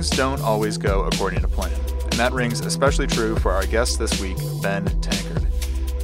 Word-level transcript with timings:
things 0.00 0.16
don't 0.16 0.40
always 0.40 0.78
go 0.78 1.04
according 1.04 1.40
to 1.40 1.46
plan, 1.46 1.78
and 2.04 2.12
that 2.14 2.32
rings 2.32 2.60
especially 2.60 3.06
true 3.06 3.36
for 3.36 3.52
our 3.52 3.66
guest 3.66 3.98
this 3.98 4.18
week, 4.18 4.38
Ben 4.62 4.86
Tankard. 5.02 5.46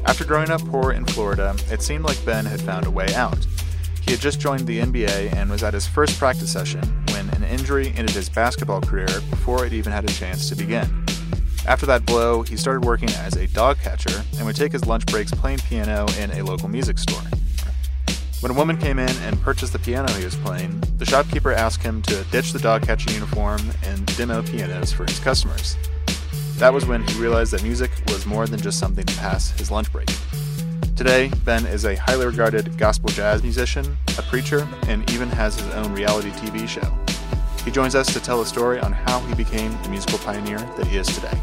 After 0.05 0.23
growing 0.23 0.51
up 0.51 0.61
poor 0.67 0.93
in 0.93 1.07
Florida, 1.07 1.57
it 1.71 1.81
seemed 1.81 2.05
like 2.05 2.23
Ben 2.27 2.45
had 2.45 2.61
found 2.61 2.85
a 2.85 2.90
way 2.90 3.07
out. 3.14 3.46
He 4.03 4.11
had 4.11 4.21
just 4.21 4.39
joined 4.39 4.67
the 4.67 4.81
NBA 4.81 5.32
and 5.35 5.49
was 5.49 5.63
at 5.63 5.73
his 5.73 5.87
first 5.87 6.18
practice 6.18 6.53
session 6.53 6.82
when 7.09 7.31
an 7.31 7.43
injury 7.45 7.95
ended 7.96 8.11
his 8.14 8.29
basketball 8.29 8.82
career 8.82 9.09
before 9.31 9.64
it 9.64 9.73
even 9.73 9.93
had 9.93 10.04
a 10.04 10.13
chance 10.13 10.51
to 10.51 10.57
begin. 10.57 11.07
After 11.67 11.87
that 11.87 12.04
blow, 12.04 12.43
he 12.43 12.59
started 12.59 12.85
working 12.85 13.09
as 13.09 13.35
a 13.37 13.46
dog 13.46 13.79
catcher 13.79 14.25
and 14.37 14.45
would 14.45 14.57
take 14.57 14.73
his 14.73 14.85
lunch 14.85 15.07
breaks 15.07 15.32
playing 15.32 15.61
piano 15.61 16.04
in 16.18 16.32
a 16.32 16.45
local 16.45 16.68
music 16.68 16.99
store. 16.99 17.25
When 18.40 18.53
a 18.53 18.54
woman 18.54 18.76
came 18.76 18.99
in 18.99 19.17
and 19.23 19.40
purchased 19.40 19.73
the 19.73 19.79
piano 19.79 20.13
he 20.13 20.25
was 20.26 20.37
playing, 20.37 20.82
the 20.99 21.05
shopkeeper 21.05 21.53
asked 21.53 21.82
him 21.82 22.00
to 22.03 22.25
ditch 22.25 22.53
the 22.53 22.59
dog 22.59 22.82
catching 22.82 23.13
uniform 23.13 23.61
and 23.85 24.17
demo 24.17 24.43
pianos 24.43 24.93
for 24.93 25.04
his 25.04 25.18
customers. 25.18 25.77
That 26.57 26.73
was 26.73 26.87
when 26.87 27.03
he 27.03 27.21
realized 27.21 27.53
that 27.53 27.63
music 27.63 27.91
was 28.09 28.25
more 28.25 28.46
than 28.46 28.61
just 28.61 28.79
something 28.79 29.04
to 29.04 29.17
pass 29.18 29.51
his 29.51 29.71
lunch 29.71 29.93
break. 29.93 30.09
Today, 30.96 31.31
Ben 31.45 31.67
is 31.67 31.85
a 31.85 31.96
highly 31.96 32.25
regarded 32.25 32.78
gospel 32.78 33.11
jazz 33.11 33.42
musician, 33.42 33.98
a 34.17 34.23
preacher, 34.23 34.67
and 34.87 35.09
even 35.11 35.29
has 35.29 35.61
his 35.61 35.69
own 35.75 35.93
reality 35.93 36.31
TV 36.31 36.67
show. 36.67 36.97
He 37.63 37.70
joins 37.70 37.95
us 37.95 38.11
to 38.15 38.20
tell 38.20 38.41
a 38.41 38.47
story 38.47 38.81
on 38.81 38.92
how 38.92 39.20
he 39.20 39.35
became 39.35 39.77
the 39.83 39.91
musical 39.91 40.19
pioneer 40.19 40.59
that 40.59 40.87
he 40.87 40.97
is 40.97 41.07
today. 41.09 41.39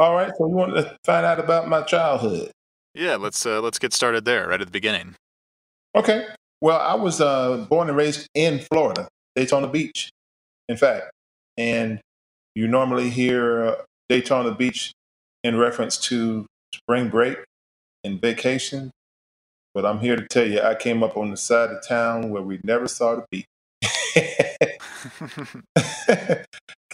All 0.00 0.14
right, 0.14 0.32
so 0.38 0.48
you 0.48 0.54
want 0.54 0.74
to 0.76 0.96
find 1.04 1.26
out 1.26 1.38
about 1.38 1.68
my 1.68 1.82
childhood? 1.82 2.50
Yeah, 2.94 3.16
let's 3.16 3.44
uh, 3.44 3.60
let's 3.60 3.78
get 3.78 3.92
started 3.92 4.24
there 4.24 4.48
right 4.48 4.58
at 4.58 4.66
the 4.66 4.72
beginning. 4.72 5.14
Okay. 5.94 6.24
Well, 6.62 6.80
I 6.80 6.94
was 6.94 7.20
uh, 7.20 7.66
born 7.68 7.88
and 7.88 7.98
raised 7.98 8.26
in 8.32 8.60
Florida, 8.60 9.08
Daytona 9.36 9.68
Beach, 9.68 10.08
in 10.70 10.78
fact, 10.78 11.10
and 11.58 12.00
you 12.54 12.66
normally 12.66 13.10
hear 13.10 13.62
uh, 13.62 13.74
Daytona 14.08 14.54
Beach 14.54 14.92
in 15.44 15.58
reference 15.58 15.98
to 15.98 16.46
spring 16.74 17.10
break 17.10 17.36
and 18.02 18.22
vacation, 18.22 18.90
but 19.74 19.84
I'm 19.84 19.98
here 19.98 20.16
to 20.16 20.26
tell 20.26 20.46
you, 20.46 20.62
I 20.62 20.76
came 20.76 21.02
up 21.02 21.18
on 21.18 21.30
the 21.30 21.36
side 21.36 21.68
of 21.68 21.86
town 21.86 22.30
where 22.30 22.42
we 22.42 22.58
never 22.64 22.88
saw 22.88 23.16
the 23.16 23.26
beach. 23.30 23.44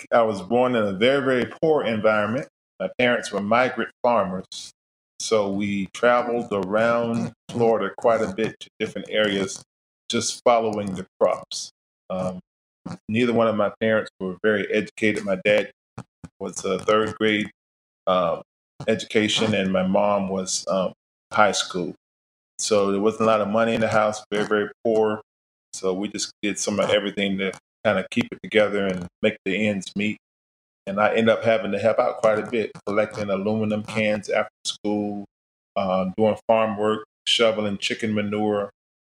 I 0.12 0.22
was 0.22 0.42
born 0.42 0.74
in 0.74 0.82
a 0.82 0.92
very, 0.92 1.24
very 1.24 1.52
poor 1.62 1.84
environment. 1.84 2.48
My 2.80 2.90
parents 2.98 3.32
were 3.32 3.40
migrant 3.40 3.90
farmers, 4.02 4.72
so 5.20 5.50
we 5.50 5.86
traveled 5.94 6.48
around 6.52 7.32
Florida 7.50 7.92
quite 7.96 8.20
a 8.20 8.34
bit 8.34 8.58
to 8.60 8.68
different 8.78 9.08
areas, 9.10 9.62
just 10.10 10.42
following 10.44 10.94
the 10.94 11.06
crops. 11.18 11.70
Um, 12.10 12.40
neither 13.08 13.32
one 13.32 13.48
of 13.48 13.56
my 13.56 13.72
parents 13.80 14.10
were 14.20 14.36
very 14.42 14.70
educated. 14.72 15.24
My 15.24 15.38
dad 15.44 15.70
was 16.38 16.64
a 16.64 16.78
third 16.80 17.14
grade 17.16 17.50
uh, 18.06 18.42
education, 18.88 19.54
and 19.54 19.72
my 19.72 19.86
mom 19.86 20.28
was 20.28 20.66
um, 20.68 20.92
high 21.32 21.52
school. 21.52 21.94
So 22.58 22.92
there 22.92 23.00
wasn't 23.00 23.22
a 23.22 23.26
lot 23.26 23.40
of 23.40 23.48
money 23.48 23.74
in 23.74 23.80
the 23.80 23.88
house, 23.88 24.22
very, 24.30 24.46
very 24.46 24.70
poor. 24.84 25.22
So 25.72 25.94
we 25.94 26.08
just 26.08 26.32
did 26.42 26.58
some 26.58 26.78
of 26.78 26.90
everything 26.90 27.38
to 27.38 27.52
kind 27.84 27.98
of 27.98 28.06
keep 28.10 28.28
it 28.30 28.38
together 28.42 28.86
and 28.86 29.06
make 29.22 29.36
the 29.44 29.68
ends 29.68 29.92
meet 29.96 30.18
and 30.86 31.00
I 31.00 31.14
end 31.14 31.28
up 31.28 31.42
having 31.42 31.72
to 31.72 31.78
help 31.78 31.98
out 31.98 32.18
quite 32.18 32.38
a 32.38 32.48
bit, 32.48 32.72
collecting 32.86 33.30
aluminum 33.30 33.82
cans 33.82 34.28
after 34.28 34.50
school, 34.64 35.24
uh, 35.74 36.10
doing 36.16 36.36
farm 36.46 36.76
work, 36.76 37.04
shoveling 37.26 37.78
chicken 37.78 38.14
manure 38.14 38.70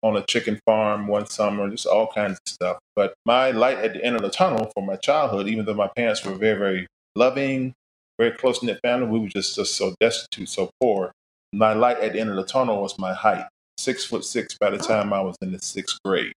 on 0.03 0.17
a 0.17 0.25
chicken 0.25 0.61
farm 0.65 1.09
one 1.09 1.27
summer, 1.27 1.69
just 1.69 1.87
all 1.87 2.07
kinds 2.07 2.39
of 2.39 2.53
stuff. 2.53 2.79
But 2.95 3.15
my 3.27 3.51
light 3.51 3.79
at 3.79 3.95
the 3.95 4.05
end 4.05 4.17
of 4.17 4.23
the 4.23 4.31
tunnel 4.31 4.71
for 4.75 4.85
my 4.85 4.97
childhood, 4.97 5.49
even 5.49 5.65
though 5.65 5.75
my 5.75 5.89
parents 5.89 6.25
were 6.25 6.35
very, 6.35 6.59
very 6.59 6.87
loving, 7.17 7.75
very 8.19 8.31
close 8.31 8.63
knit 8.63 8.81
family, 8.83 9.09
we 9.09 9.19
were 9.19 9.29
just, 9.29 9.57
just 9.57 9.77
so 9.77 9.95
destitute, 10.01 10.49
so 10.49 10.71
poor. 10.81 11.13
My 11.53 11.73
light 11.73 11.99
at 11.99 12.13
the 12.13 12.21
end 12.21 12.31
of 12.31 12.37
the 12.37 12.45
tunnel 12.45 12.81
was 12.81 12.99
my 12.99 13.13
height, 13.13 13.47
six 13.77 14.05
foot 14.05 14.25
six 14.25 14.57
by 14.59 14.71
the 14.71 14.79
time 14.79 15.13
I 15.13 15.21
was 15.21 15.37
in 15.43 15.53
the 15.53 15.59
sixth 15.59 15.99
grade. 16.05 16.33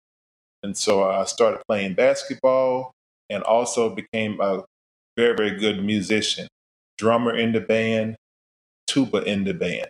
And 0.63 0.75
so 0.75 1.09
I 1.09 1.23
started 1.25 1.61
playing 1.67 1.93
basketball 1.93 2.91
and 3.29 3.43
also 3.43 3.93
became 3.93 4.39
a 4.41 4.63
very, 5.17 5.35
very 5.35 5.59
good 5.59 5.83
musician, 5.83 6.47
drummer 6.97 7.35
in 7.35 7.51
the 7.51 7.61
band, 7.61 8.15
tuba 8.87 9.23
in 9.23 9.43
the 9.43 9.53
band. 9.53 9.87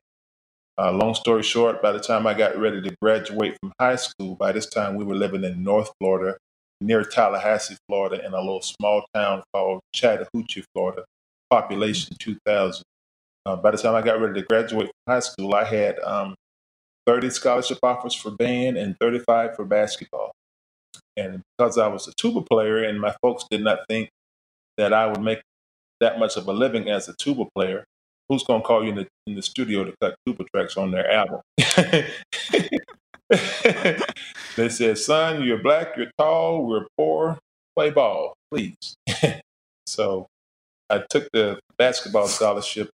Uh, 0.77 0.93
long 0.93 1.13
story 1.13 1.43
short, 1.43 1.81
by 1.81 1.91
the 1.91 1.99
time 1.99 2.25
I 2.25 2.33
got 2.33 2.57
ready 2.57 2.81
to 2.81 2.95
graduate 3.01 3.57
from 3.59 3.73
high 3.79 3.97
school, 3.97 4.35
by 4.35 4.53
this 4.53 4.65
time 4.65 4.95
we 4.95 5.03
were 5.03 5.15
living 5.15 5.43
in 5.43 5.63
North 5.63 5.91
Florida, 5.99 6.37
near 6.81 7.03
Tallahassee, 7.03 7.75
Florida, 7.87 8.25
in 8.25 8.33
a 8.33 8.37
little 8.39 8.61
small 8.61 9.03
town 9.13 9.43
called 9.53 9.81
Chattahoochee, 9.93 10.63
Florida, 10.73 11.03
population 11.49 12.15
2,000. 12.19 12.83
Uh, 13.45 13.55
by 13.57 13.71
the 13.71 13.77
time 13.77 13.95
I 13.95 14.01
got 14.01 14.21
ready 14.21 14.39
to 14.39 14.47
graduate 14.47 14.85
from 14.85 15.13
high 15.13 15.19
school, 15.19 15.53
I 15.53 15.65
had 15.65 15.99
um, 15.99 16.35
30 17.07 17.29
scholarship 17.31 17.79
offers 17.83 18.13
for 18.13 18.31
band 18.31 18.77
and 18.77 18.95
35 19.01 19.55
for 19.55 19.65
basketball. 19.65 20.31
And 21.17 21.41
because 21.57 21.77
I 21.77 21.87
was 21.87 22.07
a 22.07 22.13
tuba 22.13 22.41
player 22.41 22.83
and 22.83 23.01
my 23.01 23.15
folks 23.21 23.45
did 23.51 23.63
not 23.63 23.79
think 23.89 24.09
that 24.79 24.93
I 24.93 25.07
would 25.07 25.21
make 25.21 25.41
that 25.99 26.17
much 26.19 26.37
of 26.37 26.47
a 26.47 26.53
living 26.53 26.89
as 26.89 27.09
a 27.09 27.13
tuba 27.17 27.45
player, 27.55 27.83
who's 28.29 28.43
going 28.43 28.61
to 28.61 28.67
call 28.67 28.83
you 28.83 28.89
in 28.89 28.95
the, 28.95 29.07
in 29.27 29.35
the 29.35 29.41
studio 29.41 29.83
to 29.83 29.93
cut 30.01 30.15
tuba 30.25 30.45
tracks 30.53 30.77
on 30.77 30.91
their 30.91 31.11
album? 31.11 31.41
they 34.55 34.69
said, 34.69 34.97
son, 34.97 35.43
you're 35.43 35.61
black, 35.61 35.97
you're 35.97 36.11
tall, 36.17 36.65
we're 36.65 36.87
poor, 36.97 37.37
play 37.75 37.89
ball, 37.91 38.33
please. 38.51 38.95
so 39.85 40.27
I 40.89 41.03
took 41.09 41.27
the 41.33 41.59
basketball 41.77 42.27
scholarship 42.27 42.89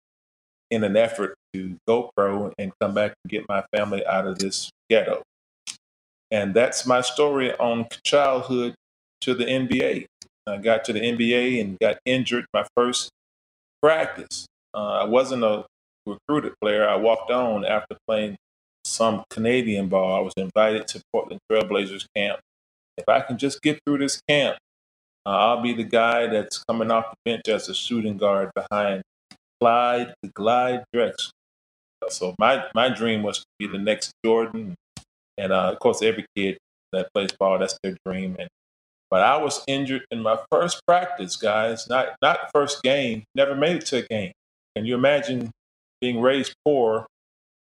in 0.69 0.83
an 0.83 0.95
effort 0.95 1.35
to 1.53 1.75
go 1.87 2.11
pro 2.15 2.53
and 2.57 2.71
come 2.79 2.93
back 2.93 3.13
and 3.23 3.31
get 3.31 3.43
my 3.49 3.63
family 3.75 4.05
out 4.05 4.27
of 4.27 4.39
this 4.39 4.69
ghetto. 4.89 5.23
And 6.29 6.53
that's 6.53 6.85
my 6.85 7.01
story 7.01 7.53
on 7.57 7.87
childhood 8.05 8.75
to 9.21 9.33
the 9.33 9.45
NBA. 9.45 10.05
I 10.47 10.57
got 10.57 10.83
to 10.85 10.93
the 10.93 10.99
NBA 10.99 11.61
and 11.61 11.77
got 11.79 11.97
injured 12.05 12.45
my 12.53 12.65
first 12.75 13.09
practice. 13.81 14.47
Uh, 14.73 15.01
I 15.01 15.03
wasn't 15.05 15.43
a 15.43 15.65
recruited 16.05 16.53
player. 16.61 16.87
I 16.87 16.95
walked 16.95 17.31
on 17.31 17.65
after 17.65 17.97
playing 18.07 18.37
some 18.83 19.23
Canadian 19.29 19.87
ball. 19.87 20.15
I 20.15 20.19
was 20.19 20.33
invited 20.37 20.87
to 20.89 21.01
Portland 21.11 21.39
Trailblazers 21.51 22.05
camp. 22.15 22.39
If 22.97 23.07
I 23.07 23.21
can 23.21 23.37
just 23.37 23.61
get 23.61 23.79
through 23.85 23.99
this 23.99 24.21
camp, 24.27 24.57
uh, 25.25 25.29
I'll 25.29 25.61
be 25.61 25.73
the 25.73 25.83
guy 25.83 26.27
that's 26.27 26.63
coming 26.67 26.91
off 26.91 27.11
the 27.11 27.31
bench 27.31 27.47
as 27.47 27.69
a 27.69 27.73
shooting 27.75 28.17
guard 28.17 28.49
behind 28.55 29.03
Clyde, 29.59 30.13
the 30.23 30.29
Glide 30.29 30.83
Drexler. 30.95 31.29
So 32.09 32.33
my, 32.39 32.65
my 32.73 32.89
dream 32.89 33.21
was 33.21 33.39
to 33.39 33.45
be 33.59 33.67
the 33.67 33.77
next 33.77 34.11
Jordan. 34.25 34.75
And 35.37 35.53
uh, 35.53 35.71
of 35.71 35.79
course, 35.79 36.01
every 36.01 36.25
kid 36.35 36.57
that 36.91 37.09
plays 37.13 37.31
ball, 37.39 37.59
that's 37.59 37.77
their 37.83 37.95
dream. 38.05 38.35
And 38.39 38.49
but 39.11 39.21
I 39.21 39.37
was 39.37 39.63
injured 39.67 40.05
in 40.09 40.21
my 40.23 40.39
first 40.49 40.81
practice, 40.87 41.35
guys, 41.35 41.87
not 41.89 42.15
not 42.21 42.49
first 42.53 42.81
game, 42.81 43.23
never 43.35 43.53
made 43.55 43.77
it 43.77 43.85
to 43.87 43.97
a 43.97 44.01
game. 44.03 44.31
Can 44.75 44.85
you 44.85 44.95
imagine 44.95 45.51
being 45.99 46.21
raised 46.21 46.55
poor 46.65 47.05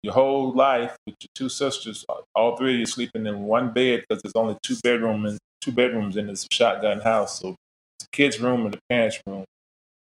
your 0.02 0.14
whole 0.14 0.52
life 0.52 0.96
with 1.06 1.16
your 1.20 1.28
two 1.34 1.48
sisters, 1.48 2.04
all 2.34 2.56
three 2.56 2.74
of 2.74 2.80
you 2.80 2.86
sleeping 2.86 3.26
in 3.26 3.42
one 3.42 3.72
bed 3.72 4.04
because 4.08 4.22
there's 4.22 4.36
only 4.36 4.56
two 4.62 4.76
bedrooms 4.82 5.38
two 5.60 5.72
bedrooms 5.72 6.16
in 6.16 6.28
this 6.28 6.46
shotgun 6.50 7.00
house. 7.00 7.40
So 7.40 7.56
the 7.98 8.06
kids' 8.12 8.40
room 8.40 8.64
and 8.64 8.74
the 8.74 8.78
parents' 8.88 9.20
room. 9.26 9.44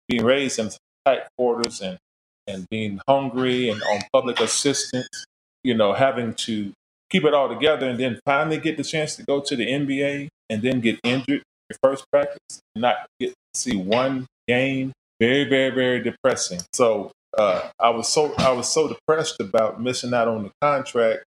Being 0.09 0.25
raised 0.25 0.59
in 0.59 0.69
tight 1.05 1.23
quarters 1.37 1.81
and 1.81 1.97
and 2.45 2.67
being 2.69 2.99
hungry 3.07 3.69
and 3.69 3.81
on 3.83 4.01
public 4.11 4.41
assistance, 4.41 5.25
you 5.63 5.73
know, 5.73 5.93
having 5.93 6.33
to 6.33 6.73
keep 7.09 7.23
it 7.23 7.33
all 7.33 7.47
together 7.47 7.87
and 7.87 7.97
then 7.97 8.19
finally 8.25 8.57
get 8.57 8.75
the 8.75 8.83
chance 8.83 9.15
to 9.15 9.23
go 9.23 9.39
to 9.39 9.55
the 9.55 9.65
NBA 9.65 10.27
and 10.49 10.61
then 10.61 10.79
get 10.81 10.99
injured 11.03 11.43
your 11.69 11.91
first 11.91 12.05
practice, 12.11 12.61
not 12.75 13.07
get 13.19 13.29
to 13.29 13.35
see 13.53 13.75
one 13.75 14.25
game. 14.47 14.91
Very, 15.19 15.45
very, 15.45 15.69
very 15.69 16.01
depressing. 16.01 16.59
So 16.73 17.11
uh, 17.37 17.69
I 17.79 17.89
was 17.89 18.09
so 18.09 18.33
I 18.37 18.51
was 18.51 18.71
so 18.71 18.87
depressed 18.87 19.39
about 19.39 19.81
missing 19.81 20.13
out 20.13 20.27
on 20.27 20.43
the 20.43 20.51
contract. 20.61 21.23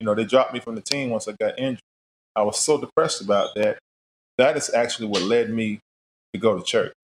You 0.00 0.06
know, 0.06 0.14
they 0.14 0.24
dropped 0.24 0.54
me 0.54 0.60
from 0.60 0.74
the 0.74 0.80
team 0.80 1.10
once 1.10 1.28
I 1.28 1.34
got 1.40 1.58
injured. 1.58 1.80
I 2.34 2.42
was 2.42 2.58
so 2.58 2.78
depressed 2.78 3.20
about 3.20 3.54
that. 3.56 3.78
That 4.38 4.56
is 4.56 4.72
actually 4.72 5.08
what 5.08 5.22
led 5.22 5.50
me 5.50 5.80
to 6.32 6.40
go 6.40 6.56
to 6.56 6.64
church. 6.64 6.94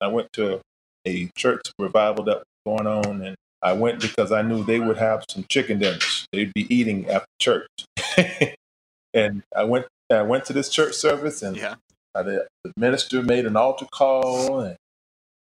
I 0.00 0.08
went 0.08 0.32
to 0.34 0.60
a 1.06 1.30
church 1.36 1.62
revival 1.78 2.24
that 2.24 2.38
was 2.38 2.44
going 2.66 2.86
on, 2.86 3.22
and 3.22 3.36
I 3.62 3.72
went 3.72 4.00
because 4.00 4.32
I 4.32 4.42
knew 4.42 4.64
they 4.64 4.80
would 4.80 4.98
have 4.98 5.24
some 5.28 5.44
chicken 5.48 5.78
dinners. 5.78 6.26
They'd 6.32 6.52
be 6.52 6.72
eating 6.74 7.08
after 7.08 7.26
church. 7.40 7.68
and 9.14 9.42
I 9.56 9.64
went 9.64 9.86
I 10.10 10.22
went 10.22 10.44
to 10.46 10.52
this 10.52 10.68
church 10.68 10.94
service 10.94 11.42
and 11.42 11.56
Yeah. 11.56 11.76
the, 12.14 12.46
the 12.64 12.72
minister 12.76 13.22
made 13.22 13.46
an 13.46 13.56
altar 13.56 13.86
call 13.92 14.60
and 14.60 14.76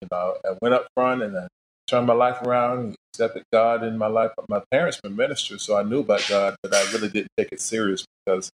you 0.03 0.09
know 0.13 0.37
I 0.45 0.57
went 0.63 0.75
up 0.75 0.89
front 0.95 1.23
and 1.23 1.37
I 1.39 1.49
turned 1.89 2.07
my 2.07 2.15
life 2.15 2.43
around 2.43 2.81
and 2.81 2.97
accepted 3.15 3.45
God 3.53 3.85
in 3.85 3.99
my 3.99 4.09
life. 4.09 4.33
My 4.49 4.63
parents 4.71 5.01
were 5.05 5.11
ministers, 5.11 5.63
so 5.63 5.77
I 5.79 5.83
knew 5.85 6.01
about 6.01 6.27
God, 6.29 6.57
but 6.63 6.75
I 6.75 6.83
really 6.93 7.09
didn't 7.11 7.31
take 7.39 7.51
it 7.53 7.61
serious 7.61 8.05
because 8.27 8.51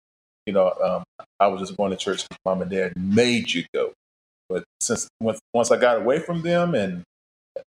you 0.46 0.52
know 0.54 0.72
um, 0.84 1.04
I 1.40 1.48
was 1.48 1.60
just 1.60 1.76
going 1.76 1.90
to 1.92 1.96
church 1.98 2.24
because 2.28 2.38
mom 2.44 2.62
and 2.62 2.70
dad 2.70 2.94
made 2.96 3.52
you 3.52 3.64
go. 3.74 3.92
But 4.48 4.64
since 4.80 5.08
once 5.20 5.40
once 5.54 5.70
I 5.72 5.78
got 5.78 5.98
away 5.98 6.20
from 6.20 6.42
them 6.42 6.74
and 6.74 7.04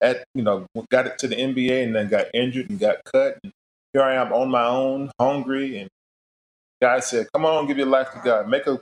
at 0.02 0.24
you 0.36 0.44
know 0.44 0.66
got 0.92 1.08
it 1.08 1.20
to 1.20 1.28
the 1.30 1.36
NBA 1.38 1.86
and 1.86 1.96
then 1.96 2.10
got 2.10 2.28
injured 2.34 2.70
and 2.70 2.80
got 2.80 2.98
cut, 3.06 3.40
and 3.44 3.54
here 3.94 4.04
I 4.04 4.16
am 4.16 4.34
on 4.34 4.50
my 4.52 4.66
own, 4.66 5.12
hungry, 5.20 5.80
and 5.80 5.90
God 6.82 7.04
said, 7.04 7.28
"Come 7.34 7.46
on, 7.46 7.68
give 7.68 7.78
your 7.78 7.88
life 7.88 8.12
to 8.14 8.22
God. 8.24 8.50
Make 8.50 8.68
a 8.68 8.80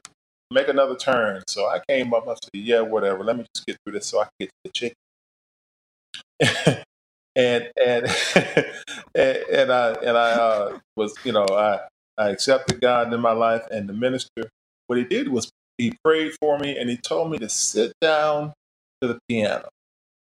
make 0.52 0.68
another 0.70 0.96
turn." 0.98 1.44
So 1.48 1.68
I 1.68 1.82
came 1.90 2.14
up. 2.14 2.28
I 2.28 2.34
said, 2.36 2.52
"Yeah, 2.54 2.82
whatever. 2.82 3.24
Let 3.24 3.38
me 3.38 3.46
just 3.56 3.68
get 3.68 3.78
through 3.86 3.94
this 3.94 4.08
so 4.08 4.22
I 4.22 4.26
can 4.26 4.32
get 4.42 4.50
to 4.50 4.56
the 4.66 4.72
chicken." 4.72 4.98
and 7.36 7.72
and 7.84 8.08
and, 9.16 9.38
and 9.52 9.74
I 9.74 9.94
and 9.94 10.18
I 10.18 10.32
uh, 10.34 10.80
was 10.98 11.16
you 11.26 11.34
know 11.34 11.48
I 11.52 11.82
I 12.20 12.30
accepted 12.32 12.82
God 12.82 13.14
in 13.14 13.22
my 13.22 13.34
life, 13.34 13.64
and 13.72 13.90
the 13.90 13.94
minister 13.94 14.50
what 14.88 15.00
he 15.00 15.06
did 15.06 15.30
was 15.30 15.52
he 15.80 15.96
prayed 16.06 16.34
for 16.42 16.60
me 16.60 16.78
and 16.78 16.92
he 16.92 16.98
told 16.98 17.32
me 17.32 17.40
to 17.40 17.50
sit 17.50 17.94
down 18.02 18.54
to 19.02 19.10
the 19.10 19.20
piano. 19.30 19.70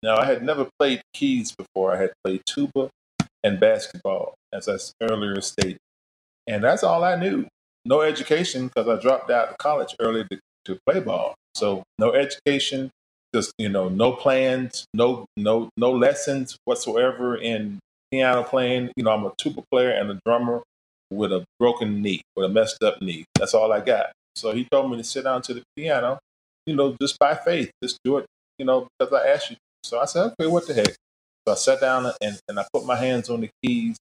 Now 0.03 0.17
I 0.19 0.27
had 0.27 0.45
never 0.45 0.69
played 0.79 1.03
keys 1.15 1.55
before. 1.57 1.95
I 1.95 1.99
had 2.03 2.13
played 2.25 2.43
tuba 2.47 2.91
and 3.45 3.61
basketball, 3.61 4.35
as 4.53 4.69
I 4.69 4.77
earlier 5.03 5.41
stated, 5.43 5.79
and 6.49 6.65
that's 6.65 6.85
all 6.85 7.05
I 7.05 7.17
knew. 7.17 7.47
No 7.85 8.03
education 8.03 8.69
because 8.69 8.89
I 8.89 9.01
dropped 9.01 9.31
out 9.31 9.49
of 9.51 9.59
college 9.59 9.95
early 10.01 10.25
to, 10.31 10.41
to 10.67 10.79
play 10.89 11.01
ball. 11.01 11.35
So 11.55 11.83
no 11.99 12.13
education, 12.15 12.91
just 13.35 13.53
you 13.59 13.69
know, 13.69 13.89
no 13.89 14.13
plans, 14.13 14.87
no 14.95 15.27
no 15.37 15.71
no 15.77 15.93
lessons 15.93 16.57
whatsoever 16.65 17.37
in 17.37 17.81
piano 18.13 18.45
playing. 18.45 18.91
You 18.97 19.05
know, 19.05 19.13
I'm 19.13 19.27
a 19.27 19.33
tuba 19.39 19.63
player 19.71 19.91
and 19.91 20.11
a 20.11 20.21
drummer 20.27 20.63
with 21.11 21.33
a 21.33 21.45
broken 21.61 22.03
knee, 22.03 22.23
with 22.37 22.47
a 22.47 22.49
messed 22.49 22.83
up 22.83 23.03
knee. 23.03 23.25
That's 23.39 23.55
all 23.55 23.73
I 23.73 23.81
got. 23.81 24.13
So 24.37 24.53
he 24.53 24.67
told 24.71 24.91
me 24.91 24.97
to 24.99 25.05
sit 25.05 25.25
down 25.25 25.43
to 25.43 25.55
the 25.55 25.63
piano, 25.77 26.19
you 26.67 26.77
know, 26.77 26.97
just 27.01 27.19
by 27.19 27.35
faith, 27.35 27.71
just 27.83 27.99
do 28.05 28.19
it, 28.19 28.27
you 28.59 28.65
know, 28.67 28.89
because 28.99 29.13
I 29.13 29.29
asked 29.29 29.51
you. 29.51 29.57
So 29.85 30.01
I 30.01 30.07
said, 30.07 30.33
okay, 30.41 30.49
what 30.49 30.67
the 30.67 30.75
heck? 30.75 30.95
So 31.47 31.53
I 31.53 31.57
sat 31.57 31.81
down 31.81 32.11
and, 32.23 32.39
and 32.49 32.59
I 32.61 32.67
put 32.73 32.87
my 32.87 32.97
hands 32.97 33.31
on 33.31 33.43
the 33.43 33.51
keys 33.63 33.97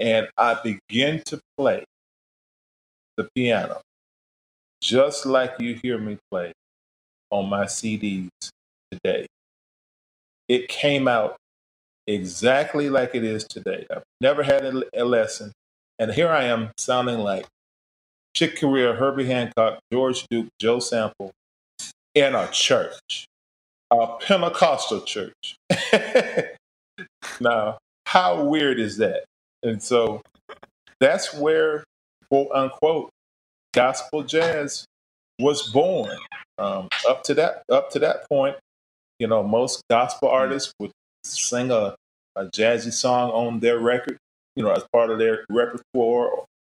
and 0.00 0.28
I 0.36 0.56
began 0.62 1.22
to 1.26 1.40
play 1.58 1.84
the 3.16 3.28
piano 3.34 3.80
just 4.82 5.26
like 5.26 5.54
you 5.58 5.78
hear 5.82 5.98
me 5.98 6.18
play 6.30 6.52
on 7.30 7.48
my 7.48 7.64
CDs 7.64 8.28
today. 8.90 9.26
It 10.48 10.68
came 10.68 11.08
out 11.08 11.36
exactly 12.06 12.88
like 12.88 13.14
it 13.14 13.24
is 13.24 13.44
today. 13.44 13.86
I've 13.90 14.04
never 14.20 14.42
had 14.42 14.64
a, 14.64 14.82
a 14.94 15.04
lesson. 15.04 15.52
And 15.98 16.12
here 16.12 16.28
I 16.28 16.44
am 16.44 16.70
sounding 16.78 17.18
like 17.18 17.46
Chick 18.34 18.60
Corea, 18.60 18.92
Herbie 18.92 19.26
Hancock, 19.26 19.80
George 19.92 20.26
Duke, 20.30 20.48
Joe 20.60 20.78
Sample 20.78 21.32
in 22.14 22.34
a 22.34 22.48
church, 22.52 23.26
a 23.90 24.06
Pentecostal 24.20 25.00
church. 25.02 25.56
now, 27.40 27.78
how 28.06 28.44
weird 28.44 28.78
is 28.78 28.98
that? 28.98 29.24
And 29.62 29.82
so 29.82 30.22
that's 31.00 31.34
where, 31.34 31.84
quote 32.30 32.50
unquote, 32.54 33.10
gospel 33.74 34.22
jazz 34.22 34.86
was 35.38 35.70
born. 35.70 36.16
Um, 36.58 36.88
up 37.08 37.22
to 37.24 37.34
that, 37.34 37.62
up 37.70 37.90
to 37.90 37.98
that 38.00 38.28
point, 38.28 38.56
you 39.18 39.26
know, 39.26 39.42
most 39.42 39.82
gospel 39.90 40.28
artists 40.28 40.72
would 40.80 40.92
sing 41.24 41.70
a, 41.70 41.94
a 42.36 42.46
jazzy 42.46 42.92
song 42.92 43.30
on 43.30 43.60
their 43.60 43.78
record, 43.78 44.18
you 44.56 44.62
know, 44.62 44.72
as 44.72 44.84
part 44.92 45.10
of 45.10 45.18
their 45.18 45.44
repertoire 45.50 46.30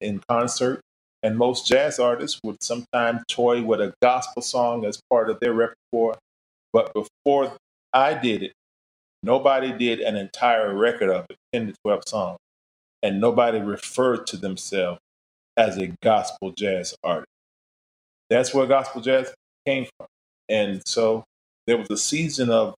in 0.01 0.21
concert. 0.29 0.81
And 1.23 1.37
most 1.37 1.67
jazz 1.67 1.99
artists 1.99 2.39
would 2.43 2.61
sometimes 2.61 3.21
toy 3.27 3.63
with 3.63 3.81
a 3.81 3.93
gospel 4.01 4.41
song 4.41 4.85
as 4.85 5.01
part 5.09 5.29
of 5.29 5.39
their 5.39 5.53
repertoire. 5.53 6.17
But 6.73 6.93
before 6.93 7.53
I 7.93 8.13
did 8.13 8.43
it, 8.43 8.53
nobody 9.23 9.71
did 9.71 9.99
an 9.99 10.15
entire 10.15 10.75
record 10.75 11.09
of 11.09 11.25
it, 11.29 11.37
10 11.53 11.67
to 11.67 11.73
12 11.83 12.03
songs. 12.07 12.37
And 13.03 13.19
nobody 13.21 13.59
referred 13.59 14.27
to 14.27 14.37
themselves 14.37 14.99
as 15.57 15.77
a 15.77 15.91
gospel 16.03 16.53
jazz 16.57 16.95
artist. 17.03 17.27
That's 18.29 18.53
where 18.53 18.67
gospel 18.67 19.01
jazz 19.01 19.33
came 19.65 19.87
from. 19.97 20.07
And 20.49 20.81
so 20.85 21.23
there 21.67 21.77
was 21.77 21.89
a 21.89 21.97
season 21.97 22.49
of 22.49 22.75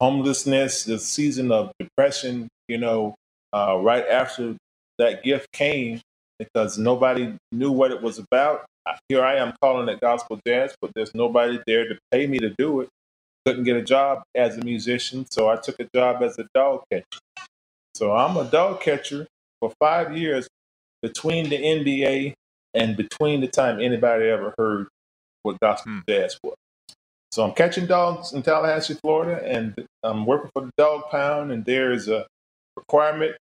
homelessness, 0.00 0.84
the 0.84 0.98
season 0.98 1.52
of 1.52 1.72
depression, 1.78 2.48
you 2.68 2.78
know, 2.78 3.14
uh, 3.52 3.78
right 3.80 4.06
after 4.08 4.56
that 4.98 5.22
gift 5.22 5.50
came 5.52 6.00
because 6.38 6.78
nobody 6.78 7.34
knew 7.52 7.72
what 7.72 7.90
it 7.90 8.02
was 8.02 8.18
about. 8.18 8.66
Here 9.08 9.24
I 9.24 9.36
am 9.36 9.54
calling 9.60 9.88
it 9.88 10.00
gospel 10.00 10.40
jazz, 10.46 10.74
but 10.80 10.92
there's 10.94 11.14
nobody 11.14 11.60
there 11.66 11.88
to 11.88 11.98
pay 12.12 12.26
me 12.26 12.38
to 12.38 12.54
do 12.58 12.82
it. 12.82 12.88
Couldn't 13.44 13.64
get 13.64 13.76
a 13.76 13.82
job 13.82 14.22
as 14.34 14.56
a 14.58 14.64
musician, 14.64 15.26
so 15.30 15.48
I 15.48 15.56
took 15.56 15.76
a 15.80 15.88
job 15.94 16.22
as 16.22 16.38
a 16.38 16.46
dog 16.54 16.82
catcher. 16.92 17.20
So 17.94 18.12
I'm 18.12 18.36
a 18.36 18.44
dog 18.44 18.80
catcher 18.80 19.26
for 19.60 19.72
five 19.80 20.16
years 20.16 20.48
between 21.02 21.48
the 21.50 21.58
NBA 21.58 22.34
and 22.74 22.96
between 22.96 23.40
the 23.40 23.48
time 23.48 23.80
anybody 23.80 24.26
ever 24.28 24.54
heard 24.58 24.88
what 25.42 25.60
gospel 25.60 25.92
Hmm. 25.92 26.00
jazz 26.08 26.38
was. 26.42 26.56
So 27.32 27.44
I'm 27.44 27.54
catching 27.54 27.86
dogs 27.86 28.32
in 28.32 28.42
Tallahassee, 28.42 28.94
Florida, 28.94 29.42
and 29.46 29.86
I'm 30.02 30.26
working 30.26 30.50
for 30.54 30.62
the 30.62 30.72
dog 30.78 31.10
pound, 31.10 31.52
and 31.52 31.64
there 31.64 31.92
is 31.92 32.08
a 32.08 32.26
requirement 32.76 33.36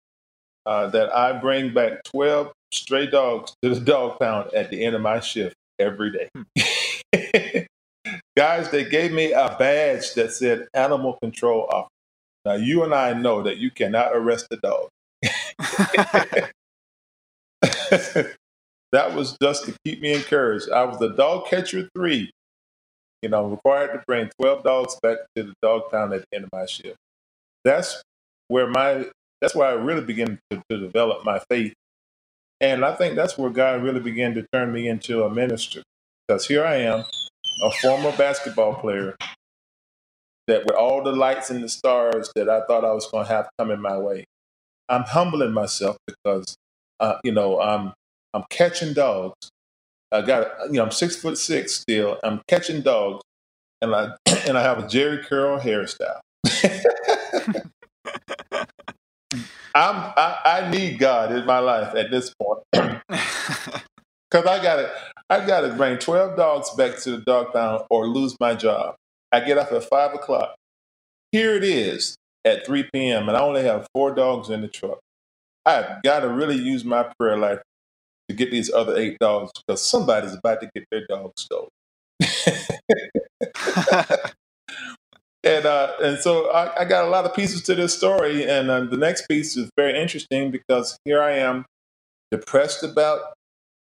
uh, 0.67 0.89
that 0.89 1.15
I 1.15 1.33
bring 1.35 1.75
back 1.75 2.05
12 2.05 2.53
stray 2.73 3.07
dogs 3.09 3.55
to 3.63 3.75
the 3.75 3.81
dog 3.81 4.19
pound 4.19 4.53
at 4.55 4.71
the 4.71 4.85
end 4.85 4.95
of 4.97 5.03
my 5.03 5.21
shift 5.21 5.57
every 5.79 6.13
day. 6.13 6.29
Guys, 8.37 8.71
they 8.71 8.85
gave 8.85 9.13
me 9.13 9.33
a 9.33 9.57
badge 9.59 10.15
that 10.15 10.33
said 10.33 10.69
animal 10.75 11.19
control 11.23 11.69
officer. 11.71 11.91
Now, 12.45 12.55
you 12.55 12.83
and 12.85 12.95
I 12.95 13.13
know 13.15 13.43
that 13.43 13.59
you 13.59 13.71
cannot 13.71 14.13
arrest 14.15 14.49
a 14.53 14.57
dog. 14.57 14.89
that 18.93 19.15
was 19.15 19.37
just 19.43 19.67
to 19.67 19.75
keep 19.85 20.03
me 20.03 20.15
encouraged. 20.15 20.71
I 20.71 20.85
was 20.85 20.99
the 20.99 21.11
dog 21.11 21.47
catcher 21.49 21.89
three. 21.97 22.31
You 23.23 23.31
know, 23.31 23.47
required 23.47 23.93
to 23.95 24.03
bring 24.07 24.31
12 24.41 24.65
dogs 24.65 24.97
back 25.03 25.19
to 25.37 25.45
the 25.45 25.55
dog 25.63 25.91
pound 25.91 26.13
at 26.15 26.23
the 26.23 26.37
end 26.37 26.45
of 26.45 26.51
my 26.53 26.67
shift. 26.67 26.97
That's 27.65 28.03
where 28.49 28.69
my 28.69 29.07
that's 29.41 29.55
where 29.55 29.69
I 29.69 29.73
really 29.73 30.03
began 30.05 30.39
to, 30.51 30.63
to 30.71 30.79
develop 30.79 31.25
my 31.25 31.41
faith. 31.51 31.75
And 32.61 32.85
I 32.85 32.95
think 32.97 33.17
that's 33.17 33.39
where 33.39 33.51
God 33.51 33.83
really 33.85 34.01
began 34.01 34.35
to 34.35 34.47
turn 34.53 34.73
me 34.73 34.89
into 34.89 35.25
a 35.25 35.31
minister. 35.31 35.83
Because 36.29 36.47
here 36.49 36.65
I 36.65 36.77
am, 36.77 37.05
a 37.63 37.71
former 37.83 38.13
basketball 38.17 38.75
player 38.75 39.17
that 40.49 40.67
with 40.67 40.77
all 40.77 41.03
the 41.03 41.13
lights 41.13 41.51
and 41.51 41.65
the 41.65 41.69
stars 41.71 42.31
that 42.37 42.49
I 42.51 42.63
thought 42.67 42.85
I 42.85 42.93
was 42.93 43.07
going 43.09 43.27
to 43.27 43.33
have 43.33 43.51
coming 43.59 43.81
my 43.81 43.99
way, 43.99 44.25
I'm 44.89 45.05
humbling 45.05 45.53
myself 45.53 45.97
because, 46.07 46.57
uh, 47.03 47.19
you 47.25 47.33
know, 47.33 47.61
I'm 47.61 47.95
I'm 48.35 48.45
catching 48.51 48.95
dogs. 48.95 49.51
I 50.13 50.23
got, 50.23 50.49
you 50.69 50.75
know, 50.75 50.85
I'm 50.85 50.93
six 50.93 51.17
foot 51.17 51.39
six 51.39 51.75
still. 51.75 52.19
I'm 52.25 52.43
catching 52.49 52.83
dogs, 52.83 53.23
and 53.83 53.95
I 53.95 54.15
and 54.49 54.59
I 54.59 54.63
have 54.63 54.79
a 54.79 54.85
Jheri 54.85 55.25
curl 55.25 55.61
hairstyle. 55.61 56.21
I'm 59.75 59.97
I, 60.17 60.39
I 60.45 60.71
need 60.71 60.99
God 60.99 61.33
in 61.33 61.47
my 61.47 61.59
life 61.61 61.95
at 61.97 62.11
this 62.11 62.35
point 62.41 62.61
because 62.73 64.47
I 64.47 64.63
got 64.63 64.77
to 64.77 64.91
I 65.31 65.47
got 65.47 65.63
to 65.63 65.71
bring 65.75 65.99
twelve 65.99 66.37
dogs 66.37 66.71
back 66.71 66.99
to 67.01 67.13
the 67.13 67.19
dog 67.19 67.53
pound 67.53 67.85
or 67.91 68.07
lose 68.09 68.37
my 68.41 68.55
job. 68.55 68.97
I 69.33 69.41
get 69.41 69.59
up 69.59 69.73
at 69.73 69.85
five 69.85 70.15
o'clock. 70.15 70.55
Here 71.33 71.57
it 71.57 71.65
is 71.65 72.17
at 72.45 72.67
three 72.67 72.89
p.m. 72.95 73.29
and 73.29 73.37
I 73.37 73.41
only 73.41 73.65
have 73.65 73.87
four 73.95 74.15
dogs 74.15 74.51
in 74.51 74.61
the 74.63 74.69
truck. 74.69 75.01
I've 75.65 76.03
got 76.03 76.21
to 76.21 76.29
really 76.29 76.57
use 76.57 76.85
my 76.85 77.11
prayer 77.19 77.37
life 77.37 77.61
to 78.29 78.35
get 78.35 78.51
these 78.51 78.73
other 78.73 78.97
eight 78.97 79.19
dogs 79.21 79.53
because 79.67 79.83
somebody's 79.83 80.35
about 80.35 80.61
to 80.61 80.71
get 80.75 80.85
their 80.91 81.07
dog 81.07 81.33
stolen. 81.39 81.69
and 85.45 85.67
uh, 85.67 85.93
and 86.03 86.19
so 86.19 86.51
I, 86.51 86.83
I, 86.83 86.85
got 86.85 87.05
a 87.05 87.09
lot 87.09 87.25
of 87.25 87.35
pieces 87.35 87.63
to 87.63 87.75
this 87.75 87.97
story, 87.97 88.49
and 88.49 88.71
uh, 88.71 88.85
the 88.85 88.97
next 88.97 89.29
piece 89.29 89.57
is 89.57 89.71
very 89.77 90.01
interesting 90.01 90.51
because 90.51 90.99
here 91.05 91.21
I 91.21 91.33
am, 91.33 91.65
depressed 92.31 92.83
about 92.83 93.21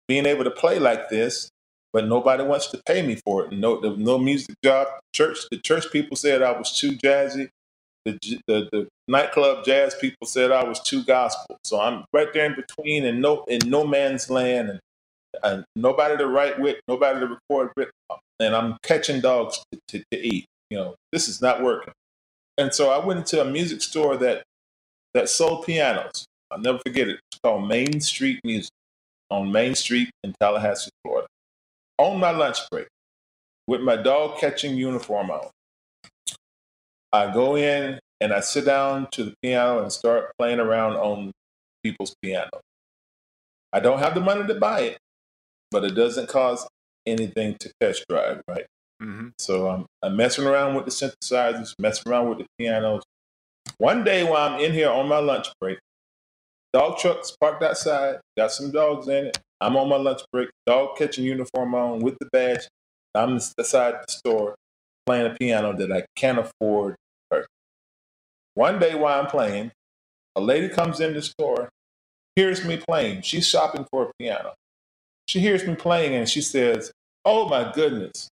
being 0.06 0.26
able 0.26 0.44
to 0.44 0.50
play 0.50 0.78
like 0.78 1.08
this, 1.08 1.50
but 1.92 2.06
nobody 2.06 2.44
wants 2.44 2.68
to 2.68 2.80
pay 2.86 3.02
me 3.02 3.18
for 3.24 3.46
it. 3.46 3.52
No, 3.52 3.80
no 3.80 4.18
music 4.18 4.56
job. 4.64 4.88
Church, 5.14 5.38
the 5.50 5.58
church 5.58 5.90
people 5.92 6.16
said 6.16 6.42
I 6.42 6.52
was 6.52 6.78
too 6.78 6.92
jazzy. 6.92 7.48
The, 8.04 8.18
the, 8.46 8.68
the 8.72 8.88
nightclub 9.06 9.64
jazz 9.64 9.94
people 9.94 10.26
said 10.26 10.50
I 10.50 10.64
was 10.64 10.80
too 10.80 11.04
gospel. 11.04 11.58
So 11.64 11.80
I'm 11.80 12.04
right 12.12 12.32
there 12.32 12.46
in 12.46 12.54
between 12.54 13.04
and 13.04 13.20
no 13.20 13.44
in 13.44 13.60
no 13.68 13.84
man's 13.84 14.30
land 14.30 14.70
and, 14.70 14.80
and 15.42 15.64
nobody 15.76 16.16
to 16.16 16.26
write 16.26 16.58
with, 16.58 16.76
nobody 16.88 17.20
to 17.20 17.26
record 17.26 17.70
with, 17.76 17.90
and 18.40 18.54
I'm 18.54 18.76
catching 18.82 19.20
dogs 19.20 19.60
to, 19.72 19.80
to, 19.88 20.04
to 20.12 20.18
eat. 20.18 20.46
You 20.70 20.78
know, 20.78 20.94
this 21.12 21.28
is 21.28 21.40
not 21.40 21.62
working. 21.62 21.92
And 22.56 22.74
so 22.74 22.90
I 22.90 23.04
went 23.04 23.20
into 23.20 23.40
a 23.40 23.44
music 23.44 23.82
store 23.82 24.16
that 24.18 24.42
that 25.14 25.28
sold 25.28 25.66
pianos. 25.66 26.26
I'll 26.50 26.58
never 26.58 26.78
forget 26.78 27.08
it. 27.08 27.20
It's 27.30 27.40
called 27.42 27.68
Main 27.68 28.00
Street 28.00 28.40
Music 28.44 28.70
on 29.30 29.52
Main 29.52 29.74
Street 29.74 30.10
in 30.24 30.34
Tallahassee, 30.40 30.90
Florida. 31.04 31.26
On 31.98 32.18
my 32.18 32.30
lunch 32.30 32.58
break, 32.70 32.86
with 33.66 33.80
my 33.80 33.96
dog 33.96 34.38
catching 34.38 34.76
uniform 34.76 35.30
on, 35.30 35.48
I 37.12 37.32
go 37.32 37.56
in 37.56 37.98
and 38.20 38.32
I 38.32 38.40
sit 38.40 38.64
down 38.66 39.08
to 39.12 39.24
the 39.24 39.34
piano 39.42 39.82
and 39.82 39.92
start 39.92 40.32
playing 40.38 40.60
around 40.60 40.94
on 40.96 41.32
people's 41.82 42.14
piano. 42.22 42.50
I 43.72 43.80
don't 43.80 43.98
have 43.98 44.14
the 44.14 44.20
money 44.20 44.46
to 44.46 44.54
buy 44.54 44.80
it, 44.80 44.98
but 45.70 45.84
it 45.84 45.94
doesn't 45.94 46.28
cost 46.28 46.68
anything 47.06 47.56
to 47.60 47.70
test 47.80 48.04
drive, 48.08 48.42
right? 48.48 48.66
Mm-hmm. 49.02 49.28
So 49.38 49.68
I'm, 49.68 49.86
I'm 50.02 50.16
messing 50.16 50.46
around 50.46 50.74
with 50.74 50.84
the 50.84 50.90
synthesizers, 50.90 51.74
messing 51.78 52.10
around 52.10 52.28
with 52.28 52.38
the 52.38 52.46
pianos. 52.58 53.02
One 53.78 54.04
day 54.04 54.24
while 54.24 54.52
I'm 54.52 54.60
in 54.60 54.72
here 54.72 54.90
on 54.90 55.08
my 55.08 55.18
lunch 55.18 55.48
break, 55.60 55.78
dog 56.72 56.98
truck's 56.98 57.36
parked 57.40 57.62
outside, 57.62 58.16
got 58.36 58.52
some 58.52 58.70
dogs 58.70 59.08
in 59.08 59.26
it. 59.26 59.38
I'm 59.60 59.76
on 59.76 59.88
my 59.88 59.96
lunch 59.96 60.22
break, 60.32 60.50
dog 60.66 60.96
catching 60.96 61.24
uniform 61.24 61.74
on 61.74 62.00
with 62.00 62.16
the 62.18 62.28
badge. 62.32 62.68
I'm 63.14 63.34
inside 63.34 63.94
the 63.94 64.12
store 64.12 64.56
playing 65.08 65.26
a 65.32 65.34
piano 65.34 65.74
that 65.74 65.90
I 65.90 66.04
can't 66.16 66.38
afford. 66.38 66.96
One 68.54 68.78
day 68.78 68.94
while 68.94 69.18
I'm 69.20 69.26
playing, 69.26 69.72
a 70.36 70.40
lady 70.42 70.68
comes 70.68 71.00
in 71.00 71.14
the 71.14 71.22
store, 71.22 71.70
hears 72.36 72.62
me 72.62 72.76
playing. 72.76 73.22
She's 73.22 73.48
shopping 73.48 73.86
for 73.90 74.10
a 74.10 74.12
piano. 74.20 74.52
She 75.28 75.40
hears 75.40 75.66
me 75.66 75.76
playing 75.76 76.14
and 76.14 76.28
she 76.28 76.42
says, 76.42 76.92
Oh 77.24 77.48
my 77.48 77.72
goodness. 77.72 78.28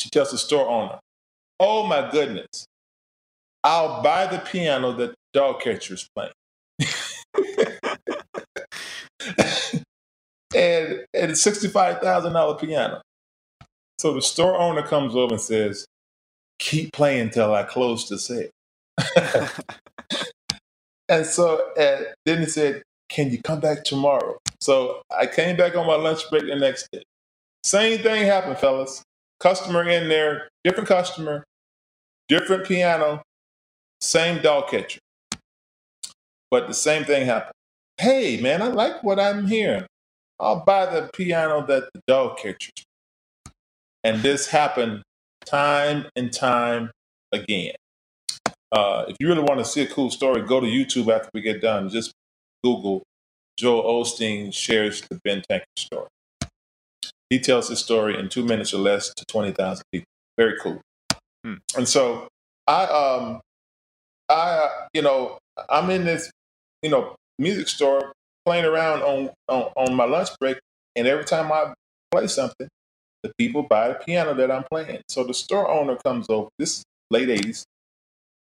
She 0.00 0.08
tells 0.08 0.30
the 0.30 0.38
store 0.38 0.66
owner, 0.68 1.00
Oh 1.60 1.86
my 1.86 2.10
goodness. 2.10 2.64
I'll 3.62 4.02
buy 4.02 4.26
the 4.26 4.38
piano 4.38 4.92
that 4.94 5.14
dog 5.34 5.60
catcher 5.60 5.94
is 5.94 6.08
playing. 6.16 6.32
and, 10.54 11.04
and 11.12 11.30
a 11.30 11.34
$65,000 11.34 12.60
piano. 12.60 13.02
So 14.04 14.12
the 14.12 14.20
store 14.20 14.58
owner 14.58 14.82
comes 14.82 15.16
over 15.16 15.32
and 15.32 15.40
says, 15.40 15.86
keep 16.58 16.92
playing 16.92 17.30
till 17.30 17.54
I 17.54 17.62
close 17.62 18.06
the 18.06 18.18
set. 18.18 18.50
and 21.08 21.24
so 21.24 21.72
uh, 21.78 22.12
then 22.26 22.40
he 22.40 22.44
said, 22.44 22.82
can 23.08 23.30
you 23.30 23.40
come 23.40 23.60
back 23.60 23.82
tomorrow? 23.82 24.36
So 24.60 25.00
I 25.10 25.24
came 25.24 25.56
back 25.56 25.74
on 25.74 25.86
my 25.86 25.94
lunch 25.94 26.20
break 26.28 26.42
the 26.46 26.54
next 26.54 26.86
day. 26.92 27.02
Same 27.62 27.98
thing 28.02 28.26
happened, 28.26 28.58
fellas. 28.58 29.02
Customer 29.40 29.88
in 29.88 30.10
there, 30.10 30.50
different 30.64 30.86
customer, 30.86 31.42
different 32.28 32.66
piano, 32.66 33.22
same 34.02 34.42
dog 34.42 34.68
catcher. 34.68 35.00
But 36.50 36.68
the 36.68 36.74
same 36.74 37.04
thing 37.06 37.24
happened. 37.24 37.54
Hey, 37.96 38.38
man, 38.38 38.60
I 38.60 38.66
like 38.66 39.02
what 39.02 39.18
I'm 39.18 39.46
hearing. 39.46 39.86
I'll 40.38 40.62
buy 40.62 40.84
the 40.84 41.08
piano 41.14 41.64
that 41.68 41.84
the 41.94 42.02
dog 42.06 42.36
catcher. 42.36 42.70
And 44.04 44.22
this 44.22 44.46
happened 44.48 45.02
time 45.46 46.06
and 46.14 46.30
time 46.32 46.90
again. 47.32 47.74
Uh, 48.70 49.06
if 49.08 49.16
you 49.18 49.28
really 49.28 49.42
want 49.42 49.58
to 49.60 49.64
see 49.64 49.80
a 49.82 49.86
cool 49.86 50.10
story, 50.10 50.42
go 50.42 50.60
to 50.60 50.66
YouTube 50.66 51.12
after 51.14 51.30
we 51.32 51.40
get 51.40 51.62
done. 51.62 51.88
Just 51.88 52.12
Google 52.62 53.02
Joel 53.56 54.04
Osteen 54.04 54.52
shares 54.52 55.02
the 55.08 55.18
Ben 55.24 55.42
Tankard 55.48 55.66
story. 55.78 56.08
He 57.30 57.38
tells 57.38 57.68
his 57.68 57.78
story 57.78 58.18
in 58.18 58.28
two 58.28 58.44
minutes 58.44 58.74
or 58.74 58.78
less 58.78 59.12
to 59.14 59.24
20,000 59.26 59.82
people. 59.90 60.06
Very 60.36 60.58
cool. 60.60 60.80
Hmm. 61.44 61.54
And 61.76 61.88
so 61.88 62.28
I, 62.66 62.84
um, 62.84 63.40
I, 64.28 64.68
you 64.92 65.02
know, 65.02 65.38
I'm 65.70 65.88
in 65.90 66.04
this, 66.04 66.30
you 66.82 66.90
know, 66.90 67.14
music 67.38 67.68
store 67.68 68.12
playing 68.44 68.64
around 68.64 69.02
on, 69.02 69.30
on, 69.48 69.70
on 69.76 69.94
my 69.94 70.04
lunch 70.04 70.28
break. 70.40 70.58
And 70.96 71.06
every 71.06 71.24
time 71.24 71.50
I 71.50 71.72
play 72.10 72.26
something, 72.26 72.68
the 73.24 73.32
people 73.38 73.62
buy 73.62 73.88
the 73.88 73.94
piano 73.94 74.34
that 74.34 74.50
I'm 74.50 74.64
playing. 74.70 75.00
So 75.08 75.24
the 75.24 75.34
store 75.34 75.68
owner 75.68 75.96
comes 76.04 76.26
over, 76.28 76.50
this 76.58 76.84
late 77.10 77.28
80s, 77.28 77.64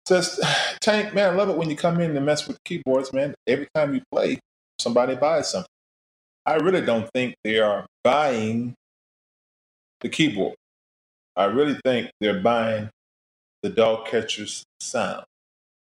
says, 0.07 0.41
Tank, 0.81 1.13
man, 1.13 1.33
I 1.33 1.35
love 1.35 1.49
it 1.49 1.57
when 1.57 1.69
you 1.69 1.77
come 1.77 2.01
in 2.01 2.17
and 2.17 2.25
mess 2.25 2.47
with 2.47 2.57
keyboards, 2.65 3.13
man. 3.13 3.35
Every 3.47 3.67
time 3.75 3.93
you 3.93 4.01
play, 4.11 4.39
somebody 4.79 5.15
buys 5.15 5.51
something. 5.51 5.67
I 6.45 6.55
really 6.55 6.81
don't 6.81 7.09
think 7.13 7.35
they 7.43 7.59
are 7.59 7.85
buying 8.03 8.73
the 10.01 10.09
keyboard. 10.09 10.55
I 11.35 11.45
really 11.45 11.79
think 11.85 12.11
they're 12.19 12.41
buying 12.41 12.89
the 13.61 13.69
dog 13.69 14.07
catcher's 14.07 14.63
sound. 14.81 15.23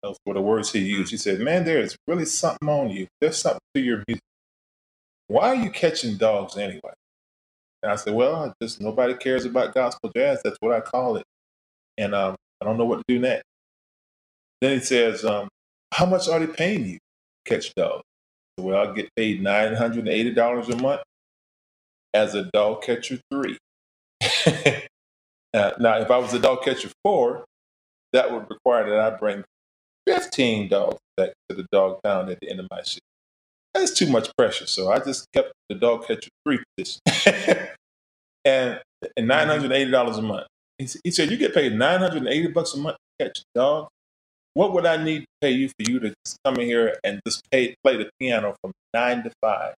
Those 0.02 0.16
were 0.26 0.35
the 0.35 0.40
words 0.40 0.73
he 0.73 0.80
used. 0.80 1.11
He 1.11 1.16
said, 1.16 1.40
Man, 1.40 1.64
there 1.64 1.78
is 1.78 1.97
really 2.07 2.25
something 2.25 2.68
on 2.68 2.90
you. 2.90 3.07
There's 3.21 3.38
something 3.38 3.61
to 3.75 3.80
your 3.80 4.02
music. 4.09 4.23
Why 5.28 5.49
are 5.49 5.54
you 5.54 5.71
catching 5.71 6.16
dogs 6.16 6.57
anyway? 6.57 6.92
And 7.82 7.92
I 7.92 7.97
said, 7.97 8.14
Well, 8.14 8.52
just 8.62 8.80
nobody 8.80 9.14
cares 9.14 9.44
about 9.44 9.75
gospel 9.75 10.11
jazz. 10.16 10.40
That's 10.42 10.58
what 10.61 10.75
I 10.75 10.80
call 10.80 11.16
it. 11.16 11.25
And 11.97 12.14
um, 12.14 12.37
I 12.61 12.64
don't 12.64 12.78
know 12.78 12.85
what 12.85 12.99
to 12.99 13.04
do 13.08 13.18
next. 13.18 13.44
Then 14.61 14.78
he 14.78 14.85
says, 14.85 15.25
um, 15.25 15.49
How 15.94 16.06
much 16.06 16.28
are 16.28 16.40
they 16.40 16.47
paying 16.47 16.87
you 16.87 16.99
catch 17.44 17.75
dogs? 17.75 18.02
Well, 18.58 18.88
I 18.88 18.92
get 18.92 19.08
paid 19.16 19.42
$980 19.42 20.68
a 20.73 20.82
month 20.82 21.02
as 22.14 22.35
a 22.35 22.44
dog 22.52 22.82
catcher 22.82 23.20
three. 23.32 23.56
uh, 25.54 25.73
now, 25.78 25.99
if 25.99 26.11
I 26.11 26.18
was 26.18 26.35
a 26.35 26.40
dog 26.40 26.62
catcher 26.62 26.90
four, 27.04 27.44
that 28.12 28.32
would 28.32 28.50
require 28.50 28.88
that 28.90 29.00
I 29.00 29.16
bring 29.16 29.44
15 30.06 30.68
dogs 30.68 30.99
back 31.16 31.32
to 31.49 31.56
the 31.56 31.66
dog 31.70 32.00
pound 32.02 32.30
at 32.30 32.40
the 32.40 32.50
end 32.50 32.61
of 32.61 32.66
my 32.70 32.82
shift. 32.82 33.00
That's 33.78 33.92
too 33.92 34.08
much 34.08 34.28
pressure. 34.37 34.66
So 34.66 34.90
I 34.90 34.99
just 34.99 35.26
kept 35.32 35.52
the 35.68 35.76
dog 35.76 36.06
catcher 36.06 36.30
three 36.44 36.58
position. 36.76 37.00
and, 38.44 38.80
and 39.16 39.28
mm-hmm. 39.28 39.73
$980 39.73 40.18
a 40.18 40.23
month. 40.23 40.47
He, 40.78 41.11
said, 41.11 41.30
You 41.30 41.37
get 41.37 41.54
paid 41.54 41.75
980 41.75 42.49
bucks 42.49 42.75
a 42.75 42.78
month 42.78 42.97
to 42.97 43.26
catch 43.26 43.42
dogs? 43.54 43.90
What 44.54 44.73
would 44.73 44.87
I 44.87 45.02
need 45.02 45.20
to 45.20 45.26
pay 45.40 45.50
you 45.50 45.68
for 45.68 45.90
you 45.90 46.00
to 46.00 46.14
come 46.44 46.56
in 46.56 46.66
here 46.66 46.97
and 47.04 47.20
just 47.26 47.49
pay, 47.50 47.75
play 47.85 47.97
the 47.97 48.11
piano 48.18 48.54
from 48.61 48.73
nine 48.94 49.23
to 49.25 49.30
five? 49.40 49.75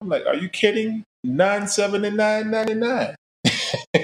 I'm 0.00 0.08
like, 0.08 0.26
Are 0.26 0.36
you 0.36 0.48
kidding? 0.48 1.04
Nine 1.22 1.68
seventy 1.68 2.10
nine 2.10 2.50
ninety 2.50 2.74
nine. 2.74 3.14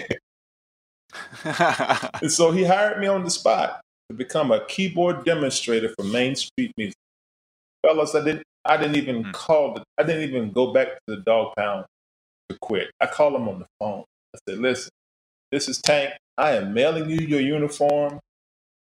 and 1.45 2.31
so 2.31 2.51
he 2.51 2.65
hired 2.65 2.99
me 2.99 3.07
on 3.07 3.25
the 3.25 3.31
spot 3.31 3.81
to 4.09 4.17
become 4.17 4.51
a 4.51 4.65
keyboard 4.67 5.25
demonstrator 5.25 5.93
for 5.97 6.05
Main 6.05 6.35
Street 6.35 6.73
Music. 6.79 6.95
Fellas, 7.85 8.15
I 8.15 8.25
didn't 8.25 8.45
I 8.65 8.77
didn't 8.77 8.97
even 8.97 9.25
mm. 9.25 9.33
call 9.33 9.75
the 9.75 9.83
I 9.99 10.03
didn't 10.03 10.29
even 10.29 10.53
go 10.53 10.73
back 10.73 10.89
to 10.89 11.17
the 11.17 11.19
dog 11.19 11.55
pound 11.57 11.87
to 12.49 12.59
quit. 12.61 12.91
I 13.01 13.07
called 13.07 13.35
him 13.35 13.49
on 13.49 13.61
the 13.61 13.67
phone. 13.79 14.05
I 14.35 14.39
said, 14.49 14.59
listen, 14.59 14.91
this 15.53 15.69
is 15.69 15.79
Tank. 15.79 16.13
I 16.39 16.53
am 16.53 16.75
mailing 16.75 17.11
you 17.11 17.19
your 17.19 17.41
uniform. 17.41 18.21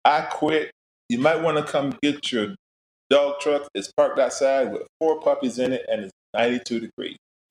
I 0.04 0.22
quit. 0.22 0.70
You 1.08 1.18
might 1.18 1.42
want 1.42 1.58
to 1.58 1.64
come 1.64 1.96
get 2.02 2.32
your 2.32 2.54
dog 3.10 3.40
truck. 3.40 3.68
It's 3.74 3.92
parked 3.96 4.18
outside 4.18 4.72
with 4.72 4.82
four 5.00 5.20
puppies 5.20 5.58
in 5.58 5.72
it 5.72 5.84
and 5.90 6.04
it's 6.04 6.12
92 6.34 6.80
degrees. 6.80 7.16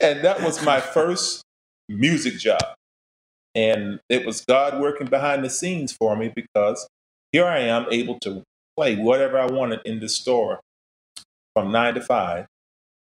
and 0.00 0.24
that 0.24 0.42
was 0.42 0.64
my 0.64 0.80
first 0.80 1.42
music 1.88 2.38
job. 2.38 2.62
And 3.54 4.00
it 4.08 4.26
was 4.26 4.44
God 4.44 4.80
working 4.80 5.06
behind 5.06 5.44
the 5.44 5.50
scenes 5.50 5.92
for 5.92 6.16
me 6.16 6.32
because 6.34 6.88
here 7.32 7.46
I 7.46 7.60
am 7.60 7.86
able 7.90 8.18
to 8.20 8.42
play 8.76 8.96
whatever 8.96 9.38
I 9.38 9.46
wanted 9.46 9.80
in 9.84 10.00
the 10.00 10.08
store 10.08 10.60
from 11.54 11.72
nine 11.72 11.94
to 11.94 12.00
five. 12.00 12.46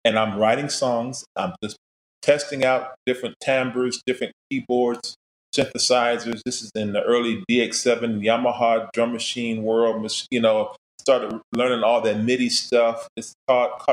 And 0.05 0.19
I'm 0.19 0.37
writing 0.37 0.69
songs. 0.69 1.25
I'm 1.35 1.53
just 1.63 1.77
testing 2.21 2.65
out 2.65 2.95
different 3.05 3.35
timbres, 3.41 4.01
different 4.05 4.33
keyboards, 4.49 5.15
synthesizers. 5.55 6.41
This 6.45 6.61
is 6.61 6.71
in 6.75 6.93
the 6.93 7.03
early 7.03 7.43
DX7 7.49 8.21
Yamaha 8.21 8.89
drum 8.93 9.13
machine 9.13 9.63
world. 9.63 10.11
You 10.29 10.41
know, 10.41 10.75
started 10.99 11.39
learning 11.53 11.83
all 11.83 12.01
that 12.01 12.21
MIDI 12.23 12.49
stuff. 12.49 13.07
It's 13.15 13.33
taught, 13.47 13.85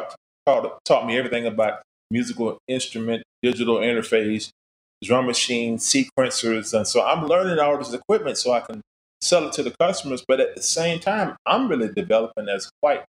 taught, 0.47 0.79
taught 0.85 1.07
me 1.07 1.17
everything 1.17 1.47
about 1.47 1.83
musical 2.11 2.59
instrument, 2.69 3.23
digital 3.43 3.77
interface, 3.77 4.51
drum 5.03 5.27
machine, 5.27 5.79
sequencers. 5.79 6.75
And 6.75 6.87
so 6.87 7.05
I'm 7.05 7.27
learning 7.27 7.59
all 7.59 7.79
this 7.79 7.93
equipment 7.93 8.39
so 8.39 8.53
I 8.53 8.61
can 8.61 8.81
sell 9.23 9.47
it 9.49 9.55
to 9.55 9.62
the 9.62 9.75
customers. 9.81 10.25
But 10.27 10.41
at 10.41 10.57
the 10.57 10.62
same 10.62 11.00
time, 11.00 11.37
I'm 11.47 11.69
really 11.69 11.91
developing 11.95 12.49
as 12.49 12.71
quite 12.83 13.05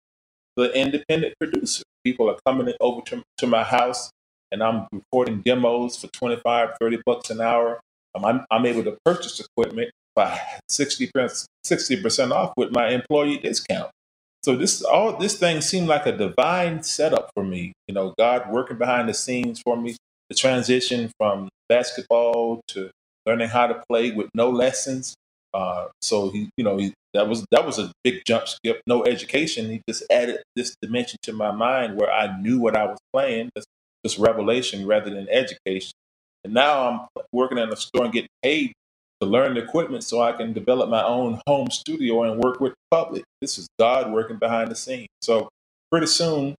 the 0.56 0.72
independent 0.74 1.34
producer. 1.40 1.84
People 2.04 2.30
are 2.30 2.38
coming 2.46 2.72
over 2.80 3.02
to, 3.06 3.22
to 3.38 3.46
my 3.46 3.64
house 3.64 4.10
and 4.52 4.62
I'm 4.62 4.86
recording 4.92 5.40
demos 5.42 5.96
for 5.98 6.08
25, 6.08 6.70
30 6.80 6.98
bucks 7.06 7.30
an 7.30 7.40
hour. 7.40 7.80
Um, 8.14 8.24
I'm, 8.24 8.46
I'm 8.50 8.66
able 8.66 8.84
to 8.84 8.96
purchase 9.04 9.40
equipment 9.40 9.90
by 10.14 10.40
60 10.68 11.10
60 11.64 12.02
percent 12.02 12.32
off 12.32 12.52
with 12.56 12.72
my 12.72 12.90
employee 12.90 13.38
discount. 13.38 13.90
So 14.44 14.56
this 14.56 14.82
all 14.82 15.16
this 15.16 15.38
thing 15.38 15.60
seemed 15.60 15.88
like 15.88 16.06
a 16.06 16.16
divine 16.16 16.82
setup 16.82 17.30
for 17.34 17.44
me. 17.44 17.72
You 17.88 17.94
know, 17.94 18.14
God 18.18 18.50
working 18.52 18.78
behind 18.78 19.08
the 19.08 19.14
scenes 19.14 19.60
for 19.60 19.76
me. 19.76 19.96
The 20.28 20.34
transition 20.36 21.10
from 21.18 21.48
basketball 21.68 22.60
to 22.68 22.90
learning 23.26 23.48
how 23.48 23.66
to 23.68 23.82
play 23.88 24.10
with 24.12 24.28
no 24.34 24.50
lessons. 24.50 25.14
Uh, 25.54 25.88
so 26.02 26.30
he, 26.30 26.50
you 26.56 26.64
know, 26.64 26.76
he, 26.76 26.94
that 27.14 27.28
was 27.28 27.44
that 27.50 27.66
was 27.66 27.78
a 27.78 27.92
big 28.04 28.22
jump 28.26 28.48
skip. 28.48 28.80
No 28.86 29.04
education. 29.04 29.70
He 29.70 29.82
just 29.88 30.04
added 30.10 30.42
this 30.56 30.76
dimension 30.82 31.18
to 31.22 31.32
my 31.32 31.50
mind 31.52 31.98
where 31.98 32.10
I 32.12 32.40
knew 32.40 32.60
what 32.60 32.76
I 32.76 32.86
was 32.86 32.98
playing. 33.12 33.50
Just, 33.56 33.68
just 34.06 34.18
revelation 34.18 34.86
rather 34.86 35.10
than 35.10 35.28
education. 35.30 35.92
And 36.44 36.54
now 36.54 36.88
I'm 36.88 37.24
working 37.32 37.58
in 37.58 37.72
a 37.72 37.76
store 37.76 38.04
and 38.04 38.12
getting 38.12 38.28
paid 38.42 38.72
to 39.20 39.26
learn 39.26 39.54
the 39.54 39.62
equipment 39.64 40.04
so 40.04 40.22
I 40.22 40.32
can 40.32 40.52
develop 40.52 40.90
my 40.90 41.02
own 41.02 41.40
home 41.46 41.70
studio 41.70 42.22
and 42.24 42.42
work 42.42 42.60
with 42.60 42.72
the 42.72 42.96
public. 42.96 43.24
This 43.40 43.58
is 43.58 43.68
God 43.78 44.12
working 44.12 44.38
behind 44.38 44.70
the 44.70 44.76
scenes. 44.76 45.08
So 45.22 45.48
pretty 45.90 46.06
soon, 46.06 46.54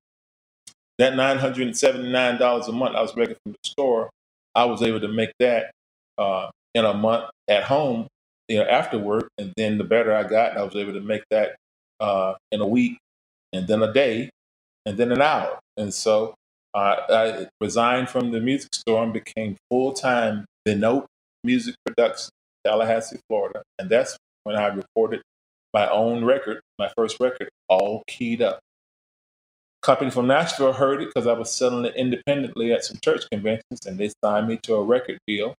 that 0.99 1.13
$979 1.13 2.67
a 2.67 2.71
month 2.71 2.95
I 2.95 3.01
was 3.01 3.15
making 3.15 3.37
from 3.43 3.53
the 3.53 3.59
store, 3.69 4.09
I 4.55 4.65
was 4.65 4.81
able 4.83 5.01
to 5.01 5.07
make 5.07 5.31
that 5.39 5.71
uh, 6.17 6.49
in 6.75 6.85
a 6.85 6.93
month 6.93 7.25
at 7.49 7.63
home, 7.63 8.07
you 8.49 8.57
know, 8.57 8.65
after 8.65 8.99
work. 8.99 9.29
And 9.37 9.53
then 9.57 9.77
the 9.77 9.85
better 9.85 10.13
I 10.15 10.23
got, 10.23 10.57
I 10.57 10.63
was 10.63 10.75
able 10.75 10.93
to 10.93 11.01
make 11.01 11.23
that 11.31 11.55
uh, 12.01 12.35
in 12.51 12.61
a 12.61 12.67
week 12.67 12.99
and 13.53 13.67
then 13.67 13.83
a 13.83 13.93
day 13.93 14.29
and 14.85 14.97
then 14.97 15.11
an 15.11 15.21
hour. 15.21 15.59
And 15.77 15.93
so 15.93 16.35
uh, 16.73 16.97
I 17.09 17.47
resigned 17.61 18.09
from 18.09 18.31
the 18.31 18.41
music 18.41 18.75
store 18.75 19.03
and 19.03 19.13
became 19.13 19.57
full 19.69 19.93
time 19.93 20.45
Benote 20.65 21.07
Music 21.43 21.75
Production 21.85 22.31
Tallahassee, 22.65 23.19
Florida. 23.29 23.63
And 23.79 23.89
that's 23.89 24.17
when 24.43 24.55
I 24.55 24.67
recorded 24.67 25.21
my 25.73 25.89
own 25.89 26.25
record, 26.25 26.61
my 26.79 26.91
first 26.97 27.19
record, 27.19 27.49
all 27.69 28.03
keyed 28.07 28.41
up. 28.41 28.59
Company 29.81 30.11
from 30.11 30.27
Nashville 30.27 30.73
heard 30.73 31.01
it 31.01 31.09
because 31.13 31.27
I 31.27 31.33
was 31.33 31.51
selling 31.51 31.85
it 31.85 31.95
independently 31.95 32.73
at 32.73 32.83
some 32.83 32.97
church 33.03 33.25
conventions, 33.31 33.85
and 33.85 33.97
they 33.97 34.11
signed 34.23 34.47
me 34.47 34.59
to 34.63 34.75
a 34.75 34.83
record 34.83 35.19
deal. 35.27 35.55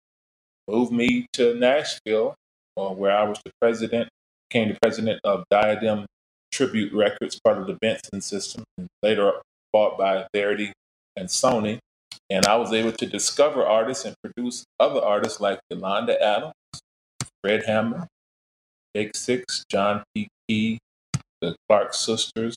Moved 0.69 0.93
me 0.93 1.27
to 1.35 1.55
Nashville, 1.55 2.35
uh, 2.81 2.95
where 2.95 3.17
I 3.17 3.25
was 3.25 3.39
the 3.45 3.53
president, 3.61 4.09
became 4.49 4.69
the 4.69 4.79
president 4.83 5.21
of 5.25 5.45
Diadem 5.51 6.07
Tribute 6.53 6.93
Records, 6.93 7.39
part 7.45 7.59
of 7.59 7.67
the 7.67 7.79
Benson 7.81 8.21
system, 8.21 8.65
and 8.79 8.89
later 9.03 9.35
bought 9.73 9.99
by 9.99 10.27
Verity 10.35 10.73
and 11.17 11.29
Sony. 11.29 11.79
And 12.31 12.47
I 12.47 12.57
was 12.57 12.73
able 12.73 12.93
to 12.93 13.07
discover 13.07 13.65
artists 13.67 14.05
and 14.05 14.15
produce 14.25 14.65
other 14.79 15.01
artists 15.01 15.41
like 15.41 15.61
Yolanda 15.71 16.21
Adams, 16.23 16.55
Fred 17.43 17.65
Hammond, 17.67 18.07
Big 18.95 19.17
Six, 19.17 19.65
John 19.71 20.03
P. 20.15 20.29
Kee, 20.49 20.79
the 21.41 21.57
Clark 21.69 21.95
sisters, 21.95 22.57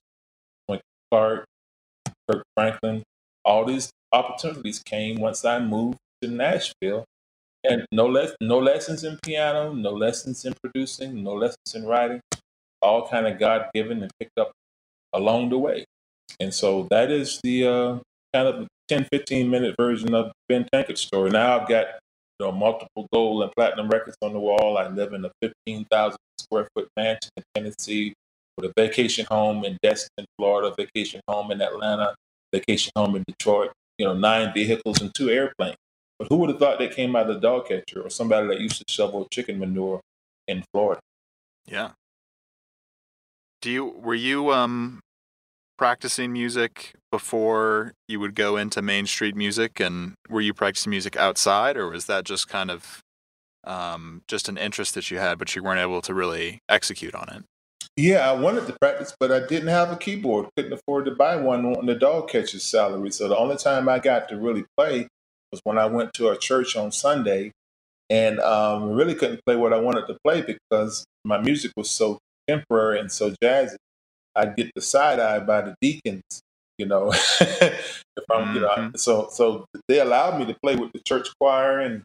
Mike 0.69 0.81
Clark, 1.11 1.45
Kirk 2.29 2.43
Franklin. 2.55 3.03
All 3.45 3.65
these 3.65 3.91
opportunities 4.11 4.81
came 4.83 5.19
once 5.19 5.43
I 5.45 5.59
moved 5.59 5.97
to 6.21 6.29
Nashville. 6.29 7.05
And 7.69 7.85
no 7.91 8.07
less 8.07 8.33
no 8.41 8.59
lessons 8.59 9.03
in 9.03 9.17
piano, 9.23 9.73
no 9.73 9.91
lessons 9.91 10.45
in 10.45 10.53
producing, 10.61 11.23
no 11.23 11.33
lessons 11.33 11.75
in 11.75 11.85
writing, 11.85 12.21
all 12.81 13.07
kind 13.07 13.27
of 13.27 13.39
God 13.39 13.67
given 13.73 14.01
and 14.01 14.11
picked 14.19 14.37
up 14.37 14.51
along 15.13 15.49
the 15.49 15.57
way. 15.57 15.85
And 16.39 16.53
so 16.53 16.87
that 16.91 17.11
is 17.11 17.39
the 17.43 17.67
uh, 17.67 17.99
kind 18.33 18.47
of 18.47 18.67
10, 18.89 19.07
15 19.11 19.49
minute 19.49 19.75
version 19.79 20.13
of 20.13 20.31
Ben 20.49 20.67
Tankard 20.73 20.97
story. 20.97 21.29
Now 21.29 21.59
I've 21.59 21.67
got 21.67 21.85
you 22.39 22.47
know, 22.47 22.51
multiple 22.51 23.07
gold 23.13 23.43
and 23.43 23.51
platinum 23.53 23.87
records 23.89 24.17
on 24.21 24.33
the 24.33 24.39
wall. 24.39 24.77
I 24.77 24.87
live 24.87 25.13
in 25.13 25.25
a 25.25 25.31
15,000 25.41 26.17
square 26.39 26.67
foot 26.75 26.89
mansion 26.97 27.31
in 27.37 27.43
Tennessee 27.55 28.13
with 28.57 28.69
a 28.69 28.73
vacation 28.75 29.25
home 29.29 29.63
in 29.63 29.77
Destin, 29.81 30.25
Florida, 30.37 30.73
vacation 30.77 31.21
home 31.27 31.51
in 31.51 31.61
Atlanta, 31.61 32.15
vacation 32.53 32.91
home 32.95 33.15
in 33.15 33.23
Detroit, 33.27 33.71
you 33.97 34.05
know, 34.05 34.13
nine 34.13 34.53
vehicles 34.53 35.01
and 35.01 35.13
two 35.15 35.29
airplanes. 35.29 35.77
But 36.23 36.33
who 36.33 36.39
would 36.39 36.51
have 36.51 36.59
thought 36.59 36.79
that 36.79 36.95
came 36.95 37.17
out 37.17 37.29
of 37.29 37.35
the 37.35 37.41
dog 37.41 37.67
catcher 37.67 38.01
or 38.01 38.09
somebody 38.09 38.47
that 38.47 38.61
used 38.61 38.77
to 38.77 38.85
shovel 38.87 39.27
chicken 39.29 39.59
manure 39.59 39.99
in 40.47 40.63
Florida? 40.71 41.01
Yeah. 41.65 41.91
Do 43.61 43.69
you 43.69 43.85
were 43.85 44.15
you 44.15 44.51
um 44.53 45.01
practicing 45.77 46.31
music 46.31 46.93
before 47.11 47.91
you 48.07 48.21
would 48.21 48.35
go 48.35 48.55
into 48.55 48.81
Main 48.81 49.05
Street 49.05 49.35
music? 49.35 49.81
And 49.81 50.13
were 50.29 50.39
you 50.39 50.53
practicing 50.53 50.91
music 50.91 51.17
outside, 51.17 51.75
or 51.75 51.89
was 51.89 52.05
that 52.05 52.23
just 52.23 52.47
kind 52.47 52.71
of 52.71 53.01
um, 53.65 54.21
just 54.27 54.47
an 54.47 54.57
interest 54.57 54.95
that 54.95 55.11
you 55.11 55.17
had, 55.17 55.37
but 55.37 55.53
you 55.55 55.63
weren't 55.63 55.81
able 55.81 56.01
to 56.03 56.13
really 56.13 56.59
execute 56.69 57.15
on 57.15 57.27
it? 57.29 57.43
Yeah, 57.97 58.29
I 58.29 58.33
wanted 58.33 58.65
to 58.67 58.75
practice, 58.79 59.13
but 59.19 59.31
I 59.31 59.45
didn't 59.45 59.67
have 59.67 59.91
a 59.91 59.97
keyboard. 59.97 60.47
Couldn't 60.55 60.73
afford 60.73 61.03
to 61.05 61.11
buy 61.11 61.35
one 61.35 61.65
on 61.65 61.85
the 61.85 61.95
dog 61.95 62.29
catcher's 62.29 62.63
salary. 62.63 63.11
So 63.11 63.27
the 63.27 63.37
only 63.37 63.57
time 63.57 63.89
I 63.89 63.99
got 63.99 64.29
to 64.29 64.37
really 64.37 64.63
play 64.77 65.09
was 65.53 65.61
when 65.63 65.77
I 65.77 65.85
went 65.85 66.13
to 66.15 66.29
a 66.29 66.37
church 66.37 66.75
on 66.75 66.91
Sunday, 66.91 67.51
and 68.09 68.39
um, 68.39 68.89
really 68.89 69.13
couldn't 69.13 69.41
play 69.45 69.55
what 69.55 69.71
I 69.71 69.79
wanted 69.79 70.07
to 70.07 70.17
play 70.25 70.41
because 70.41 71.05
my 71.23 71.39
music 71.39 71.71
was 71.77 71.91
so 71.91 72.17
temporary 72.47 72.99
and 72.99 73.11
so 73.11 73.35
jazzy. 73.41 73.75
I'd 74.35 74.55
get 74.55 74.71
the 74.75 74.81
side 74.81 75.19
eye 75.19 75.39
by 75.39 75.61
the 75.61 75.75
deacons, 75.79 76.41
you 76.79 76.87
know. 76.87 77.11
if 77.39 78.25
I'm, 78.31 78.45
mm-hmm. 78.45 78.55
you 78.55 78.61
know, 78.61 78.69
mm-hmm. 78.69 78.95
so 78.95 79.27
so 79.31 79.65
they 79.87 79.99
allowed 79.99 80.39
me 80.39 80.45
to 80.47 80.57
play 80.63 80.75
with 80.75 80.91
the 80.91 81.01
church 81.07 81.29
choir 81.39 81.79
and 81.79 82.01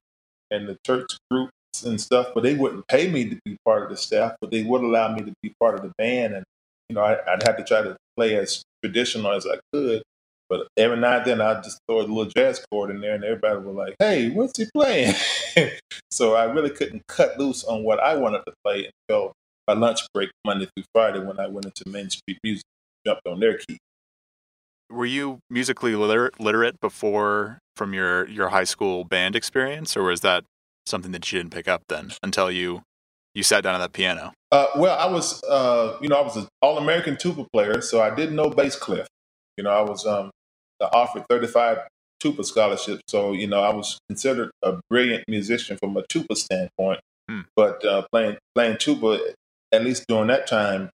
and 0.50 0.68
the 0.68 0.76
church 0.86 1.16
groups 1.30 1.52
and 1.86 1.98
stuff, 1.98 2.28
but 2.34 2.42
they 2.42 2.54
wouldn't 2.54 2.86
pay 2.88 3.10
me 3.10 3.30
to 3.30 3.38
be 3.46 3.56
part 3.64 3.82
of 3.82 3.88
the 3.88 3.96
staff, 3.96 4.34
but 4.42 4.50
they 4.50 4.62
would 4.62 4.82
allow 4.82 5.14
me 5.14 5.22
to 5.22 5.32
be 5.42 5.54
part 5.58 5.74
of 5.74 5.82
the 5.82 5.92
band, 5.96 6.34
and 6.34 6.44
you 6.90 6.96
know, 6.96 7.02
I, 7.02 7.12
would 7.12 7.42
have 7.44 7.56
to 7.56 7.64
try 7.64 7.80
to 7.80 7.96
play 8.14 8.36
as 8.36 8.62
traditional 8.84 9.32
as 9.32 9.46
I 9.46 9.58
could. 9.72 10.02
But 10.48 10.68
every 10.76 10.96
now 10.96 11.18
and 11.18 11.26
then, 11.26 11.40
I'd 11.40 11.62
just 11.62 11.78
throw 11.86 11.98
a 11.98 12.02
little 12.02 12.24
jazz 12.24 12.64
chord 12.70 12.90
in 12.90 13.00
there, 13.00 13.14
and 13.14 13.24
everybody 13.24 13.58
was 13.58 13.76
like, 13.76 13.96
"Hey, 13.98 14.30
what's 14.30 14.56
he 14.56 14.66
playing?" 14.74 15.14
so 16.10 16.34
I 16.34 16.44
really 16.44 16.70
couldn't 16.70 17.02
cut 17.06 17.38
loose 17.38 17.64
on 17.64 17.84
what 17.84 18.00
I 18.00 18.14
wanted 18.16 18.42
to 18.46 18.52
play 18.64 18.90
until 19.08 19.32
my 19.66 19.74
lunch 19.74 20.00
break 20.14 20.30
Monday 20.46 20.66
through 20.74 20.84
Friday 20.94 21.20
when 21.20 21.38
I 21.38 21.48
went 21.48 21.66
into 21.66 21.84
Main 21.86 22.08
Street 22.08 22.38
Music, 22.42 22.64
jumped 23.06 23.26
on 23.26 23.40
their 23.40 23.58
key. 23.58 23.78
Were 24.90 25.04
you 25.06 25.40
musically 25.50 25.94
literate, 25.94 26.40
literate 26.40 26.80
before 26.80 27.58
from 27.76 27.92
your 27.92 28.26
your 28.28 28.48
high 28.48 28.64
school 28.64 29.04
band 29.04 29.36
experience, 29.36 29.96
or 29.96 30.04
was 30.04 30.22
that 30.22 30.44
something 30.86 31.12
that 31.12 31.30
you 31.30 31.38
didn't 31.38 31.52
pick 31.52 31.68
up 31.68 31.82
then 31.88 32.12
until 32.22 32.50
you 32.50 32.82
you 33.34 33.42
sat 33.42 33.62
down 33.62 33.74
at 33.74 33.78
that 33.78 33.92
piano? 33.92 34.32
Uh, 34.50 34.66
well, 34.76 34.98
I 34.98 35.06
was, 35.12 35.42
uh, 35.44 35.98
you 36.00 36.08
know, 36.08 36.16
I 36.16 36.22
was 36.22 36.36
an 36.36 36.48
All 36.62 36.78
American 36.78 37.18
tuba 37.18 37.46
player, 37.52 37.82
so 37.82 38.00
I 38.00 38.14
didn't 38.14 38.34
know 38.34 38.48
bass 38.48 38.76
clef. 38.76 39.06
You 39.58 39.64
know, 39.64 39.70
I 39.70 39.82
was 39.82 40.06
um, 40.06 40.30
offered 40.86 41.24
35 41.28 41.78
tuba 42.20 42.44
scholarships, 42.44 43.02
so 43.08 43.32
you 43.32 43.46
know, 43.46 43.62
I 43.62 43.74
was 43.74 43.98
considered 44.08 44.50
a 44.62 44.78
brilliant 44.90 45.24
musician 45.28 45.76
from 45.78 45.96
a 45.96 46.04
tuba 46.08 46.36
standpoint. 46.36 47.00
Hmm. 47.28 47.40
But 47.54 47.84
uh, 47.84 48.06
playing 48.12 48.38
playing 48.54 48.78
tuba 48.78 49.18
at 49.72 49.84
least 49.84 50.04
during 50.08 50.28
that 50.28 50.46
time, 50.46 50.90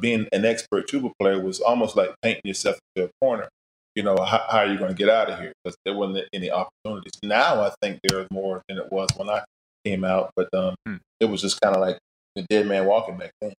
being 0.00 0.26
an 0.32 0.44
expert 0.44 0.88
tuba 0.88 1.10
player 1.20 1.40
was 1.40 1.60
almost 1.60 1.96
like 1.96 2.14
painting 2.22 2.42
yourself 2.44 2.78
into 2.94 3.08
a 3.08 3.10
corner. 3.20 3.48
You 3.94 4.02
know, 4.02 4.16
how, 4.16 4.44
how 4.50 4.58
are 4.58 4.66
you 4.66 4.76
going 4.76 4.90
to 4.90 4.96
get 4.96 5.08
out 5.08 5.30
of 5.30 5.38
here? 5.38 5.52
Because 5.64 5.76
there 5.84 5.94
wasn't 5.94 6.28
any 6.34 6.50
opportunities. 6.50 7.12
Now 7.22 7.62
I 7.62 7.72
think 7.80 8.00
there 8.02 8.20
is 8.20 8.26
more 8.30 8.62
than 8.68 8.78
it 8.78 8.92
was 8.92 9.08
when 9.16 9.30
I 9.30 9.42
came 9.84 10.04
out, 10.04 10.30
but 10.36 10.48
um, 10.52 10.74
hmm. 10.86 10.96
it 11.20 11.26
was 11.26 11.40
just 11.40 11.60
kind 11.60 11.74
of 11.74 11.80
like 11.80 11.98
the 12.34 12.42
dead 12.50 12.66
man 12.66 12.84
walking 12.84 13.16
back 13.16 13.30
then. 13.40 13.54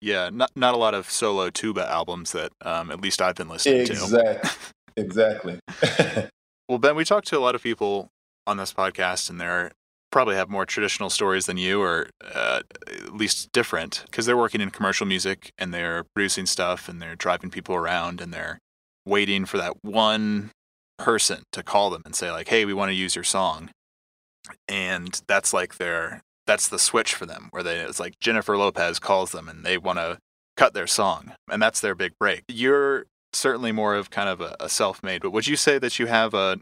Yeah, 0.00 0.30
not 0.32 0.50
not 0.54 0.74
a 0.74 0.76
lot 0.76 0.94
of 0.94 1.10
solo 1.10 1.50
tuba 1.50 1.90
albums 1.90 2.32
that 2.32 2.52
um, 2.62 2.90
at 2.90 3.00
least 3.00 3.22
I've 3.22 3.36
been 3.36 3.48
listening 3.48 3.80
exactly. 3.80 4.18
to. 4.18 4.30
Exactly. 4.32 4.50
Exactly. 4.96 5.58
well, 6.68 6.78
Ben, 6.78 6.96
we 6.96 7.04
talked 7.04 7.26
to 7.28 7.38
a 7.38 7.40
lot 7.40 7.54
of 7.54 7.62
people 7.62 8.08
on 8.46 8.56
this 8.56 8.72
podcast, 8.72 9.30
and 9.30 9.40
they're 9.40 9.72
probably 10.10 10.36
have 10.36 10.48
more 10.48 10.64
traditional 10.64 11.10
stories 11.10 11.46
than 11.46 11.56
you, 11.56 11.82
or 11.82 12.08
uh, 12.22 12.60
at 12.86 13.14
least 13.14 13.50
different, 13.52 14.04
because 14.06 14.26
they're 14.26 14.36
working 14.36 14.60
in 14.60 14.70
commercial 14.70 15.06
music 15.06 15.50
and 15.58 15.74
they're 15.74 16.04
producing 16.14 16.46
stuff 16.46 16.88
and 16.88 17.02
they're 17.02 17.16
driving 17.16 17.50
people 17.50 17.74
around 17.74 18.20
and 18.20 18.32
they're 18.32 18.58
waiting 19.04 19.44
for 19.44 19.58
that 19.58 19.74
one 19.82 20.50
person 20.98 21.42
to 21.52 21.62
call 21.62 21.90
them 21.90 22.02
and 22.04 22.14
say 22.14 22.30
like, 22.30 22.48
"Hey, 22.48 22.64
we 22.64 22.74
want 22.74 22.90
to 22.90 22.94
use 22.94 23.16
your 23.16 23.24
song," 23.24 23.70
and 24.68 25.20
that's 25.26 25.52
like 25.52 25.76
their 25.76 26.22
that's 26.46 26.68
the 26.68 26.78
switch 26.78 27.14
for 27.14 27.26
them, 27.26 27.48
where 27.50 27.62
they 27.62 27.80
it's 27.80 28.00
like 28.00 28.18
Jennifer 28.20 28.56
Lopez 28.56 28.98
calls 28.98 29.32
them 29.32 29.48
and 29.48 29.64
they 29.64 29.78
want 29.78 29.98
to 29.98 30.18
cut 30.56 30.74
their 30.74 30.86
song, 30.86 31.32
and 31.50 31.60
that's 31.60 31.80
their 31.80 31.96
big 31.96 32.12
break. 32.20 32.44
You're 32.48 33.06
certainly 33.34 33.72
more 33.72 33.94
of 33.94 34.10
kind 34.10 34.28
of 34.28 34.40
a, 34.40 34.56
a 34.60 34.68
self-made, 34.68 35.22
but 35.22 35.30
would 35.30 35.46
you 35.46 35.56
say 35.56 35.78
that 35.78 35.98
you 35.98 36.06
have 36.06 36.34
a 36.34 36.58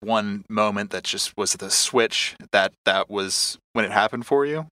one 0.00 0.44
moment 0.48 0.90
that 0.90 1.04
just 1.04 1.36
was 1.36 1.54
the 1.54 1.70
switch 1.70 2.36
that 2.52 2.72
that 2.84 3.08
was 3.10 3.58
when 3.72 3.84
it 3.84 3.90
happened 3.90 4.26
for 4.26 4.44
you? 4.44 4.66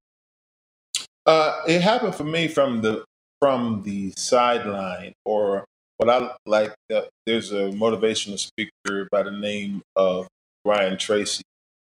Uh, 1.26 1.62
it 1.66 1.80
happened 1.80 2.14
for 2.14 2.24
me 2.24 2.48
from 2.48 2.82
the 2.82 3.04
from 3.40 3.82
the 3.84 4.12
sideline, 4.16 5.12
or 5.24 5.64
what 5.96 6.08
I 6.08 6.30
like. 6.46 6.74
Uh, 6.92 7.02
there's 7.26 7.52
a 7.52 7.70
motivational 7.70 8.38
speaker 8.38 9.08
by 9.10 9.22
the 9.22 9.30
name 9.30 9.82
of 9.96 10.28
Brian 10.64 10.98
Tracy 10.98 11.42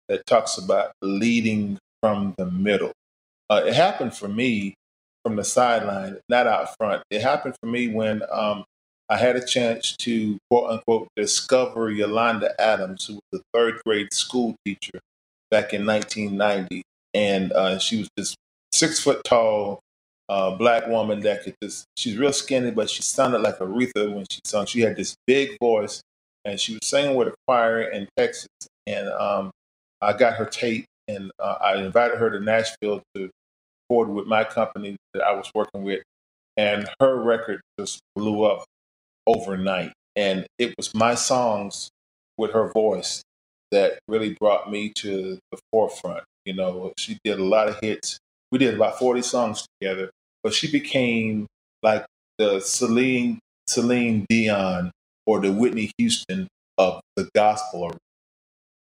that 0.09 0.25
talks 0.25 0.57
about 0.57 0.91
leading 1.01 1.77
from 2.01 2.33
the 2.37 2.45
middle. 2.45 2.91
Uh, 3.49 3.63
it 3.65 3.73
happened 3.73 4.13
for 4.13 4.27
me 4.27 4.73
from 5.23 5.35
the 5.35 5.43
sideline, 5.43 6.17
not 6.29 6.47
out 6.47 6.75
front. 6.77 7.03
It 7.09 7.21
happened 7.21 7.55
for 7.61 7.67
me 7.67 7.87
when 7.87 8.21
um, 8.31 8.63
I 9.09 9.17
had 9.17 9.35
a 9.35 9.45
chance 9.45 9.95
to 9.97 10.37
quote 10.49 10.71
unquote 10.71 11.07
discover 11.15 11.91
Yolanda 11.91 12.59
Adams, 12.59 13.05
who 13.05 13.19
was 13.31 13.41
a 13.41 13.43
third 13.53 13.79
grade 13.85 14.11
school 14.13 14.55
teacher 14.65 14.99
back 15.51 15.73
in 15.73 15.85
1990. 15.85 16.81
And 17.13 17.53
uh, 17.53 17.77
she 17.79 17.99
was 17.99 18.09
this 18.17 18.35
six 18.71 18.99
foot 18.99 19.21
tall 19.23 19.79
uh, 20.27 20.55
black 20.55 20.87
woman 20.87 21.19
that 21.21 21.43
could 21.43 21.55
just, 21.61 21.85
she's 21.95 22.17
real 22.17 22.33
skinny, 22.33 22.71
but 22.71 22.89
she 22.89 23.03
sounded 23.03 23.39
like 23.39 23.59
Aretha 23.59 24.13
when 24.13 24.25
she 24.29 24.39
sung. 24.43 24.65
She 24.65 24.81
had 24.81 24.95
this 24.95 25.15
big 25.27 25.55
voice 25.61 26.01
and 26.43 26.59
she 26.59 26.73
was 26.73 26.81
singing 26.83 27.15
with 27.15 27.27
a 27.27 27.33
choir 27.47 27.81
in 27.81 28.07
Texas. 28.17 28.47
And 28.87 29.07
um, 29.09 29.51
I 30.01 30.13
got 30.13 30.33
her 30.33 30.45
tape 30.45 30.85
and 31.07 31.31
uh, 31.39 31.57
I 31.61 31.75
invited 31.77 32.17
her 32.17 32.31
to 32.31 32.39
Nashville 32.39 33.03
to 33.15 33.29
record 33.89 34.09
with 34.09 34.25
my 34.25 34.43
company 34.43 34.97
that 35.13 35.23
I 35.23 35.33
was 35.33 35.51
working 35.53 35.83
with. 35.83 36.01
And 36.57 36.87
her 36.99 37.21
record 37.21 37.61
just 37.79 37.99
blew 38.15 38.43
up 38.43 38.65
overnight. 39.27 39.93
And 40.15 40.45
it 40.57 40.73
was 40.77 40.93
my 40.93 41.15
songs 41.15 41.89
with 42.37 42.51
her 42.51 42.71
voice 42.71 43.23
that 43.71 43.99
really 44.07 44.35
brought 44.39 44.71
me 44.71 44.91
to 44.97 45.37
the 45.51 45.59
forefront. 45.71 46.23
You 46.45 46.53
know, 46.53 46.93
she 46.97 47.17
did 47.23 47.39
a 47.39 47.43
lot 47.43 47.67
of 47.67 47.79
hits. 47.81 48.19
We 48.51 48.59
did 48.59 48.75
about 48.75 48.99
40 48.99 49.21
songs 49.21 49.65
together, 49.79 50.11
but 50.43 50.53
she 50.53 50.71
became 50.71 51.47
like 51.81 52.05
the 52.37 52.59
Celine, 52.59 53.39
Celine 53.67 54.25
Dion 54.29 54.91
or 55.25 55.41
the 55.41 55.51
Whitney 55.51 55.91
Houston 55.97 56.47
of 56.77 57.01
the 57.15 57.29
gospel. 57.35 57.97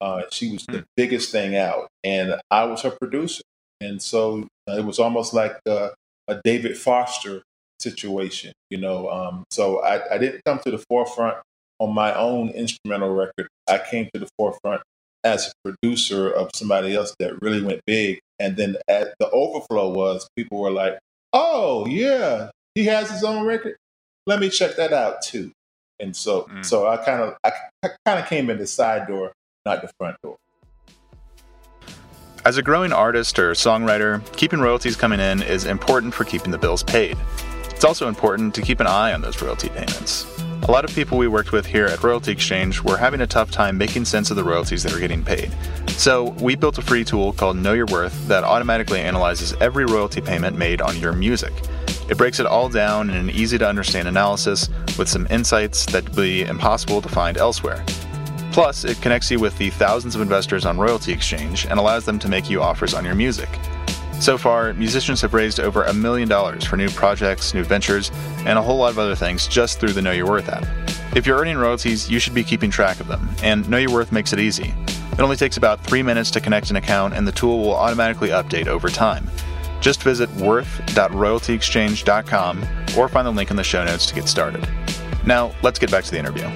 Uh, 0.01 0.23
she 0.31 0.53
was 0.53 0.65
the 0.67 0.79
hmm. 0.79 0.85
biggest 0.97 1.31
thing 1.31 1.57
out, 1.57 1.89
and 2.03 2.41
I 2.51 2.65
was 2.65 2.83
her 2.83 2.91
producer. 2.91 3.43
And 3.81 4.03
so 4.03 4.47
uh, 4.69 4.79
it 4.79 4.85
was 4.85 4.99
almost 4.99 5.33
like 5.33 5.59
uh, 5.69 5.91
a 6.29 6.41
David 6.45 6.77
Foster 6.77 7.43
situation, 7.83 8.53
you 8.71 8.79
know. 8.79 9.11
Um, 9.11 9.45
so 9.51 9.83
I, 9.83 10.15
I 10.15 10.19
didn't 10.19 10.43
come 10.45 10.61
to 10.61 10.71
the 10.71 10.85
forefront 10.89 11.37
on 11.79 11.95
my 11.95 12.15
own 12.15 12.51
instrumental 12.51 13.15
record. 13.15 13.49
I 13.69 13.79
came 13.79 14.09
to 14.15 14.21
the 14.21 14.29
forefront 14.39 14.83
as 15.25 15.49
a 15.49 15.71
producer 15.71 16.31
of 16.31 16.51
somebody 16.55 16.95
else 16.95 17.15
that 17.19 17.41
really 17.43 17.63
went 17.63 17.81
big. 17.87 18.21
And 18.39 18.57
then 18.57 18.77
at 18.89 19.15
the 19.19 19.31
overflow 19.31 19.91
was 19.91 20.29
people 20.37 20.61
were 20.61 20.71
like, 20.71 20.99
"Oh 21.33 21.87
yeah, 21.87 22.51
he 22.75 22.85
has 22.87 23.11
his 23.11 23.25
own 23.25 23.47
record. 23.47 23.77
Let 24.27 24.41
me 24.41 24.49
check 24.49 24.77
that 24.77 24.93
out 24.93 25.23
too." 25.23 25.53
And 26.01 26.17
so, 26.17 26.43
mm. 26.43 26.65
so 26.65 26.89
I 26.89 26.97
kind 26.97 27.23
of, 27.23 27.37
I, 27.45 27.53
I 27.85 27.91
kind 28.05 28.19
of 28.19 28.27
came 28.27 28.51
in 28.51 28.59
the 28.59 28.67
side 28.67 29.07
door, 29.07 29.33
not 29.65 29.83
the 29.83 29.91
front 29.99 30.17
door. 30.23 30.37
As 32.45 32.57
a 32.57 32.63
growing 32.63 32.93
artist 32.93 33.39
or 33.39 33.53
songwriter, 33.53 34.21
keeping 34.37 34.59
royalties 34.59 34.97
coming 34.97 35.21
in 35.21 35.43
is 35.43 35.65
important 35.65 36.13
for 36.13 36.25
keeping 36.25 36.51
the 36.51 36.59
bills 36.59 36.83
paid. 36.83 37.17
It's 37.75 37.85
also 37.85 38.09
important 38.09 38.55
to 38.55 38.63
keep 38.63 38.81
an 38.81 38.87
eye 38.87 39.13
on 39.13 39.23
those 39.23 39.43
royalty 39.43 39.69
payments. 39.69 40.27
A 40.69 40.71
lot 40.71 40.85
of 40.85 40.95
people 40.95 41.19
we 41.19 41.27
worked 41.27 41.51
with 41.51 41.67
here 41.67 41.87
at 41.87 42.05
Royalty 42.05 42.31
Exchange 42.31 42.83
were 42.85 42.97
having 42.97 43.21
a 43.21 43.27
tough 43.27 43.51
time 43.51 43.77
making 43.77 44.05
sense 44.05 44.31
of 44.31 44.37
the 44.37 44.45
royalties 44.45 44.85
that 44.85 44.93
were 44.93 45.01
getting 45.01 45.25
paid. 45.25 45.51
So, 45.89 46.31
we 46.41 46.55
built 46.55 46.79
a 46.79 46.83
free 46.83 47.05
tool 47.05 47.33
called 47.33 47.57
Know 47.57 47.73
Your 47.73 47.87
Worth 47.87 48.29
that 48.29 48.45
automatically 48.45 49.01
analyzes 49.01 49.55
every 49.55 49.85
royalty 49.85 50.21
payment 50.21 50.57
made 50.57 50.81
on 50.81 50.97
your 50.99 51.13
music. 51.13 51.53
It 52.09 52.17
breaks 52.17 52.39
it 52.39 52.47
all 52.47 52.69
down 52.69 53.11
in 53.11 53.17
an 53.17 53.31
easy 53.31 53.59
to 53.59 53.69
understand 53.69 54.07
analysis 54.07 54.69
with 54.97 55.09
some 55.09 55.27
insights 55.31 55.85
that 55.87 56.05
would 56.05 56.15
be 56.15 56.43
impossible 56.43 57.03
to 57.03 57.09
find 57.09 57.37
elsewhere. 57.37 57.85
Plus, 58.53 58.85
it 58.85 59.01
connects 59.03 59.31
you 59.31 59.41
with 59.41 59.57
the 59.59 59.71
thousands 59.71 60.15
of 60.15 60.21
investors 60.21 60.65
on 60.65 60.79
Royalty 60.79 61.13
Exchange 61.13 61.67
and 61.67 61.81
allows 61.81 62.05
them 62.05 62.21
to 62.21 62.29
make 62.29 62.49
you 62.49 62.63
offers 62.63 62.95
on 62.95 63.05
your 63.05 63.15
music. 63.17 63.49
So 64.23 64.39
far, 64.39 64.73
musicians 64.75 65.21
have 65.23 65.35
raised 65.35 65.59
over 65.59 65.83
a 65.83 65.93
million 65.93 66.29
dollars 66.29 66.65
for 66.65 66.77
new 66.77 66.89
projects, 66.91 67.55
new 67.55 67.65
ventures, 67.65 68.13
and 68.47 68.57
a 68.57 68.63
whole 68.63 68.77
lot 68.77 68.93
of 68.93 69.01
other 69.01 69.17
things 69.17 69.49
just 69.49 69.81
through 69.81 69.95
the 69.95 70.03
Know 70.03 70.13
Your 70.13 70.29
Worth 70.29 70.49
app. 70.49 70.65
If 71.17 71.27
you're 71.27 71.41
earning 71.41 71.59
royalties, 71.59 72.09
you 72.09 72.21
should 72.21 72.33
be 72.33 72.45
keeping 72.45 72.71
track 72.71 73.01
of 73.01 73.09
them, 73.09 73.29
and 73.43 73.69
Know 73.69 73.79
Your 73.79 73.91
Worth 73.91 74.13
makes 74.13 74.33
it 74.33 74.39
easy. 74.39 74.73
It 75.11 75.19
only 75.19 75.35
takes 75.35 75.57
about 75.57 75.81
three 75.81 76.05
minutes 76.05 76.31
to 76.31 76.41
connect 76.41 76.71
an 76.71 76.77
account, 76.77 77.15
and 77.15 77.27
the 77.27 77.33
tool 77.33 77.59
will 77.59 77.75
automatically 77.75 78.29
update 78.29 78.69
over 78.69 78.89
time. 78.89 79.29
Just 79.81 80.05
visit 80.05 80.31
worth.royaltyexchange.com 80.37 82.69
or 82.97 83.09
find 83.09 83.27
the 83.27 83.33
link 83.33 83.51
in 83.51 83.57
the 83.57 83.65
show 83.65 83.85
notes 83.85 84.07
to 84.07 84.15
get 84.15 84.29
started. 84.29 84.65
Now, 85.27 85.53
let's 85.63 85.81
get 85.81 85.91
back 85.91 86.05
to 86.05 86.13
the 86.13 86.19
interview. 86.21 86.49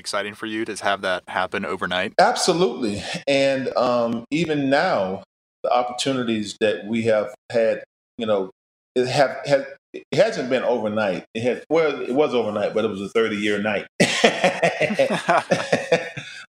Exciting 0.00 0.34
for 0.34 0.46
you 0.46 0.64
to 0.64 0.74
have 0.82 1.02
that 1.02 1.22
happen 1.28 1.64
overnight? 1.64 2.14
Absolutely. 2.18 3.02
And 3.28 3.68
um, 3.76 4.24
even 4.32 4.68
now, 4.68 5.22
the 5.62 5.70
opportunities 5.70 6.56
that 6.60 6.86
we 6.86 7.02
have 7.02 7.32
had, 7.52 7.84
you 8.18 8.26
know, 8.26 8.50
it 8.96 9.06
have, 9.06 9.36
have 9.46 9.66
it 9.92 10.04
hasn't 10.14 10.50
been 10.50 10.62
overnight. 10.64 11.24
It 11.34 11.42
had 11.42 11.64
well, 11.70 12.00
it 12.00 12.14
was 12.14 12.34
overnight, 12.34 12.74
but 12.74 12.84
it 12.84 12.88
was 12.88 13.00
a 13.00 13.08
thirty 13.08 13.36
year 13.36 13.60
night. 13.60 13.86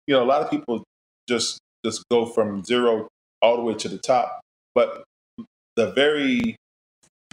you 0.07 0.15
know, 0.15 0.23
a 0.23 0.25
lot 0.25 0.41
of 0.41 0.49
people 0.49 0.83
just 1.27 1.59
just 1.85 2.03
go 2.09 2.25
from 2.25 2.63
zero 2.63 3.07
all 3.41 3.57
the 3.57 3.63
way 3.63 3.73
to 3.75 3.89
the 3.89 3.97
top. 3.97 4.39
But 4.75 5.03
the 5.75 5.91
very 5.91 6.55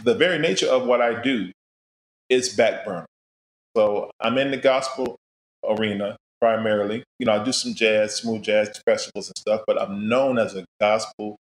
the 0.03 0.15
very 0.15 0.39
nature 0.39 0.67
of 0.67 0.85
what 0.85 1.01
I 1.01 1.21
do 1.21 1.51
is 2.29 2.55
backburner. 2.55 3.05
So 3.75 4.11
I'm 4.19 4.37
in 4.37 4.51
the 4.51 4.57
gospel 4.57 5.17
arena 5.69 6.17
primarily. 6.41 7.03
You 7.19 7.27
know, 7.27 7.33
I 7.33 7.43
do 7.43 7.51
some 7.53 7.73
jazz, 7.75 8.17
smooth 8.17 8.43
jazz 8.43 8.81
festivals 8.85 9.29
and 9.29 9.37
stuff, 9.37 9.61
but 9.67 9.81
I'm 9.81 10.09
known 10.09 10.39
as 10.39 10.55
a 10.55 10.65
gospel 10.81 11.37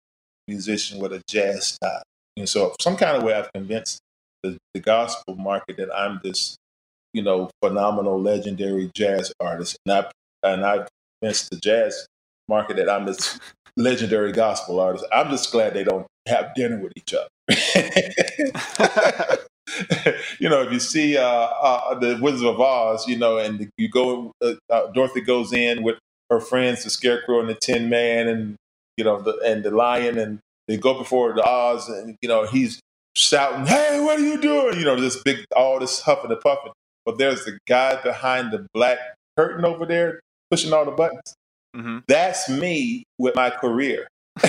musician 0.48 0.98
with 1.00 1.12
a 1.12 1.22
jazz 1.28 1.68
style. 1.68 2.02
And 2.36 2.48
so, 2.48 2.74
some 2.80 2.96
kind 2.96 3.16
of 3.16 3.22
way, 3.22 3.34
I've 3.34 3.52
convinced 3.52 4.00
the, 4.42 4.56
the 4.74 4.80
gospel 4.80 5.36
market 5.36 5.76
that 5.78 5.94
I'm 5.96 6.20
this, 6.22 6.56
you 7.12 7.22
know, 7.22 7.50
phenomenal, 7.62 8.20
legendary 8.20 8.90
jazz 8.94 9.32
artist, 9.40 9.78
and 9.86 9.94
I 9.94 10.10
and 10.42 10.64
I've 10.64 10.88
convinced 11.20 11.50
the 11.50 11.56
jazz 11.58 12.06
market 12.48 12.76
that 12.76 12.90
I'm 12.90 13.06
this 13.06 13.38
legendary 13.76 14.32
gospel 14.32 14.80
artist. 14.80 15.06
I'm 15.12 15.30
just 15.30 15.52
glad 15.52 15.74
they 15.74 15.84
don't 15.84 16.06
have 16.26 16.54
dinner 16.54 16.78
with 16.80 16.92
each 16.96 17.14
other. 17.14 17.28
you 20.40 20.48
know, 20.48 20.62
if 20.62 20.72
you 20.72 20.80
see 20.80 21.16
uh, 21.16 21.24
uh, 21.24 21.98
the 21.98 22.18
Wizard 22.20 22.46
of 22.46 22.60
Oz, 22.60 23.06
you 23.08 23.16
know, 23.18 23.38
and 23.38 23.70
you 23.76 23.88
go, 23.88 24.32
uh, 24.42 24.54
uh, 24.70 24.88
Dorothy 24.92 25.20
goes 25.20 25.52
in 25.52 25.82
with 25.82 25.96
her 26.30 26.40
friends, 26.40 26.84
the 26.84 26.90
Scarecrow 26.90 27.40
and 27.40 27.48
the 27.48 27.54
Tin 27.54 27.88
Man, 27.88 28.28
and 28.28 28.56
you 28.96 29.04
know, 29.04 29.20
the, 29.20 29.38
and 29.44 29.64
the 29.64 29.70
Lion, 29.70 30.18
and 30.18 30.38
they 30.68 30.76
go 30.76 30.94
before 30.96 31.32
the 31.34 31.44
Oz, 31.44 31.88
and 31.88 32.16
you 32.22 32.28
know, 32.28 32.46
he's 32.46 32.80
shouting, 33.16 33.66
"Hey, 33.66 34.00
what 34.00 34.18
are 34.18 34.24
you 34.24 34.40
doing?" 34.40 34.78
You 34.78 34.84
know, 34.84 35.00
this 35.00 35.22
big, 35.22 35.44
all 35.56 35.78
this 35.80 36.00
huffing 36.00 36.30
and 36.30 36.40
puffing. 36.40 36.72
But 37.04 37.18
there's 37.18 37.44
the 37.44 37.58
guy 37.68 38.00
behind 38.02 38.52
the 38.52 38.66
black 38.74 38.98
curtain 39.36 39.64
over 39.64 39.86
there 39.86 40.20
pushing 40.50 40.72
all 40.72 40.84
the 40.84 40.92
buttons. 40.92 41.34
Mm-hmm. 41.76 41.98
That's 42.08 42.48
me 42.48 43.04
with 43.18 43.34
my 43.34 43.50
career. 43.50 44.06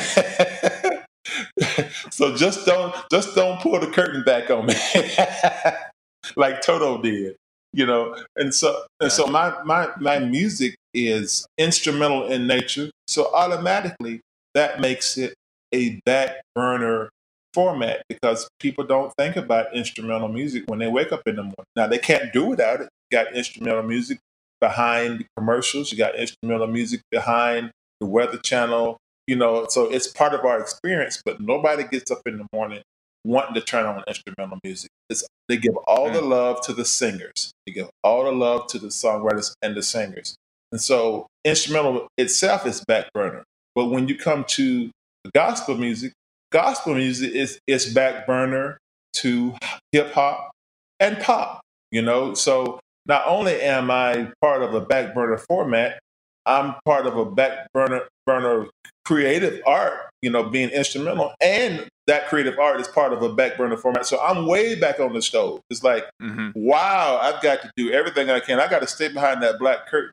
so 2.12 2.36
just 2.36 2.66
don't 2.66 2.96
just 3.12 3.36
don't 3.36 3.60
pull 3.62 3.80
the 3.80 3.88
curtain 3.88 4.24
back 4.24 4.50
on 4.50 4.66
me 4.68 4.76
like 6.36 6.62
Toto 6.62 7.02
did, 7.02 7.36
you 7.74 7.86
know. 7.86 8.16
And 8.36 8.54
so 8.54 8.86
and 9.00 9.12
so 9.12 9.28
my 9.28 9.54
my 9.64 9.90
my 10.00 10.20
music 10.20 10.76
is 10.94 11.48
instrumental 11.58 12.28
in 12.28 12.48
nature, 12.48 12.90
so 13.08 13.34
automatically 13.34 14.22
that 14.54 14.80
makes 14.80 15.18
it 15.18 15.34
a 15.74 16.00
back 16.06 16.38
burner 16.56 17.10
format 17.54 18.04
because 18.10 18.50
people 18.60 18.84
don't 18.84 19.14
think 19.18 19.36
about 19.36 19.74
instrumental 19.76 20.28
music 20.28 20.64
when 20.68 20.80
they 20.80 20.88
wake 20.88 21.12
up 21.12 21.22
in 21.26 21.36
the 21.36 21.44
morning. 21.44 21.66
Now 21.76 21.88
they 21.88 21.98
can't 22.00 22.32
do 22.34 22.46
without 22.46 22.82
it. 22.82 22.90
You 23.12 23.18
got 23.18 23.34
instrumental 23.34 23.84
music 23.84 24.20
behind 24.62 25.26
commercials. 25.38 25.92
You 25.92 25.98
got 25.98 26.16
instrumental 26.16 26.68
music 26.68 27.02
behind 27.12 27.72
the 28.00 28.08
Weather 28.08 28.38
Channel 28.38 28.98
you 29.28 29.36
know, 29.36 29.66
so 29.70 29.86
it's 29.90 30.08
part 30.08 30.34
of 30.34 30.46
our 30.46 30.60
experience, 30.60 31.22
but 31.26 31.40
nobody 31.42 31.84
gets 31.84 32.12
up 32.12 32.22
in 32.26 32.38
the 32.38 32.48
morning 32.54 32.82
wanting 33.24 33.56
to 33.56 33.62
turn 33.62 33.86
on 33.86 34.04
instrumental 34.08 34.60
music. 34.64 34.90
It's, 35.10 35.28
they 35.50 35.58
give 35.58 35.76
all 35.88 36.12
the 36.12 36.22
mm. 36.22 36.30
love 36.30 36.62
to 36.62 36.74
the 36.74 36.86
singers. 36.86 37.52
They 37.66 37.74
give 37.74 37.90
all 38.04 38.26
the 38.26 38.32
love 38.32 38.68
to 38.68 38.80
the 38.80 38.88
songwriters 38.88 39.54
and 39.62 39.76
the 39.76 39.84
singers. 39.84 40.36
And 40.72 40.80
so 40.80 41.28
instrumental 41.44 42.08
itself 42.18 42.66
is 42.66 42.84
back 42.86 43.12
burner. 43.14 43.44
But 43.74 43.88
when 43.88 44.08
you 44.08 44.16
come 44.16 44.46
to 44.50 44.92
gospel 45.34 45.76
music, 45.76 46.14
gospel 46.52 46.96
music 46.96 47.34
is 47.34 47.60
is 47.68 47.94
back 47.94 48.28
burner 48.28 48.78
to 49.16 49.56
hip 49.92 50.14
hop 50.14 50.52
and 51.00 51.20
pop. 51.20 51.62
You 51.92 52.02
know, 52.02 52.34
so 52.34 52.80
not 53.06 53.24
only 53.28 53.62
am 53.62 53.90
I 53.92 54.32
part 54.42 54.64
of 54.64 54.74
a 54.74 54.82
back 54.82 55.14
burner 55.14 55.38
format, 55.38 56.00
I'm 56.46 56.76
part 56.86 57.06
of 57.06 57.18
a 57.18 57.26
back 57.26 57.68
burner 57.74 58.08
burner 58.26 58.68
creative 59.06 59.62
art, 59.66 60.10
you 60.22 60.30
know, 60.30 60.44
being 60.44 60.70
instrumental, 60.70 61.34
and 61.42 61.88
that 62.08 62.28
creative 62.28 62.60
art 62.60 62.80
is 62.80 62.88
part 62.88 63.14
of 63.14 63.22
a 63.22 63.34
back 63.34 63.58
burner 63.58 63.78
format. 63.78 64.06
So 64.06 64.20
I'm 64.22 64.46
way 64.46 64.76
back 64.76 65.00
on 65.00 65.14
the 65.14 65.22
stove. 65.22 65.62
It's 65.70 65.84
like, 65.84 66.06
mm-hmm. 66.22 66.50
wow, 66.56 67.20
I've 67.22 67.42
got 67.42 67.62
to 67.62 67.72
do 67.76 67.92
everything 67.92 68.30
I 68.30 68.40
can. 68.40 68.60
I 68.60 68.68
got 68.68 68.80
to 68.80 68.88
stay 68.88 69.08
behind 69.08 69.42
that 69.42 69.60
black 69.60 69.88
curtain 69.88 70.12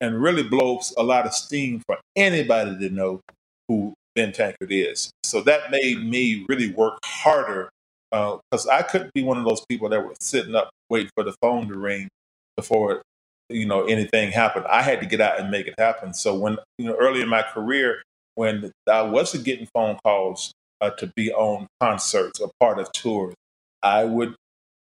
and 0.00 0.20
really 0.20 0.42
blow 0.42 0.80
a 0.96 1.02
lot 1.02 1.26
of 1.26 1.34
steam 1.34 1.82
for 1.86 1.98
anybody 2.16 2.78
to 2.78 2.94
know 2.94 3.20
who 3.68 3.94
Ben 4.14 4.32
Tankard 4.32 4.70
is. 4.70 5.10
So 5.24 5.40
that 5.42 5.70
made 5.70 6.04
me 6.04 6.44
really 6.48 6.72
work 6.72 6.98
harder 7.04 7.70
because 8.10 8.66
uh, 8.66 8.72
I 8.72 8.82
couldn't 8.82 9.12
be 9.14 9.22
one 9.22 9.38
of 9.38 9.44
those 9.44 9.64
people 9.68 9.88
that 9.90 10.04
were 10.04 10.14
sitting 10.20 10.54
up 10.54 10.70
waiting 10.88 11.10
for 11.14 11.22
the 11.22 11.34
phone 11.40 11.68
to 11.68 11.78
ring 11.78 12.08
before 12.56 13.02
you 13.48 13.66
know 13.66 13.84
anything 13.84 14.32
happened. 14.32 14.66
I 14.68 14.82
had 14.82 15.00
to 15.00 15.06
get 15.06 15.20
out 15.20 15.38
and 15.38 15.50
make 15.50 15.66
it 15.66 15.74
happen. 15.78 16.14
So 16.14 16.34
when 16.34 16.58
you 16.78 16.86
know 16.86 16.96
early 16.98 17.20
in 17.20 17.28
my 17.28 17.42
career, 17.42 18.02
when 18.40 18.72
I 18.90 19.02
wasn't 19.02 19.44
getting 19.44 19.68
phone 19.74 19.98
calls 20.02 20.50
uh, 20.80 20.88
to 20.92 21.12
be 21.14 21.30
on 21.30 21.66
concerts 21.78 22.40
or 22.40 22.50
part 22.58 22.78
of 22.78 22.90
tours, 22.92 23.34
I 23.82 24.04
would 24.04 24.34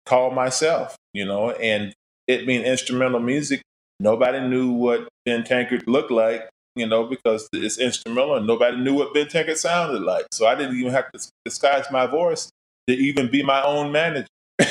call 0.06 0.32
myself, 0.32 0.96
you 1.12 1.26
know, 1.26 1.52
and 1.52 1.94
it 2.28 2.48
being 2.48 2.64
instrumental 2.64 3.20
music, 3.20 3.62
nobody 4.00 4.40
knew 4.40 4.72
what 4.72 5.10
Ben 5.26 5.44
Tankard 5.44 5.86
looked 5.86 6.12
like, 6.12 6.48
you 6.78 6.88
know, 6.88 7.04
because 7.04 7.50
it's 7.52 7.78
instrumental 7.78 8.38
and 8.38 8.48
nobody 8.48 8.78
knew 8.78 8.94
what 8.94 9.14
Ben 9.14 9.28
Tankard 9.28 9.58
sounded 9.58 10.02
like. 10.02 10.28
So 10.32 10.48
I 10.48 10.56
didn't 10.56 10.78
even 10.78 10.94
have 10.94 11.12
to 11.12 11.20
disguise 11.44 11.88
my 11.92 12.06
voice 12.06 12.50
to 12.88 12.96
even 12.96 13.30
be 13.30 13.44
my 13.44 13.62
own 13.64 13.92
manager. 13.92 14.28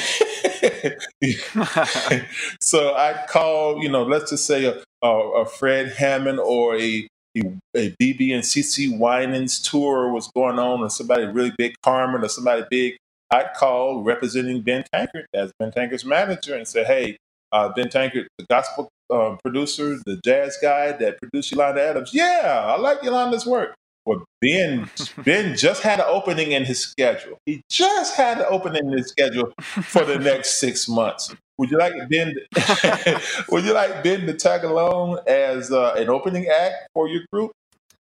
so 2.62 2.94
I 2.94 3.26
call, 3.28 3.82
you 3.82 3.90
know, 3.90 4.04
let's 4.04 4.30
just 4.30 4.46
say 4.46 4.64
a, 4.64 4.82
a, 5.06 5.42
a 5.42 5.44
Fred 5.44 5.92
Hammond 5.92 6.40
or 6.40 6.78
a, 6.78 7.06
a, 7.36 7.90
BeBe 8.00 8.34
and 8.34 8.42
CeCe 8.42 8.98
Winans 8.98 9.60
tour 9.60 10.12
was 10.12 10.28
going 10.28 10.58
on, 10.58 10.80
or 10.80 10.90
somebody 10.90 11.24
really 11.24 11.52
big, 11.56 11.74
Carman, 11.82 12.24
or 12.24 12.28
somebody 12.28 12.64
big. 12.70 12.96
I'd 13.30 13.54
call 13.54 14.02
representing 14.02 14.62
Ben 14.62 14.84
Tankard 14.92 15.26
as 15.34 15.52
Ben 15.58 15.70
Tankard's 15.70 16.04
manager 16.04 16.56
and 16.56 16.66
say, 16.66 16.84
hey, 16.84 17.16
uh, 17.52 17.68
Ben 17.68 17.88
Tankard, 17.88 18.26
the 18.38 18.46
gospel 18.50 18.88
uh, 19.08 19.36
producer, 19.42 19.98
the 20.04 20.20
jazz 20.24 20.58
guy 20.60 20.92
that 20.92 21.18
produced 21.20 21.52
Yolanda 21.52 21.82
Adams. 21.82 22.10
Yeah, 22.12 22.64
I 22.66 22.78
like 22.78 23.02
Yolanda's 23.02 23.46
work. 23.46 23.74
Well, 24.06 24.24
Ben 24.40 24.90
Ben 25.24 25.56
just 25.56 25.82
had 25.82 26.00
an 26.00 26.06
opening 26.08 26.52
in 26.52 26.64
his 26.64 26.80
schedule. 26.80 27.38
He 27.46 27.62
just 27.70 28.16
had 28.16 28.38
an 28.38 28.46
opening 28.48 28.86
in 28.86 28.98
his 28.98 29.08
schedule 29.08 29.52
for 29.58 30.04
the 30.04 30.18
next 30.18 30.60
six 30.60 30.88
months. 30.88 31.34
Would 31.58 31.70
you 31.70 31.78
like 31.78 31.92
Ben? 32.08 32.34
would 33.50 33.64
you 33.64 33.74
like 33.74 34.02
Ben 34.02 34.26
to 34.26 34.34
tag 34.34 34.64
along 34.64 35.20
as 35.26 35.70
uh, 35.70 35.92
an 35.96 36.08
opening 36.08 36.46
act 36.46 36.88
for 36.94 37.06
your 37.06 37.22
group, 37.30 37.52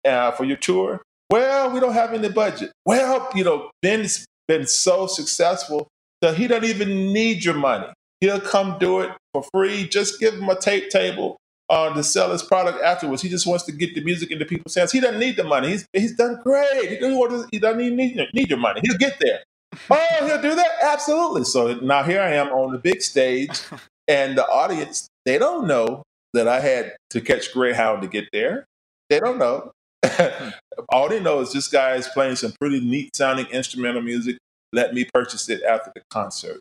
uh, 0.05 0.31
for 0.31 0.43
your 0.43 0.57
tour? 0.57 1.01
Well, 1.31 1.71
we 1.71 1.79
don't 1.79 1.93
have 1.93 2.13
any 2.13 2.29
budget. 2.29 2.71
Well, 2.85 3.29
you 3.33 3.43
know, 3.43 3.71
Ben's 3.81 4.25
been 4.47 4.67
so 4.67 5.07
successful 5.07 5.87
that 6.21 6.37
he 6.37 6.47
doesn't 6.47 6.69
even 6.69 7.11
need 7.11 7.43
your 7.43 7.55
money. 7.55 7.87
He'll 8.21 8.39
come 8.39 8.77
do 8.79 9.01
it 9.01 9.11
for 9.33 9.43
free. 9.53 9.87
Just 9.87 10.19
give 10.19 10.35
him 10.35 10.49
a 10.49 10.55
tape 10.55 10.89
table 10.89 11.37
uh, 11.69 11.93
to 11.93 12.03
sell 12.03 12.31
his 12.31 12.43
product 12.43 12.81
afterwards. 12.81 13.21
He 13.21 13.29
just 13.29 13.45
wants 13.45 13.65
to 13.65 13.71
get 13.71 13.93
the 13.93 14.01
music 14.01 14.31
into 14.31 14.45
people's 14.45 14.75
hands. 14.75 14.91
He 14.91 14.99
doesn't 14.99 15.19
need 15.19 15.35
the 15.35 15.43
money. 15.43 15.69
He's 15.69 15.87
he's 15.93 16.15
done 16.15 16.39
great. 16.43 16.89
He 16.89 16.97
doesn't, 16.97 17.49
he 17.51 17.59
doesn't 17.59 17.81
even 17.81 17.97
need, 17.97 18.19
need 18.33 18.49
your 18.49 18.59
money. 18.59 18.81
He'll 18.83 18.97
get 18.97 19.17
there. 19.19 19.43
oh, 19.91 20.25
he'll 20.25 20.41
do 20.41 20.55
that? 20.55 20.71
Absolutely. 20.81 21.43
So 21.43 21.75
now 21.75 22.03
here 22.03 22.21
I 22.21 22.33
am 22.33 22.47
on 22.49 22.71
the 22.71 22.79
big 22.79 23.01
stage, 23.01 23.61
and 24.07 24.37
the 24.37 24.47
audience, 24.47 25.07
they 25.25 25.37
don't 25.37 25.67
know 25.67 26.03
that 26.33 26.47
I 26.47 26.59
had 26.59 26.95
to 27.11 27.21
catch 27.21 27.53
Greyhound 27.53 28.01
to 28.01 28.07
get 28.07 28.25
there. 28.31 28.65
They 29.09 29.19
don't 29.19 29.37
know. 29.37 29.71
All 30.89 31.09
they 31.09 31.19
know 31.19 31.39
is 31.39 31.51
this 31.53 31.67
guy 31.67 31.95
is 31.95 32.07
playing 32.09 32.35
some 32.35 32.53
pretty 32.59 32.79
neat 32.79 33.15
sounding 33.15 33.47
instrumental 33.47 34.01
music. 34.01 34.37
Let 34.73 34.93
me 34.93 35.07
purchase 35.13 35.49
it 35.49 35.63
after 35.63 35.91
the 35.95 36.01
concert. 36.11 36.59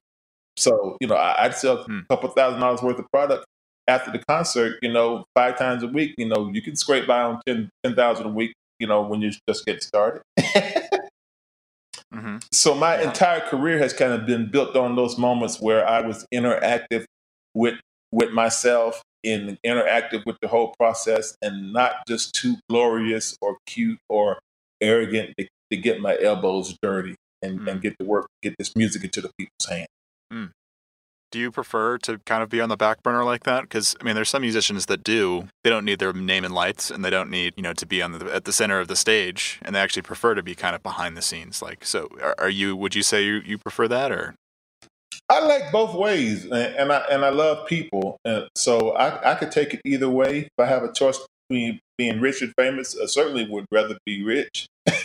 So, 0.57 0.97
you 1.01 1.09
know, 1.09 1.16
I'd 1.16 1.55
sell 1.55 1.79
a 1.79 1.85
hmm. 1.85 2.01
couple 2.09 2.31
thousand 2.31 2.61
dollars 2.61 2.81
worth 2.81 2.99
of 2.99 3.11
product 3.12 3.45
after 3.88 4.11
the 4.11 4.22
concert, 4.29 4.79
you 4.83 4.92
know, 4.92 5.25
five 5.35 5.59
times 5.59 5.83
a 5.83 5.88
week, 5.88 6.14
you 6.18 6.29
know, 6.29 6.51
you 6.53 6.62
can 6.62 6.77
scrape 6.77 7.07
by 7.07 7.22
on 7.22 7.40
10,000 7.46 8.27
a 8.27 8.29
week, 8.29 8.53
you 8.79 8.87
know, 8.87 9.03
when 9.03 9.22
you 9.22 9.33
just 9.49 9.64
get 9.64 9.83
started. 9.83 10.22
mm-hmm. 10.38 12.37
So 12.53 12.75
my 12.75 13.01
yeah. 13.01 13.09
entire 13.09 13.40
career 13.40 13.79
has 13.79 13.92
kind 13.92 14.12
of 14.12 14.27
been 14.27 14.51
built 14.51 14.77
on 14.77 14.96
those 14.96 15.18
moments 15.18 15.61
where 15.61 15.87
I 15.87 16.01
was 16.01 16.27
interactive 16.33 17.05
with 17.55 17.75
with 18.12 18.31
myself 18.31 19.03
and 19.25 19.59
interactive 19.66 20.25
with 20.25 20.37
the 20.40 20.49
whole 20.49 20.75
process 20.79 21.37
and 21.42 21.72
not 21.72 22.07
just 22.07 22.35
too 22.35 22.57
glorious 22.70 23.37
or 23.42 23.59
cute 23.66 23.99
or 24.09 24.38
arrogant 24.81 25.35
to, 25.37 25.49
to 25.70 25.77
get 25.77 26.01
my 26.01 26.16
elbows 26.22 26.79
dirty 26.81 27.16
and, 27.42 27.61
mm. 27.61 27.70
and 27.70 27.83
get 27.83 27.99
to 27.99 28.07
work, 28.07 28.29
get 28.42 28.55
this 28.59 28.77
music 28.77 29.03
into 29.03 29.20
the 29.20 29.31
people's 29.37 29.66
hands. 29.68 29.88
Mm 30.33 30.51
do 31.30 31.38
you 31.38 31.50
prefer 31.50 31.98
to 31.98 32.18
kind 32.20 32.42
of 32.42 32.48
be 32.48 32.60
on 32.60 32.68
the 32.68 32.76
back 32.76 33.02
burner 33.02 33.24
like 33.24 33.44
that? 33.44 33.62
Because 33.62 33.96
I 34.00 34.04
mean, 34.04 34.14
there's 34.14 34.28
some 34.28 34.42
musicians 34.42 34.86
that 34.86 35.02
do. 35.02 35.48
They 35.64 35.70
don't 35.70 35.84
need 35.84 35.98
their 35.98 36.12
name 36.12 36.44
in 36.44 36.52
lights, 36.52 36.90
and 36.90 37.04
they 37.04 37.10
don't 37.10 37.30
need 37.30 37.54
you 37.56 37.62
know 37.62 37.72
to 37.74 37.86
be 37.86 38.02
on 38.02 38.12
the 38.12 38.34
at 38.34 38.44
the 38.44 38.52
center 38.52 38.80
of 38.80 38.88
the 38.88 38.96
stage, 38.96 39.58
and 39.62 39.74
they 39.74 39.80
actually 39.80 40.02
prefer 40.02 40.34
to 40.34 40.42
be 40.42 40.54
kind 40.54 40.74
of 40.74 40.82
behind 40.82 41.16
the 41.16 41.22
scenes. 41.22 41.62
Like, 41.62 41.84
so 41.84 42.08
are, 42.22 42.34
are 42.38 42.50
you? 42.50 42.76
Would 42.76 42.94
you 42.94 43.02
say 43.02 43.24
you, 43.24 43.42
you 43.44 43.58
prefer 43.58 43.88
that, 43.88 44.12
or? 44.12 44.34
I 45.28 45.40
like 45.44 45.72
both 45.72 45.94
ways, 45.94 46.44
and 46.44 46.92
I 46.92 46.98
and 47.10 47.24
I 47.24 47.30
love 47.30 47.66
people, 47.66 48.18
and 48.24 48.48
so 48.54 48.92
I 48.92 49.32
I 49.32 49.34
could 49.34 49.50
take 49.50 49.74
it 49.74 49.80
either 49.84 50.08
way. 50.08 50.38
If 50.40 50.50
I 50.58 50.66
have 50.66 50.84
a 50.84 50.92
choice 50.92 51.18
between 51.48 51.80
being 51.98 52.20
rich 52.20 52.42
and 52.42 52.52
famous, 52.56 52.96
I 53.00 53.06
certainly 53.06 53.46
would 53.48 53.66
rather 53.72 53.96
be 54.04 54.22
rich. 54.22 54.68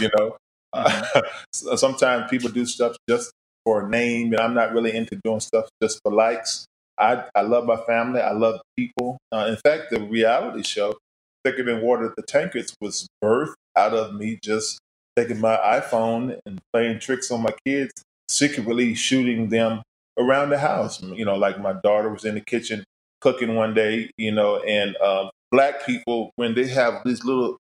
you 0.00 0.10
know, 0.18 0.36
uh, 0.72 1.22
sometimes 1.52 2.30
people 2.30 2.50
do 2.50 2.66
stuff 2.66 2.96
just 3.08 3.32
for 3.68 3.84
a 3.84 3.88
name, 3.90 4.32
and 4.32 4.40
I'm 4.40 4.54
not 4.54 4.72
really 4.72 4.96
into 4.96 5.20
doing 5.22 5.40
stuff 5.40 5.68
just 5.82 6.00
for 6.02 6.10
likes. 6.10 6.64
I, 6.96 7.24
I 7.34 7.42
love 7.42 7.66
my 7.66 7.76
family. 7.76 8.22
I 8.22 8.32
love 8.32 8.62
people. 8.78 9.18
Uh, 9.30 9.44
in 9.46 9.56
fact, 9.56 9.90
the 9.90 10.00
reality 10.00 10.62
show, 10.62 10.96
Thicker 11.44 11.64
Than 11.64 11.82
Water 11.82 12.14
the 12.16 12.22
Tankards, 12.22 12.74
was 12.80 13.06
birthed 13.22 13.52
out 13.76 13.92
of 13.92 14.14
me 14.14 14.38
just 14.42 14.78
taking 15.16 15.38
my 15.38 15.56
iPhone 15.58 16.38
and 16.46 16.58
playing 16.72 16.98
tricks 17.00 17.30
on 17.30 17.42
my 17.42 17.52
kids, 17.66 17.92
secretly 18.30 18.94
shooting 18.94 19.50
them 19.50 19.82
around 20.18 20.48
the 20.48 20.58
house. 20.58 21.02
You 21.02 21.26
know, 21.26 21.36
like 21.36 21.60
my 21.60 21.74
daughter 21.74 22.08
was 22.08 22.24
in 22.24 22.36
the 22.36 22.40
kitchen 22.40 22.84
cooking 23.20 23.54
one 23.54 23.74
day, 23.74 24.10
you 24.16 24.32
know, 24.32 24.60
and 24.60 24.96
um, 24.96 25.28
black 25.52 25.84
people, 25.84 26.30
when 26.36 26.54
they 26.54 26.68
have 26.68 27.02
these 27.04 27.22
little, 27.22 27.58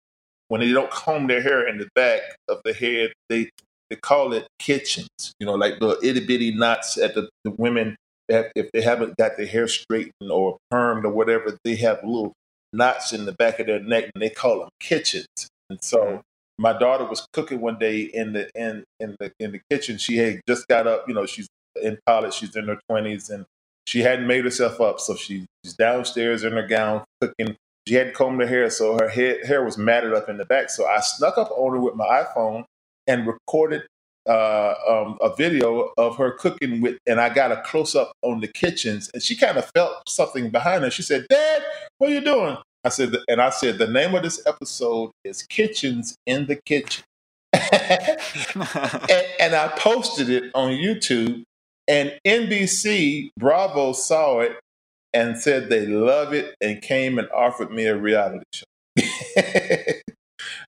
when 0.49 0.61
they 0.61 0.71
don't 0.71 0.91
comb 0.91 1.25
their 1.25 1.41
hair 1.41 1.67
in 1.67 1.79
the 1.79 1.89
back 1.95 2.21
of 2.47 2.59
the 2.63 2.73
head, 2.73 3.11
they 3.27 3.49
they 3.89 3.95
call 3.95 4.33
it 4.33 4.47
kitchens, 4.59 5.33
you 5.39 5.45
know, 5.45 5.53
like 5.53 5.79
the 5.79 5.99
itty 6.03 6.25
bitty 6.25 6.55
knots 6.55 6.97
at 6.97 7.15
the, 7.15 7.29
the 7.43 7.51
women, 7.51 7.95
that 8.27 8.51
if 8.55 8.71
they 8.71 8.81
haven't 8.81 9.17
got 9.17 9.37
their 9.37 9.45
hair 9.45 9.67
straightened 9.67 10.31
or 10.31 10.57
permed 10.73 11.03
or 11.03 11.09
whatever, 11.09 11.57
they 11.63 11.75
have 11.75 12.03
little 12.03 12.33
knots 12.73 13.13
in 13.13 13.25
the 13.25 13.31
back 13.31 13.59
of 13.59 13.67
their 13.67 13.79
neck 13.79 14.09
and 14.13 14.21
they 14.21 14.29
call 14.29 14.59
them 14.59 14.69
kitchens. 14.79 15.27
And 15.69 15.81
so 15.81 15.97
mm-hmm. 15.99 16.17
my 16.57 16.73
daughter 16.73 17.05
was 17.05 17.27
cooking 17.33 17.61
one 17.61 17.77
day 17.77 18.01
in 18.01 18.33
the 18.33 18.49
in 18.55 18.83
in 18.99 19.15
the 19.19 19.31
in 19.39 19.51
the 19.51 19.61
kitchen. 19.69 19.97
She 19.97 20.17
had 20.17 20.41
just 20.47 20.67
got 20.67 20.87
up, 20.87 21.05
you 21.07 21.13
know, 21.13 21.25
she's 21.25 21.47
in 21.81 21.97
college, 22.07 22.33
she's 22.33 22.55
in 22.55 22.67
her 22.67 22.79
twenties 22.89 23.29
and 23.29 23.45
she 23.87 24.01
hadn't 24.01 24.27
made 24.27 24.43
herself 24.43 24.81
up. 24.81 24.99
So 24.99 25.15
she, 25.15 25.45
she's 25.63 25.73
downstairs 25.73 26.43
in 26.43 26.53
her 26.53 26.67
gown 26.67 27.03
cooking. 27.21 27.55
She 27.87 27.93
hadn't 27.93 28.15
combed 28.15 28.41
her 28.41 28.47
hair, 28.47 28.67
so 28.71 28.97
her 28.99 29.09
hair, 29.09 29.45
hair 29.45 29.63
was 29.63 29.77
matted 29.77 30.11
up 30.11 30.27
in 30.27 30.37
the 30.37 30.45
back. 30.45 30.71
So 30.71 30.87
I 30.87 31.01
snuck 31.01 31.37
up 31.37 31.51
on 31.51 31.73
her 31.73 31.79
with 31.79 31.93
my 31.93 32.25
iPhone 32.25 32.65
and 33.07 33.27
recorded 33.27 33.83
uh, 34.27 34.73
um, 34.87 35.17
a 35.21 35.35
video 35.35 35.91
of 35.97 36.17
her 36.17 36.31
cooking 36.31 36.81
with, 36.81 36.97
and 37.05 37.19
I 37.19 37.29
got 37.29 37.51
a 37.51 37.61
close 37.61 37.95
up 37.95 38.13
on 38.21 38.39
the 38.41 38.47
kitchens, 38.47 39.09
and 39.13 39.21
she 39.21 39.35
kind 39.35 39.57
of 39.57 39.69
felt 39.75 40.07
something 40.09 40.49
behind 40.49 40.83
her. 40.83 40.89
She 40.89 41.03
said, 41.03 41.25
"Dad, 41.29 41.63
what 41.97 42.09
are 42.09 42.13
you 42.13 42.21
doing?" 42.21 42.57
I 42.83 42.89
said, 42.89 43.15
and 43.27 43.41
I 43.41 43.49
said, 43.49 43.79
the 43.79 43.87
name 43.87 44.13
of 44.13 44.21
this 44.21 44.45
episode 44.45 45.11
is 45.23 45.43
"Kitchens 45.43 46.15
in 46.25 46.47
the 46.47 46.55
Kitchen," 46.55 47.03
and, 47.53 48.19
and 49.39 49.55
I 49.55 49.73
posted 49.77 50.29
it 50.29 50.51
on 50.53 50.71
YouTube, 50.71 51.43
and 51.87 52.17
NBC 52.25 53.29
Bravo 53.37 53.93
saw 53.93 54.39
it 54.39 54.57
and 55.13 55.37
said 55.37 55.69
they 55.69 55.85
love 55.85 56.33
it 56.33 56.55
and 56.61 56.81
came 56.81 57.17
and 57.17 57.29
offered 57.29 57.71
me 57.71 57.85
a 57.85 57.95
reality 57.95 58.43
show. 58.53 58.65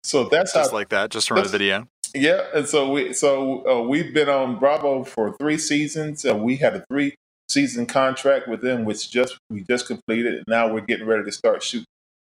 so 0.04 0.26
that's 0.26 0.54
just 0.54 0.72
how, 0.72 0.76
like 0.76 0.90
that, 0.90 1.12
just 1.12 1.28
from 1.28 1.40
a 1.40 1.44
video. 1.44 1.88
Yeah, 2.14 2.46
and 2.54 2.68
so 2.68 2.92
we 2.92 3.14
so 3.14 3.68
uh, 3.68 3.82
we've 3.82 4.14
been 4.14 4.30
on 4.30 4.60
Bravo 4.60 5.04
for 5.04 5.36
three 5.38 5.58
seasons. 5.58 6.26
Uh, 6.26 6.36
we 6.36 6.58
had 6.58 6.76
a 6.76 6.86
three 6.90 7.16
season 7.50 7.86
contract 7.86 8.48
with 8.48 8.62
them, 8.62 8.86
which 8.86 9.10
just 9.10 9.38
we 9.50 9.64
just 9.70 9.88
completed. 9.88 10.44
Now 10.48 10.72
we're 10.72 10.82
getting 10.82 11.08
ready 11.08 11.24
to 11.24 11.32
start 11.32 11.64
shoot 11.64 11.86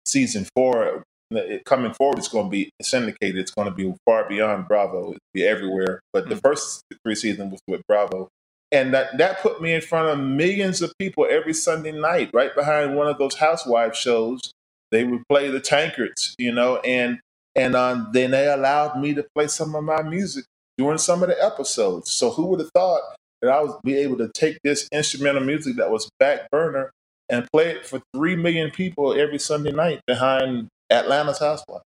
season 0.06 0.48
four. 0.56 1.04
It, 1.32 1.66
coming 1.66 1.94
forward, 1.94 2.20
it's 2.20 2.30
going 2.30 2.46
to 2.46 2.50
be 2.50 2.70
syndicated. 2.82 3.38
It's 3.38 3.52
going 3.52 3.68
to 3.68 3.74
be 3.74 3.94
far 4.06 4.28
beyond 4.30 4.68
Bravo. 4.68 5.10
It'll 5.10 5.18
be 5.34 5.46
everywhere. 5.46 6.00
But 6.14 6.24
mm-hmm. 6.24 6.34
the 6.34 6.38
first 6.38 6.84
three 7.04 7.16
seasons 7.16 7.52
was 7.52 7.62
with 7.68 7.82
Bravo, 7.88 8.30
and 8.72 8.94
that 8.94 9.18
that 9.18 9.42
put 9.42 9.62
me 9.62 9.74
in 9.74 9.82
front 9.82 10.08
of 10.08 10.20
millions 10.20 10.82
of 10.82 10.94
people 10.98 11.28
every 11.30 11.54
Sunday 11.54 11.92
night, 11.92 12.30
right 12.34 12.56
behind 12.56 12.96
one 12.96 13.08
of 13.08 13.18
those 13.18 13.36
housewife 13.36 13.96
shows. 13.96 14.52
They 14.90 15.04
would 15.04 15.24
play 15.28 15.50
the 15.50 15.60
tankards, 15.60 16.34
you 16.40 16.54
know, 16.54 16.78
and 16.78 17.20
and 17.58 17.76
um, 17.76 18.10
then 18.14 18.32
they 18.32 18.48
allowed 18.48 19.00
me 19.00 19.14
to 19.16 19.26
play 19.36 19.48
some 19.48 19.76
of 19.76 19.84
my 19.84 20.02
music 20.04 20.46
during 20.78 20.98
some 20.98 21.24
of 21.24 21.30
the 21.30 21.44
episodes. 21.44 22.12
So 22.12 22.30
who 22.30 22.46
would 22.48 22.60
have 22.60 22.72
thought 22.72 23.02
that 23.42 23.52
I 23.52 23.62
would 23.62 23.82
be 23.84 23.98
able 23.98 24.18
to 24.18 24.30
take 24.30 24.60
this 24.64 24.88
instrumental 24.92 25.44
music 25.44 25.76
that 25.78 25.90
was 25.90 26.10
back 26.20 26.50
burner 26.52 26.92
and 27.30 27.48
play 27.52 27.72
it 27.72 27.86
for 27.86 28.02
three 28.16 28.36
million 28.36 28.72
people 28.72 29.20
every 29.20 29.40
Sunday 29.40 29.72
night 29.72 30.02
behind 30.06 30.68
Atlanta's 30.90 31.40
Housewife? 31.40 31.82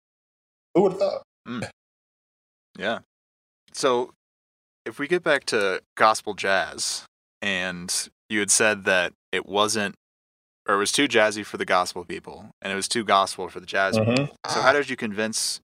Who 0.74 0.82
would 0.82 0.92
have 0.92 1.00
thought? 1.00 1.22
Mm. 1.48 1.68
Yeah. 2.78 2.98
So 3.72 4.12
if 4.84 4.98
we 4.98 5.08
get 5.08 5.22
back 5.22 5.44
to 5.46 5.82
gospel 5.96 6.34
jazz, 6.34 7.06
and 7.40 8.08
you 8.28 8.40
had 8.40 8.50
said 8.50 8.84
that 8.84 9.12
it 9.32 9.46
wasn't 9.46 9.96
or 10.68 10.76
it 10.76 10.78
was 10.78 10.92
too 10.92 11.08
jazzy 11.08 11.44
for 11.44 11.56
the 11.56 11.64
gospel 11.64 12.04
people 12.04 12.50
and 12.60 12.72
it 12.72 12.76
was 12.76 12.88
too 12.88 13.04
gospel 13.04 13.48
for 13.48 13.60
the 13.60 13.66
jazz 13.66 13.96
mm-hmm. 13.96 14.10
people. 14.10 14.36
So 14.48 14.60
how 14.60 14.72
did 14.72 14.88
you 14.88 14.96
convince 14.96 15.60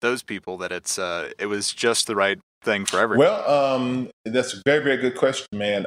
those 0.00 0.22
people 0.22 0.56
that 0.58 0.72
it's 0.72 0.98
uh 0.98 1.30
it 1.38 1.46
was 1.46 1.72
just 1.72 2.06
the 2.06 2.14
right 2.14 2.38
thing 2.62 2.84
for 2.84 2.98
everyone? 2.98 3.26
Well, 3.26 3.74
um 3.74 4.10
that's 4.24 4.54
a 4.54 4.62
very 4.64 4.82
very 4.82 4.96
good 4.96 5.16
question, 5.16 5.46
man. 5.52 5.86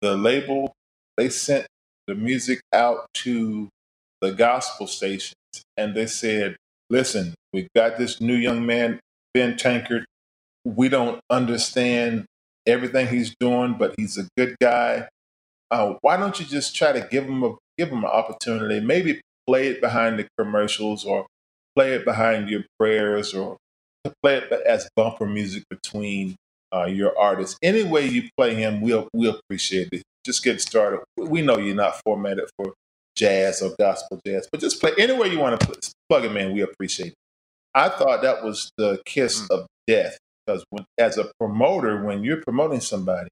The 0.00 0.16
label 0.16 0.72
they 1.16 1.28
sent 1.28 1.66
the 2.06 2.14
music 2.14 2.60
out 2.72 3.06
to 3.12 3.68
the 4.20 4.32
gospel 4.32 4.86
stations 4.86 5.34
and 5.76 5.94
they 5.94 6.06
said, 6.06 6.56
"Listen, 6.90 7.34
we've 7.52 7.68
got 7.74 7.98
this 7.98 8.20
new 8.20 8.34
young 8.34 8.64
man 8.64 9.00
Ben 9.34 9.56
Tankard. 9.56 10.04
We 10.64 10.88
don't 10.88 11.20
understand 11.30 12.26
everything 12.66 13.08
he's 13.08 13.34
doing, 13.40 13.74
but 13.74 13.94
he's 13.96 14.18
a 14.18 14.26
good 14.36 14.56
guy 14.60 15.08
uh, 15.70 15.94
why 16.00 16.16
don't 16.16 16.38
you 16.38 16.46
just 16.46 16.74
try 16.74 16.92
to 16.92 17.06
give 17.10 17.26
them 17.26 17.42
a 17.44 17.54
give 17.76 17.90
them 17.90 18.04
an 18.04 18.10
opportunity? 18.10 18.80
Maybe 18.80 19.20
play 19.46 19.68
it 19.68 19.80
behind 19.80 20.18
the 20.18 20.26
commercials 20.38 21.04
or 21.04 21.26
play 21.76 21.94
it 21.94 22.04
behind 22.04 22.48
your 22.48 22.64
prayers 22.78 23.34
or 23.34 23.56
play 24.22 24.38
it 24.38 24.52
as 24.66 24.88
bumper 24.96 25.26
music 25.26 25.64
between 25.70 26.36
uh, 26.74 26.84
your 26.84 27.18
artists. 27.18 27.58
Any 27.62 27.82
way 27.82 28.06
you 28.06 28.28
play 28.36 28.54
him, 28.54 28.80
we'll 28.80 29.08
we'll 29.12 29.38
appreciate 29.38 29.88
it. 29.92 30.02
Just 30.24 30.44
get 30.44 30.60
started. 30.60 31.00
We 31.16 31.42
know 31.42 31.58
you're 31.58 31.74
not 31.74 32.00
formatted 32.04 32.50
for 32.56 32.74
jazz 33.16 33.62
or 33.62 33.74
gospel 33.78 34.20
jazz, 34.26 34.48
but 34.50 34.60
just 34.60 34.80
play 34.80 34.92
any 34.98 35.12
way 35.12 35.28
you 35.28 35.38
want 35.38 35.60
to 35.60 35.92
plug 36.08 36.24
him 36.24 36.36
in. 36.36 36.52
We 36.52 36.62
appreciate 36.62 37.08
it. 37.08 37.14
I 37.74 37.88
thought 37.88 38.22
that 38.22 38.42
was 38.42 38.70
the 38.76 39.00
kiss 39.04 39.40
mm. 39.42 39.50
of 39.50 39.66
death 39.86 40.18
because 40.46 40.64
when, 40.70 40.84
as 40.98 41.18
a 41.18 41.30
promoter, 41.38 42.04
when 42.04 42.24
you're 42.24 42.42
promoting 42.42 42.80
somebody, 42.80 43.28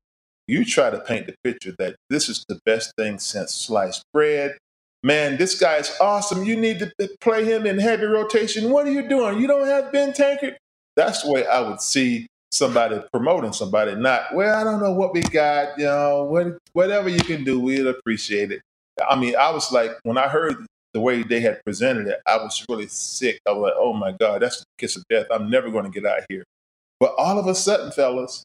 you 0.49 0.65
try 0.65 0.91
to 0.91 1.01
paint 1.01 1.27
the 1.27 1.35
picture 1.43 1.75
that 1.79 1.97
this 2.11 2.29
is 2.29 2.45
the 2.49 2.61
best 2.65 2.93
thing 2.97 3.19
since 3.19 3.53
sliced 3.53 4.05
bread. 4.13 4.57
Man, 5.03 5.37
this 5.37 5.59
guy 5.59 5.77
is 5.77 5.95
awesome. 6.01 6.45
You 6.45 6.57
need 6.57 6.79
to 6.81 7.09
play 7.21 7.45
him 7.45 7.67
in 7.67 7.79
heavy 7.79 8.07
rotation. 8.07 8.71
What 8.71 8.87
are 8.87 8.93
you 8.93 9.09
doing? 9.09 9.41
You 9.41 9.47
don't 9.47 9.67
have 9.67 9.93
Ben 9.93 10.13
Tankard? 10.13 10.57
That's 10.97 11.23
the 11.23 11.31
way 11.31 11.47
I 11.47 11.61
would 11.61 11.81
see 11.81 12.27
somebody 12.51 13.01
promoting 13.13 13.53
somebody, 13.53 13.95
not, 13.95 14.35
well, 14.35 14.59
I 14.59 14.65
don't 14.65 14.81
know 14.81 14.93
what 14.93 15.13
we 15.13 15.21
got, 15.21 15.79
you 15.79 15.85
know, 15.85 16.25
what, 16.25 16.59
whatever 16.73 17.09
you 17.09 17.19
can 17.19 17.45
do, 17.45 17.61
we'd 17.61 17.87
appreciate 17.87 18.51
it. 18.51 18.63
I 19.09 19.17
mean, 19.17 19.37
I 19.37 19.51
was 19.51 19.71
like, 19.73 19.93
when 20.05 20.17
I 20.17 20.29
heard 20.29 20.65
the 20.95 21.01
way 21.01 21.23
they 21.23 21.41
had 21.41 21.63
presented 21.65 22.07
it, 22.07 22.21
I 22.27 22.39
was 22.39 22.65
really 22.69 22.87
sick. 22.87 23.41
I 23.47 23.53
was 23.53 23.63
like, 23.63 23.75
oh 23.77 23.93
my 23.93 24.13
God, 24.13 24.43
that's 24.43 24.61
the 24.61 24.65
kiss 24.79 24.97
of 24.97 25.05
death. 25.11 25.27
I'm 25.31 25.51
never 25.51 25.71
going 25.71 25.85
to 25.85 25.91
get 25.91 26.11
out 26.11 26.21
of 26.21 26.27
here. 26.31 26.45
But 26.99 27.15
all 27.19 27.39
of 27.39 27.47
a 27.47 27.55
sudden, 27.55 27.93
fellas, 27.93 28.43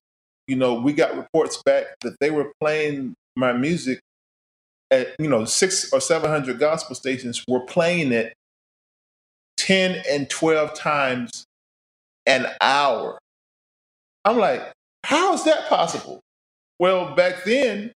you 0.51 0.57
know, 0.57 0.73
we 0.73 0.91
got 0.91 1.15
reports 1.15 1.63
back 1.63 1.85
that 2.01 2.17
they 2.19 2.29
were 2.29 2.51
playing 2.59 3.13
my 3.37 3.53
music 3.53 4.01
at, 4.91 5.15
you 5.17 5.29
know, 5.29 5.45
six 5.45 5.93
or 5.93 6.01
700 6.01 6.59
gospel 6.59 6.93
stations 6.93 7.41
were 7.47 7.61
playing 7.61 8.11
it 8.11 8.33
10 9.55 10.03
and 10.09 10.29
12 10.29 10.73
times 10.73 11.45
an 12.25 12.47
hour. 12.59 13.17
I'm 14.25 14.37
like, 14.37 14.73
how 15.05 15.33
is 15.33 15.45
that 15.45 15.69
possible? 15.69 16.19
Well, 16.79 17.15
back 17.15 17.45
then, 17.45 17.93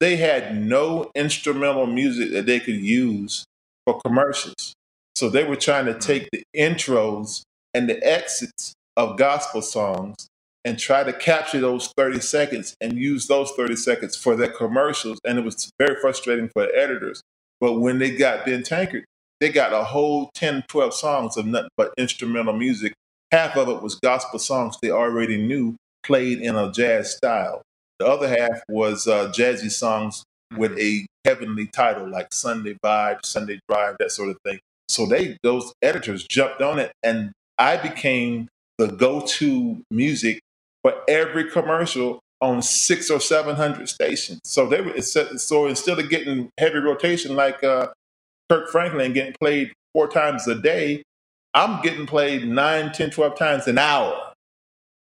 they 0.00 0.16
had 0.16 0.60
no 0.60 1.12
instrumental 1.14 1.86
music 1.86 2.32
that 2.32 2.46
they 2.46 2.58
could 2.58 2.80
use 2.80 3.44
for 3.86 4.00
commercials. 4.00 4.74
So 5.14 5.28
they 5.28 5.44
were 5.44 5.54
trying 5.54 5.86
to 5.86 5.96
take 5.96 6.28
the 6.32 6.42
intros 6.56 7.42
and 7.72 7.88
the 7.88 8.04
exits 8.04 8.74
of 8.96 9.16
gospel 9.16 9.62
songs 9.62 10.26
and 10.64 10.78
try 10.78 11.04
to 11.04 11.12
capture 11.12 11.60
those 11.60 11.92
30 11.96 12.20
seconds 12.20 12.74
and 12.80 12.98
use 12.98 13.26
those 13.26 13.50
30 13.52 13.76
seconds 13.76 14.16
for 14.16 14.34
their 14.36 14.50
commercials. 14.50 15.18
And 15.24 15.38
it 15.38 15.44
was 15.44 15.70
very 15.78 15.96
frustrating 16.00 16.48
for 16.48 16.66
the 16.66 16.76
editors. 16.76 17.22
But 17.60 17.80
when 17.80 17.98
they 17.98 18.16
got 18.16 18.44
Ben 18.44 18.62
Tankard, 18.62 19.04
they 19.40 19.50
got 19.50 19.72
a 19.72 19.84
whole 19.84 20.30
10, 20.34 20.64
12 20.68 20.94
songs 20.94 21.36
of 21.36 21.46
nothing 21.46 21.70
but 21.76 21.92
instrumental 21.98 22.54
music. 22.54 22.94
Half 23.30 23.56
of 23.56 23.68
it 23.68 23.82
was 23.82 23.96
gospel 23.96 24.38
songs 24.38 24.76
they 24.80 24.90
already 24.90 25.36
knew 25.36 25.76
played 26.02 26.40
in 26.40 26.56
a 26.56 26.72
jazz 26.72 27.16
style. 27.16 27.62
The 27.98 28.06
other 28.06 28.28
half 28.28 28.62
was 28.68 29.06
uh, 29.06 29.32
jazzy 29.32 29.70
songs 29.70 30.24
with 30.56 30.78
a 30.78 31.06
heavenly 31.24 31.66
title 31.66 32.08
like 32.08 32.32
Sunday 32.32 32.76
Vibe, 32.84 33.24
Sunday 33.24 33.60
Drive, 33.68 33.96
that 33.98 34.12
sort 34.12 34.30
of 34.30 34.36
thing. 34.44 34.58
So 34.88 35.06
they 35.06 35.36
those 35.42 35.72
editors 35.82 36.26
jumped 36.28 36.60
on 36.60 36.78
it 36.78 36.92
and 37.02 37.32
I 37.58 37.76
became 37.76 38.48
the 38.78 38.88
go-to 38.88 39.82
music 39.90 40.40
for 40.84 40.94
every 41.08 41.50
commercial 41.50 42.20
on 42.40 42.60
six 42.60 43.10
or 43.10 43.20
seven 43.20 43.56
hundred 43.56 43.88
stations. 43.88 44.40
So 44.44 44.66
they 44.66 44.82
were 44.82 45.00
so 45.00 45.66
instead 45.66 45.98
of 45.98 46.10
getting 46.10 46.50
heavy 46.58 46.78
rotation 46.78 47.34
like 47.34 47.64
uh, 47.64 47.88
Kirk 48.50 48.70
Franklin 48.70 49.14
getting 49.14 49.34
played 49.40 49.72
four 49.94 50.08
times 50.08 50.46
a 50.46 50.54
day, 50.54 51.02
I'm 51.54 51.80
getting 51.82 52.06
played 52.06 52.46
nine, 52.46 52.92
10, 52.92 53.10
12 53.10 53.38
times 53.38 53.66
an 53.66 53.78
hour. 53.78 54.32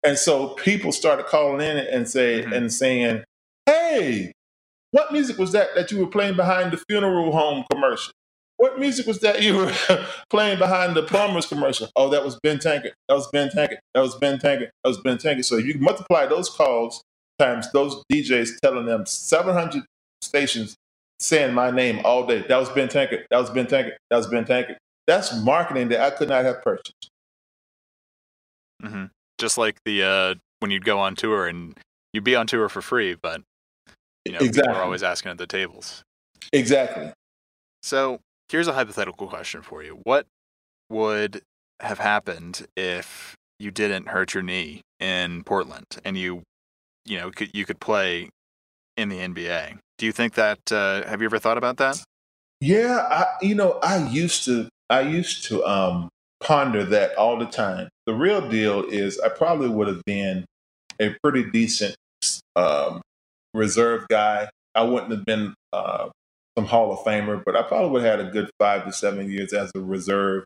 And 0.02 0.18
so 0.18 0.48
people 0.48 0.92
started 0.92 1.26
calling 1.26 1.66
in 1.66 1.78
and 1.78 2.08
say 2.08 2.42
mm-hmm. 2.42 2.52
and 2.52 2.72
saying, 2.72 3.24
"Hey, 3.66 4.32
what 4.90 5.12
music 5.12 5.38
was 5.38 5.52
that 5.52 5.68
that 5.74 5.90
you 5.90 5.98
were 5.98 6.10
playing 6.10 6.36
behind 6.36 6.72
the 6.72 6.82
funeral 6.88 7.32
home 7.32 7.64
commercial? 7.70 8.12
What 8.62 8.78
music 8.78 9.08
was 9.08 9.18
that 9.22 9.42
you 9.42 9.56
were 9.56 9.72
playing 10.30 10.60
behind 10.60 10.94
the 10.94 11.02
plumber's 11.02 11.46
commercial? 11.46 11.90
Oh, 11.96 12.08
that 12.10 12.24
was 12.24 12.38
Ben 12.44 12.60
Tankard. 12.60 12.92
That 13.08 13.14
was 13.16 13.26
Ben 13.32 13.50
Tankard. 13.50 13.80
That 13.92 14.02
was 14.02 14.14
Ben 14.14 14.38
Tankard. 14.38 14.70
That 14.84 14.88
was 14.88 15.00
Ben 15.00 15.18
Tankard. 15.18 15.44
So 15.44 15.56
if 15.56 15.66
you 15.66 15.80
multiply 15.80 16.26
those 16.26 16.48
calls 16.48 17.02
times 17.40 17.72
those 17.72 18.04
DJs 18.12 18.60
telling 18.62 18.86
them 18.86 19.04
700 19.04 19.82
stations 20.20 20.76
saying 21.18 21.52
my 21.52 21.72
name 21.72 22.02
all 22.04 22.24
day. 22.24 22.44
That 22.46 22.56
was 22.56 22.68
Ben 22.68 22.88
Tankard. 22.88 23.26
That 23.32 23.38
was 23.38 23.50
Ben 23.50 23.66
Tankard. 23.66 23.96
That 24.10 24.18
was 24.18 24.28
Ben 24.28 24.44
Tankard. 24.44 24.78
That's 25.08 25.36
marketing 25.42 25.88
that 25.88 26.00
I 26.00 26.10
could 26.10 26.28
not 26.28 26.44
have 26.44 26.62
purchased. 26.62 27.10
Mm-hmm. 28.80 29.06
Just 29.38 29.58
like 29.58 29.78
the 29.84 30.04
uh, 30.04 30.34
when 30.60 30.70
you'd 30.70 30.84
go 30.84 31.00
on 31.00 31.16
tour 31.16 31.48
and 31.48 31.76
you'd 32.12 32.22
be 32.22 32.36
on 32.36 32.46
tour 32.46 32.68
for 32.68 32.80
free, 32.80 33.16
but 33.20 33.42
you 34.24 34.30
know 34.30 34.38
exactly. 34.38 34.62
people 34.62 34.76
are 34.76 34.84
always 34.84 35.02
asking 35.02 35.32
at 35.32 35.38
the 35.38 35.48
tables. 35.48 36.04
Exactly. 36.52 37.12
So 37.82 38.20
here's 38.52 38.68
a 38.68 38.74
hypothetical 38.74 39.26
question 39.26 39.62
for 39.62 39.82
you. 39.82 39.98
What 40.04 40.26
would 40.90 41.40
have 41.80 41.98
happened 41.98 42.66
if 42.76 43.34
you 43.58 43.70
didn't 43.70 44.08
hurt 44.08 44.34
your 44.34 44.42
knee 44.42 44.82
in 45.00 45.42
Portland 45.42 45.86
and 46.04 46.18
you, 46.18 46.42
you 47.06 47.18
know, 47.18 47.30
could, 47.30 47.50
you 47.54 47.64
could 47.64 47.80
play 47.80 48.28
in 48.98 49.08
the 49.08 49.16
NBA? 49.16 49.78
Do 49.96 50.06
you 50.06 50.12
think 50.12 50.34
that? 50.34 50.70
Uh, 50.70 51.02
have 51.08 51.22
you 51.22 51.24
ever 51.24 51.38
thought 51.38 51.56
about 51.56 51.78
that? 51.78 51.98
Yeah, 52.60 53.06
I, 53.10 53.26
you 53.40 53.54
know, 53.54 53.80
I 53.82 54.06
used 54.08 54.44
to, 54.44 54.68
I 54.90 55.00
used 55.00 55.44
to 55.46 55.64
um, 55.64 56.10
ponder 56.40 56.84
that 56.84 57.16
all 57.16 57.38
the 57.38 57.46
time. 57.46 57.88
The 58.04 58.12
real 58.12 58.46
deal 58.48 58.84
is, 58.84 59.18
I 59.18 59.30
probably 59.30 59.70
would 59.70 59.88
have 59.88 60.04
been 60.04 60.44
a 61.00 61.16
pretty 61.22 61.50
decent 61.50 61.96
um, 62.54 63.00
reserve 63.54 64.06
guy. 64.08 64.48
I 64.74 64.82
wouldn't 64.82 65.10
have 65.10 65.24
been 65.24 65.54
uh, 65.72 66.10
some 66.56 66.66
Hall 66.66 66.92
of 66.92 66.98
Famer, 67.00 67.42
but 67.44 67.56
I 67.56 67.62
probably 67.62 67.90
would 67.90 68.02
have 68.02 68.18
had 68.18 68.28
a 68.28 68.30
good 68.30 68.50
five 68.58 68.84
to 68.84 68.92
seven 68.92 69.30
years 69.30 69.52
as 69.52 69.70
a 69.74 69.80
reserve 69.80 70.44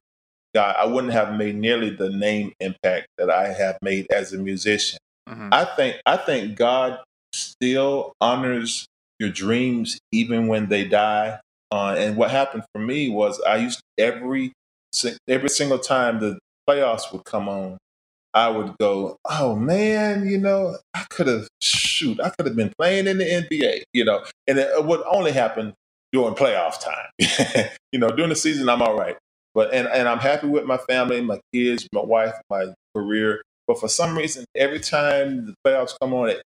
guy. 0.54 0.74
I 0.78 0.86
wouldn't 0.86 1.12
have 1.12 1.36
made 1.36 1.56
nearly 1.56 1.90
the 1.90 2.10
name 2.10 2.52
impact 2.60 3.08
that 3.18 3.30
I 3.30 3.52
have 3.52 3.78
made 3.82 4.06
as 4.12 4.32
a 4.32 4.38
musician. 4.38 4.98
Mm-hmm. 5.28 5.48
I 5.52 5.64
think 5.64 5.96
I 6.06 6.16
think 6.16 6.56
God 6.56 7.00
still 7.32 8.12
honors 8.20 8.86
your 9.18 9.30
dreams 9.30 9.98
even 10.12 10.46
when 10.46 10.68
they 10.68 10.84
die. 10.84 11.40
Uh, 11.72 11.96
and 11.98 12.16
what 12.16 12.30
happened 12.30 12.62
for 12.72 12.80
me 12.80 13.08
was 13.08 13.40
I 13.40 13.56
used 13.56 13.80
every 13.98 14.52
every 15.28 15.48
single 15.48 15.78
time 15.78 16.20
the 16.20 16.38
playoffs 16.68 17.12
would 17.12 17.24
come 17.24 17.48
on, 17.48 17.76
I 18.32 18.48
would 18.48 18.76
go, 18.78 19.16
oh 19.24 19.56
man, 19.56 20.26
you 20.28 20.38
know, 20.38 20.76
I 20.94 21.04
could 21.10 21.26
have 21.26 21.48
shoot, 21.60 22.20
I 22.20 22.30
could 22.30 22.46
have 22.46 22.56
been 22.56 22.72
playing 22.78 23.06
in 23.06 23.18
the 23.18 23.24
NBA, 23.24 23.82
you 23.92 24.04
know, 24.04 24.24
and 24.46 24.58
it 24.58 24.84
would 24.84 25.02
only 25.10 25.32
happen 25.32 25.74
during 26.16 26.34
playoff 26.34 26.80
time. 26.80 27.68
you 27.92 27.98
know, 27.98 28.08
during 28.08 28.30
the 28.30 28.36
season, 28.36 28.70
I'm 28.70 28.80
all 28.80 28.96
right, 28.96 29.16
but 29.54 29.74
and 29.74 29.86
and 29.88 30.08
I'm 30.08 30.18
happy 30.18 30.46
with 30.46 30.64
my 30.64 30.78
family, 30.78 31.20
my 31.20 31.38
kids, 31.52 31.86
my 31.92 32.00
wife, 32.00 32.34
my 32.48 32.68
career. 32.96 33.42
But 33.66 33.78
for 33.80 33.88
some 33.88 34.16
reason, 34.16 34.46
every 34.56 34.80
time 34.80 35.46
the 35.46 35.54
playoffs 35.66 35.94
come 36.00 36.14
on 36.14 36.30
at 36.30 36.42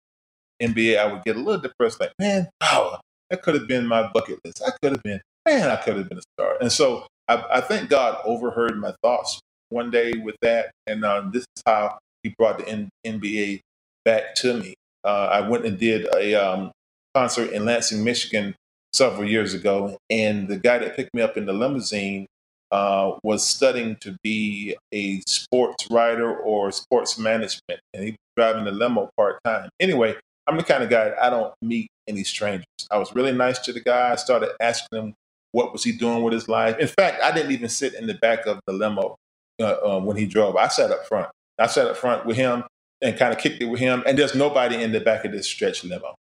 NBA, 0.63 0.99
I 0.99 1.13
would 1.13 1.25
get 1.25 1.37
a 1.37 1.41
little 1.41 1.61
depressed, 1.61 1.99
like, 1.99 2.13
man, 2.21 2.49
oh, 2.61 2.99
that 3.31 3.43
could 3.43 3.55
have 3.55 3.67
been 3.67 3.87
my 3.87 4.09
bucket 4.15 4.39
list. 4.45 4.63
I 4.65 4.71
could 4.81 4.93
have 4.93 5.03
been, 5.03 5.21
man, 5.47 5.71
I 5.71 5.77
could 5.77 5.97
have 5.97 6.09
been 6.09 6.19
a 6.19 6.23
star. 6.39 6.59
And 6.61 6.71
so 6.71 7.07
I, 7.27 7.45
I 7.55 7.61
think 7.61 7.89
God 7.89 8.21
overheard 8.25 8.79
my 8.79 8.95
thoughts 9.03 9.41
one 9.71 9.91
day 9.91 10.13
with 10.13 10.37
that, 10.43 10.71
and 10.87 11.05
uh, 11.05 11.25
this 11.33 11.43
is 11.43 11.63
how 11.67 11.99
He 12.23 12.33
brought 12.39 12.59
the 12.59 12.69
N- 12.69 12.91
NBA 13.05 13.61
back 14.05 14.37
to 14.37 14.61
me. 14.61 14.75
Uh, 15.05 15.29
I 15.33 15.49
went 15.49 15.67
and 15.67 15.79
did 15.79 16.07
a 16.15 16.35
um, 16.35 16.71
concert 17.15 17.51
in 17.51 17.65
Lansing, 17.65 18.05
Michigan, 18.05 18.55
several 18.97 19.29
years 19.29 19.55
ago, 19.55 19.97
and 20.11 20.49
the 20.49 20.57
guy 20.57 20.79
that 20.79 20.97
picked 20.97 21.15
me 21.15 21.23
up 21.23 21.37
in 21.37 21.47
the 21.47 21.53
limousine 21.53 22.27
uh, 22.73 23.13
was 23.23 23.47
studying 23.47 23.97
to 23.97 24.17
be 24.23 24.77
a 24.93 25.21
sports 25.27 25.89
writer 25.91 26.37
or 26.37 26.73
sports 26.73 27.19
management, 27.19 27.81
and 27.95 28.05
he 28.05 28.11
was 28.11 28.19
driving 28.37 28.65
the 28.65 28.73
limo 28.73 29.11
part 29.17 29.39
time. 29.45 29.69
Anyway, 29.81 30.15
I'm 30.47 30.57
the 30.57 30.65
kind 30.65 30.83
of 30.83 30.91
guy 30.91 31.13
I 31.21 31.31
don't 31.31 31.55
meet 31.63 31.89
any 32.09 32.25
strangers. 32.25 32.67
I 32.91 32.99
was 32.99 33.15
really 33.15 33.33
nice 33.33 33.59
to 33.61 33.73
the 33.73 33.81
guy. 33.81 34.13
I 34.13 34.17
started 34.17 34.51
asking 34.61 34.99
him 34.99 35.15
what 35.53 35.73
was 35.73 35.85
he 35.85 35.93
doing 35.93 36.23
with 36.23 36.33
his 36.33 36.49
life. 36.49 36.79
In 36.79 36.89
fact, 36.89 37.23
I 37.23 37.33
didn't 37.33 37.53
even 37.53 37.69
sit 37.69 37.95
in 37.95 38.07
the 38.07 38.15
back 38.15 38.47
of 38.47 38.61
the 38.67 38.73
limo 38.73 39.17
uh, 39.61 39.65
uh, 39.65 40.01
when 40.01 40.17
he 40.17 40.27
drove. 40.27 40.57
I 40.57 40.69
sat 40.69 40.91
up 40.91 41.07
front. 41.07 41.29
I 41.59 41.67
sat 41.67 41.87
up 41.87 41.97
front 41.97 42.27
with 42.27 42.37
him 42.37 42.65
and 43.01 43.19
kind 43.19 43.33
of 43.33 43.39
kicked 43.39 43.63
it 43.63 43.67
with 43.67 43.81
him. 43.81 44.03
And 44.07 44.19
there's 44.19 44.35
nobody 44.35 44.83
in 44.83 44.93
the 44.93 45.01
back 45.01 45.25
of 45.25 45.33
this 45.33 45.49
stretch 45.49 45.85
limo. 45.85 46.15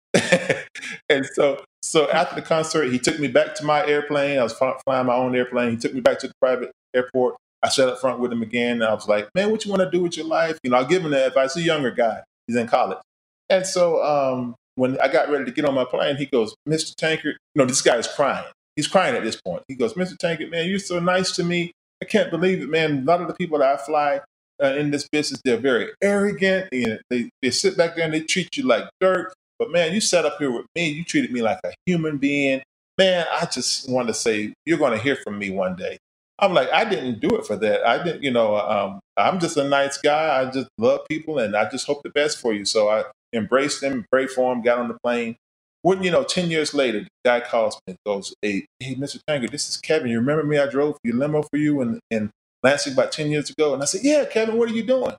and 1.09 1.25
so, 1.33 1.63
so 1.81 2.09
after 2.11 2.35
the 2.35 2.41
concert, 2.41 2.91
he 2.91 2.99
took 2.99 3.19
me 3.19 3.27
back 3.27 3.55
to 3.55 3.65
my 3.65 3.85
airplane. 3.85 4.39
I 4.39 4.43
was 4.43 4.53
flying 4.53 5.05
my 5.05 5.15
own 5.15 5.35
airplane. 5.35 5.71
He 5.71 5.77
took 5.77 5.93
me 5.93 6.01
back 6.01 6.19
to 6.19 6.27
the 6.27 6.33
private 6.41 6.71
airport. 6.93 7.35
I 7.63 7.69
sat 7.69 7.87
up 7.87 7.99
front 7.99 8.19
with 8.19 8.31
him 8.31 8.41
again. 8.41 8.81
And 8.81 8.83
I 8.83 8.93
was 8.93 9.07
like, 9.07 9.29
man, 9.33 9.49
what 9.49 9.65
you 9.65 9.71
want 9.71 9.81
to 9.81 9.89
do 9.89 10.03
with 10.03 10.17
your 10.17 10.25
life? 10.25 10.59
You 10.63 10.71
know, 10.71 10.77
I'll 10.77 10.85
give 10.85 11.03
him 11.03 11.11
that 11.11 11.27
advice. 11.27 11.53
He's 11.53 11.63
a 11.63 11.67
younger 11.67 11.91
guy. 11.91 12.21
He's 12.47 12.57
in 12.57 12.67
college. 12.67 12.97
And 13.49 13.65
so 13.65 14.03
um, 14.03 14.55
when 14.75 14.99
I 14.99 15.07
got 15.07 15.29
ready 15.29 15.45
to 15.45 15.51
get 15.51 15.65
on 15.65 15.73
my 15.73 15.85
plane, 15.85 16.17
he 16.17 16.25
goes, 16.25 16.55
Mr. 16.67 16.93
Tankard, 16.95 17.37
you 17.55 17.59
know, 17.59 17.65
this 17.65 17.81
guy 17.81 17.97
is 17.97 18.07
crying. 18.07 18.45
He's 18.75 18.87
crying 18.87 19.15
at 19.15 19.23
this 19.23 19.39
point. 19.39 19.63
He 19.67 19.75
goes, 19.75 19.93
Mr. 19.93 20.17
Tankard, 20.17 20.51
man, 20.51 20.67
you're 20.67 20.79
so 20.79 20.99
nice 20.99 21.31
to 21.35 21.43
me. 21.43 21.71
I 22.01 22.05
can't 22.05 22.29
believe 22.29 22.61
it, 22.61 22.69
man. 22.69 22.99
A 22.99 23.01
lot 23.03 23.21
of 23.21 23.27
the 23.27 23.33
people 23.33 23.59
that 23.59 23.79
I 23.79 23.83
fly 23.83 24.19
uh, 24.61 24.73
in 24.73 24.91
this 24.91 25.07
business, 25.07 25.41
they're 25.45 25.57
very 25.57 25.89
arrogant. 26.01 26.69
And 26.71 26.99
they, 27.09 27.29
they 27.41 27.51
sit 27.51 27.77
back 27.77 27.95
there 27.95 28.05
and 28.05 28.13
they 28.13 28.21
treat 28.21 28.57
you 28.57 28.63
like 28.63 28.89
dirt. 28.99 29.33
But 29.63 29.71
man, 29.71 29.93
you 29.93 30.01
sat 30.01 30.25
up 30.25 30.39
here 30.39 30.51
with 30.51 30.65
me. 30.75 30.89
You 30.89 31.05
treated 31.05 31.31
me 31.31 31.41
like 31.41 31.59
a 31.63 31.71
human 31.85 32.17
being. 32.17 32.61
Man, 32.97 33.25
I 33.31 33.45
just 33.45 33.89
want 33.89 34.09
to 34.09 34.13
say, 34.13 34.53
you're 34.65 34.77
going 34.77 34.91
to 34.91 35.01
hear 35.01 35.15
from 35.15 35.39
me 35.39 35.51
one 35.51 35.77
day. 35.77 35.97
I'm 36.37 36.53
like, 36.53 36.69
I 36.73 36.83
didn't 36.83 37.21
do 37.21 37.29
it 37.37 37.47
for 37.47 37.55
that. 37.55 37.87
I 37.87 38.03
didn't, 38.03 38.23
you 38.23 38.31
know, 38.31 38.57
um, 38.57 38.99
I'm 39.15 39.39
just 39.39 39.55
a 39.55 39.63
nice 39.63 39.97
guy. 39.99 40.41
I 40.41 40.51
just 40.51 40.67
love 40.77 41.01
people 41.09 41.39
and 41.39 41.55
I 41.55 41.69
just 41.69 41.87
hope 41.87 42.03
the 42.03 42.09
best 42.09 42.39
for 42.39 42.53
you. 42.53 42.65
So 42.65 42.89
I 42.89 43.05
embraced 43.31 43.81
him, 43.81 44.05
prayed 44.11 44.31
for 44.31 44.51
him, 44.51 44.61
got 44.61 44.79
on 44.79 44.89
the 44.89 44.97
plane. 45.01 45.37
Wouldn't 45.81 46.03
you 46.03 46.11
know, 46.11 46.25
10 46.25 46.51
years 46.51 46.73
later, 46.73 46.99
the 47.01 47.07
guy 47.23 47.39
calls 47.39 47.75
me 47.87 47.91
and 47.93 47.97
goes, 48.05 48.33
Hey, 48.41 48.65
hey 48.81 48.95
Mr. 48.95 49.19
Tankard, 49.29 49.53
this 49.53 49.69
is 49.69 49.77
Kevin. 49.77 50.09
You 50.09 50.19
remember 50.19 50.43
me? 50.43 50.57
I 50.57 50.67
drove 50.67 50.97
your 51.05 51.15
limo 51.15 51.43
for 51.43 51.57
you 51.57 51.81
in, 51.81 52.01
in 52.11 52.31
Lansing 52.63 52.93
about 52.93 53.13
10 53.13 53.31
years 53.31 53.49
ago. 53.49 53.73
And 53.73 53.81
I 53.81 53.85
said, 53.85 54.01
Yeah, 54.03 54.25
Kevin, 54.25 54.57
what 54.57 54.69
are 54.69 54.73
you 54.73 54.83
doing? 54.83 55.15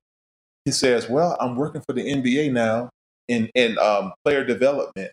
He 0.66 0.72
says, 0.72 1.08
Well, 1.08 1.38
I'm 1.40 1.56
working 1.56 1.82
for 1.86 1.94
the 1.94 2.02
NBA 2.02 2.52
now 2.52 2.90
in, 3.28 3.50
in 3.54 3.78
um, 3.78 4.12
player 4.24 4.44
development. 4.44 5.12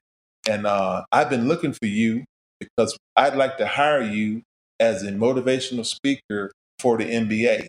And 0.49 0.65
uh, 0.65 1.03
I've 1.11 1.29
been 1.29 1.47
looking 1.47 1.73
for 1.73 1.85
you 1.85 2.23
because 2.59 2.97
I'd 3.15 3.35
like 3.35 3.57
to 3.57 3.67
hire 3.67 4.01
you 4.01 4.41
as 4.79 5.03
a 5.03 5.11
motivational 5.11 5.85
speaker 5.85 6.51
for 6.79 6.97
the 6.97 7.05
NBA. 7.05 7.67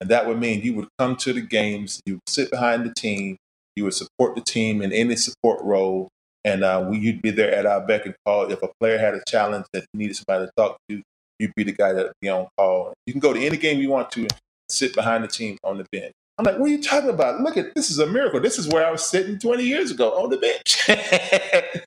And 0.00 0.10
that 0.10 0.26
would 0.26 0.38
mean 0.38 0.62
you 0.62 0.74
would 0.74 0.88
come 0.98 1.16
to 1.16 1.32
the 1.32 1.40
games, 1.40 2.00
you 2.06 2.14
would 2.14 2.28
sit 2.28 2.50
behind 2.50 2.84
the 2.84 2.94
team, 2.94 3.36
you 3.76 3.84
would 3.84 3.94
support 3.94 4.34
the 4.34 4.42
team 4.42 4.82
in 4.82 4.92
any 4.92 5.16
support 5.16 5.62
role, 5.62 6.08
and 6.44 6.64
uh, 6.64 6.84
we, 6.88 6.98
you'd 6.98 7.22
be 7.22 7.30
there 7.30 7.52
at 7.54 7.66
our 7.66 7.84
beck 7.86 8.06
and 8.06 8.14
call. 8.24 8.50
If 8.50 8.62
a 8.62 8.68
player 8.80 8.98
had 8.98 9.14
a 9.14 9.22
challenge 9.26 9.66
that 9.72 9.84
needed 9.94 10.16
somebody 10.16 10.46
to 10.46 10.52
talk 10.56 10.76
to, 10.88 11.02
you'd 11.38 11.54
be 11.54 11.64
the 11.64 11.72
guy 11.72 11.92
that 11.92 12.04
would 12.04 12.12
be 12.20 12.28
on 12.28 12.46
call. 12.56 12.94
You 13.06 13.12
can 13.12 13.20
go 13.20 13.32
to 13.32 13.40
any 13.40 13.56
game 13.56 13.80
you 13.80 13.90
want 13.90 14.10
to 14.12 14.20
and 14.20 14.32
sit 14.70 14.94
behind 14.94 15.24
the 15.24 15.28
team 15.28 15.58
on 15.64 15.78
the 15.78 15.86
bench. 15.92 16.12
I'm 16.38 16.44
like, 16.44 16.58
what 16.58 16.66
are 16.66 16.72
you 16.72 16.82
talking 16.82 17.10
about? 17.10 17.40
Look 17.40 17.56
at 17.56 17.74
this 17.74 17.90
is 17.90 17.98
a 17.98 18.06
miracle. 18.06 18.40
This 18.40 18.58
is 18.58 18.68
where 18.68 18.86
I 18.86 18.90
was 18.90 19.04
sitting 19.04 19.38
20 19.38 19.64
years 19.64 19.90
ago 19.90 20.10
on 20.22 20.30
the 20.30 20.36
bench. 20.36 21.82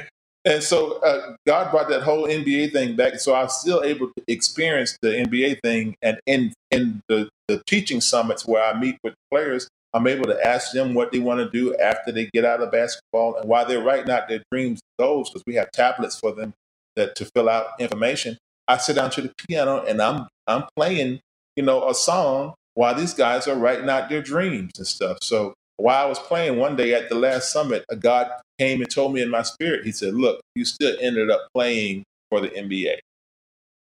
and 0.44 0.62
so 0.62 1.00
uh, 1.02 1.34
God 1.46 1.70
brought 1.70 1.88
that 1.90 2.02
whole 2.02 2.26
NBA 2.26 2.72
thing 2.72 2.96
back. 2.96 3.20
So 3.20 3.34
I 3.34 3.42
was 3.42 3.60
still 3.60 3.82
able 3.84 4.06
to 4.06 4.22
experience 4.26 4.96
the 5.02 5.10
NBA 5.10 5.60
thing. 5.62 5.96
And 6.00 6.18
in 6.26 6.54
in 6.70 7.02
the, 7.08 7.28
the 7.48 7.62
teaching 7.66 8.00
summits 8.00 8.46
where 8.46 8.64
I 8.64 8.78
meet 8.78 8.96
with 9.04 9.14
players, 9.30 9.68
I'm 9.92 10.06
able 10.06 10.26
to 10.26 10.46
ask 10.46 10.72
them 10.72 10.94
what 10.94 11.12
they 11.12 11.18
want 11.18 11.40
to 11.40 11.50
do 11.50 11.76
after 11.76 12.10
they 12.10 12.30
get 12.32 12.46
out 12.46 12.62
of 12.62 12.72
basketball 12.72 13.36
and 13.36 13.48
why 13.48 13.64
they're 13.64 13.82
writing 13.82 14.10
out 14.10 14.28
their 14.28 14.42
dreams 14.50 14.80
goals, 14.98 15.28
because 15.28 15.42
we 15.46 15.56
have 15.56 15.70
tablets 15.72 16.18
for 16.18 16.32
them 16.32 16.54
that 16.96 17.14
to 17.16 17.28
fill 17.34 17.48
out 17.48 17.66
information. 17.78 18.38
I 18.66 18.78
sit 18.78 18.96
down 18.96 19.10
to 19.10 19.22
the 19.22 19.32
piano 19.46 19.84
and 19.86 20.00
I'm 20.00 20.26
I'm 20.46 20.64
playing, 20.74 21.20
you 21.54 21.64
know, 21.64 21.86
a 21.86 21.94
song 21.94 22.54
while 22.80 22.94
these 22.94 23.12
guys 23.12 23.46
are 23.46 23.56
writing 23.56 23.90
out 23.90 24.08
their 24.08 24.22
dreams 24.22 24.70
and 24.78 24.86
stuff. 24.86 25.18
So 25.20 25.52
while 25.76 26.02
I 26.02 26.08
was 26.08 26.18
playing 26.18 26.56
one 26.56 26.76
day 26.76 26.94
at 26.94 27.10
the 27.10 27.14
last 27.14 27.52
summit, 27.52 27.84
a 27.90 27.94
God 27.94 28.30
came 28.58 28.80
and 28.80 28.90
told 28.90 29.12
me 29.12 29.20
in 29.20 29.28
my 29.28 29.42
spirit, 29.42 29.84
he 29.84 29.92
said, 29.92 30.14
Look, 30.14 30.40
you 30.54 30.64
still 30.64 30.96
ended 30.98 31.30
up 31.30 31.42
playing 31.52 32.04
for 32.30 32.40
the 32.40 32.48
NBA. 32.48 32.96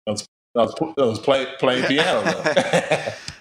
I 0.08 0.12
was, 0.12 0.26
I 0.58 0.62
was, 0.64 0.74
I 0.98 1.04
was 1.04 1.20
play, 1.20 1.46
playing 1.60 1.86
piano. 1.86 2.24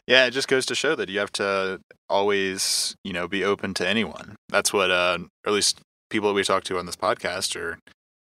yeah, 0.07 0.27
it 0.27 0.33
just 0.33 0.47
goes 0.47 0.67
to 0.67 0.75
show 0.75 0.95
that 0.95 1.09
you 1.09 1.19
have 1.21 1.33
to 1.33 1.81
always, 2.11 2.95
you 3.03 3.15
know, 3.15 3.27
be 3.27 3.43
open 3.43 3.73
to 3.75 3.89
anyone. 3.89 4.37
That's 4.51 4.75
what, 4.75 4.91
uh, 4.91 5.21
or 5.47 5.49
at 5.49 5.55
least 5.55 5.81
people 6.11 6.29
that 6.29 6.35
we 6.35 6.45
talk 6.45 6.65
to 6.65 6.79
on 6.79 6.85
this 6.85 6.97
podcast 6.97 7.59
are, 7.59 7.79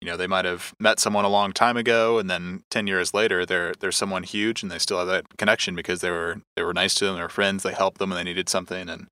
you 0.02 0.08
know, 0.10 0.18
they 0.18 0.28
might 0.28 0.46
have 0.46 0.74
met 0.80 1.00
someone 1.00 1.26
a 1.26 1.30
long 1.30 1.54
time 1.54 1.78
ago, 1.78 2.18
and 2.18 2.30
then 2.30 2.64
ten 2.70 2.88
years 2.88 3.14
later, 3.14 3.46
they're 3.46 3.74
they're 3.80 3.92
someone 3.92 4.24
huge, 4.24 4.64
and 4.64 4.72
they 4.72 4.80
still 4.80 4.98
have 4.98 5.08
that 5.08 5.38
connection 5.38 5.76
because 5.76 6.02
they 6.02 6.10
were 6.10 6.42
they 6.56 6.64
were 6.64 6.74
nice 6.74 6.96
to 6.96 7.06
them, 7.06 7.16
they 7.16 7.22
were 7.22 7.30
friends, 7.30 7.64
they 7.64 7.74
helped 7.74 8.00
them, 8.00 8.12
and 8.12 8.18
they 8.18 8.24
needed 8.24 8.50
something, 8.50 8.90
and 8.90 9.08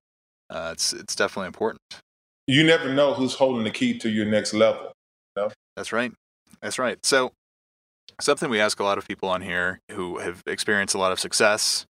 uh, 0.49 0.71
it's 0.73 0.91
it's 0.93 1.15
definitely 1.15 1.47
important. 1.47 1.81
You 2.47 2.63
never 2.63 2.91
know 2.91 3.13
who's 3.13 3.35
holding 3.35 3.63
the 3.63 3.71
key 3.71 3.97
to 3.99 4.09
your 4.09 4.25
next 4.25 4.53
level. 4.55 4.91
You 5.35 5.43
know? 5.43 5.49
That's 5.75 5.93
right. 5.93 6.11
That's 6.61 6.79
right. 6.79 6.97
So 7.05 7.31
something 8.19 8.49
we 8.49 8.59
ask 8.59 8.79
a 8.79 8.83
lot 8.83 8.97
of 8.97 9.07
people 9.07 9.29
on 9.29 9.41
here 9.41 9.79
who 9.91 10.17
have 10.17 10.41
experienced 10.47 10.95
a 10.95 10.97
lot 10.97 11.11
of 11.11 11.19
success 11.19 11.85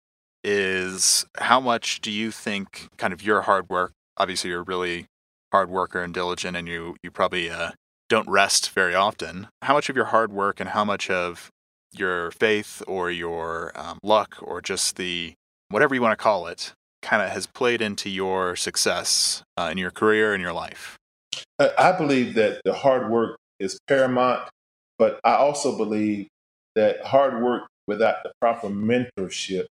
is 0.44 1.26
how 1.38 1.58
much 1.58 2.00
do 2.00 2.12
you 2.12 2.30
think 2.30 2.88
kind 2.96 3.12
of 3.12 3.22
your 3.22 3.42
hard 3.42 3.68
work 3.68 3.92
obviously 4.16 4.50
you're 4.50 4.62
really 4.62 5.06
hard 5.52 5.70
worker 5.70 6.02
and 6.02 6.14
diligent 6.14 6.56
and 6.56 6.68
you 6.68 6.96
you 7.02 7.10
probably 7.10 7.50
uh, 7.50 7.70
don't 8.08 8.28
rest 8.28 8.70
very 8.70 8.94
often 8.94 9.48
how 9.62 9.74
much 9.74 9.88
of 9.88 9.96
your 9.96 10.06
hard 10.06 10.32
work 10.32 10.60
and 10.60 10.70
how 10.70 10.84
much 10.84 11.10
of 11.10 11.50
your 11.92 12.30
faith 12.32 12.82
or 12.86 13.10
your 13.10 13.72
um, 13.74 13.98
luck 14.02 14.36
or 14.42 14.60
just 14.60 14.96
the 14.96 15.32
whatever 15.68 15.94
you 15.94 16.02
want 16.02 16.16
to 16.16 16.22
call 16.22 16.46
it 16.46 16.72
kind 17.02 17.22
of 17.22 17.30
has 17.30 17.46
played 17.46 17.80
into 17.80 18.08
your 18.08 18.56
success 18.56 19.42
uh, 19.56 19.68
in 19.70 19.78
your 19.78 19.90
career 19.90 20.32
and 20.34 20.42
your 20.42 20.52
life 20.52 20.96
i 21.78 21.92
believe 21.92 22.34
that 22.34 22.60
the 22.64 22.72
hard 22.72 23.10
work 23.10 23.36
is 23.60 23.78
paramount 23.88 24.48
but 24.98 25.20
i 25.24 25.34
also 25.34 25.76
believe 25.76 26.26
that 26.74 27.04
hard 27.04 27.42
work 27.42 27.62
without 27.86 28.16
the 28.22 28.32
proper 28.40 28.68
mentorship 28.68 29.66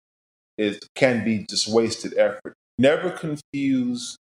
is 0.58 0.80
can 0.96 1.24
be 1.24 1.46
just 1.50 1.68
wasted 1.68 2.18
effort. 2.18 2.54
Never 2.78 3.10
confuse 3.10 4.18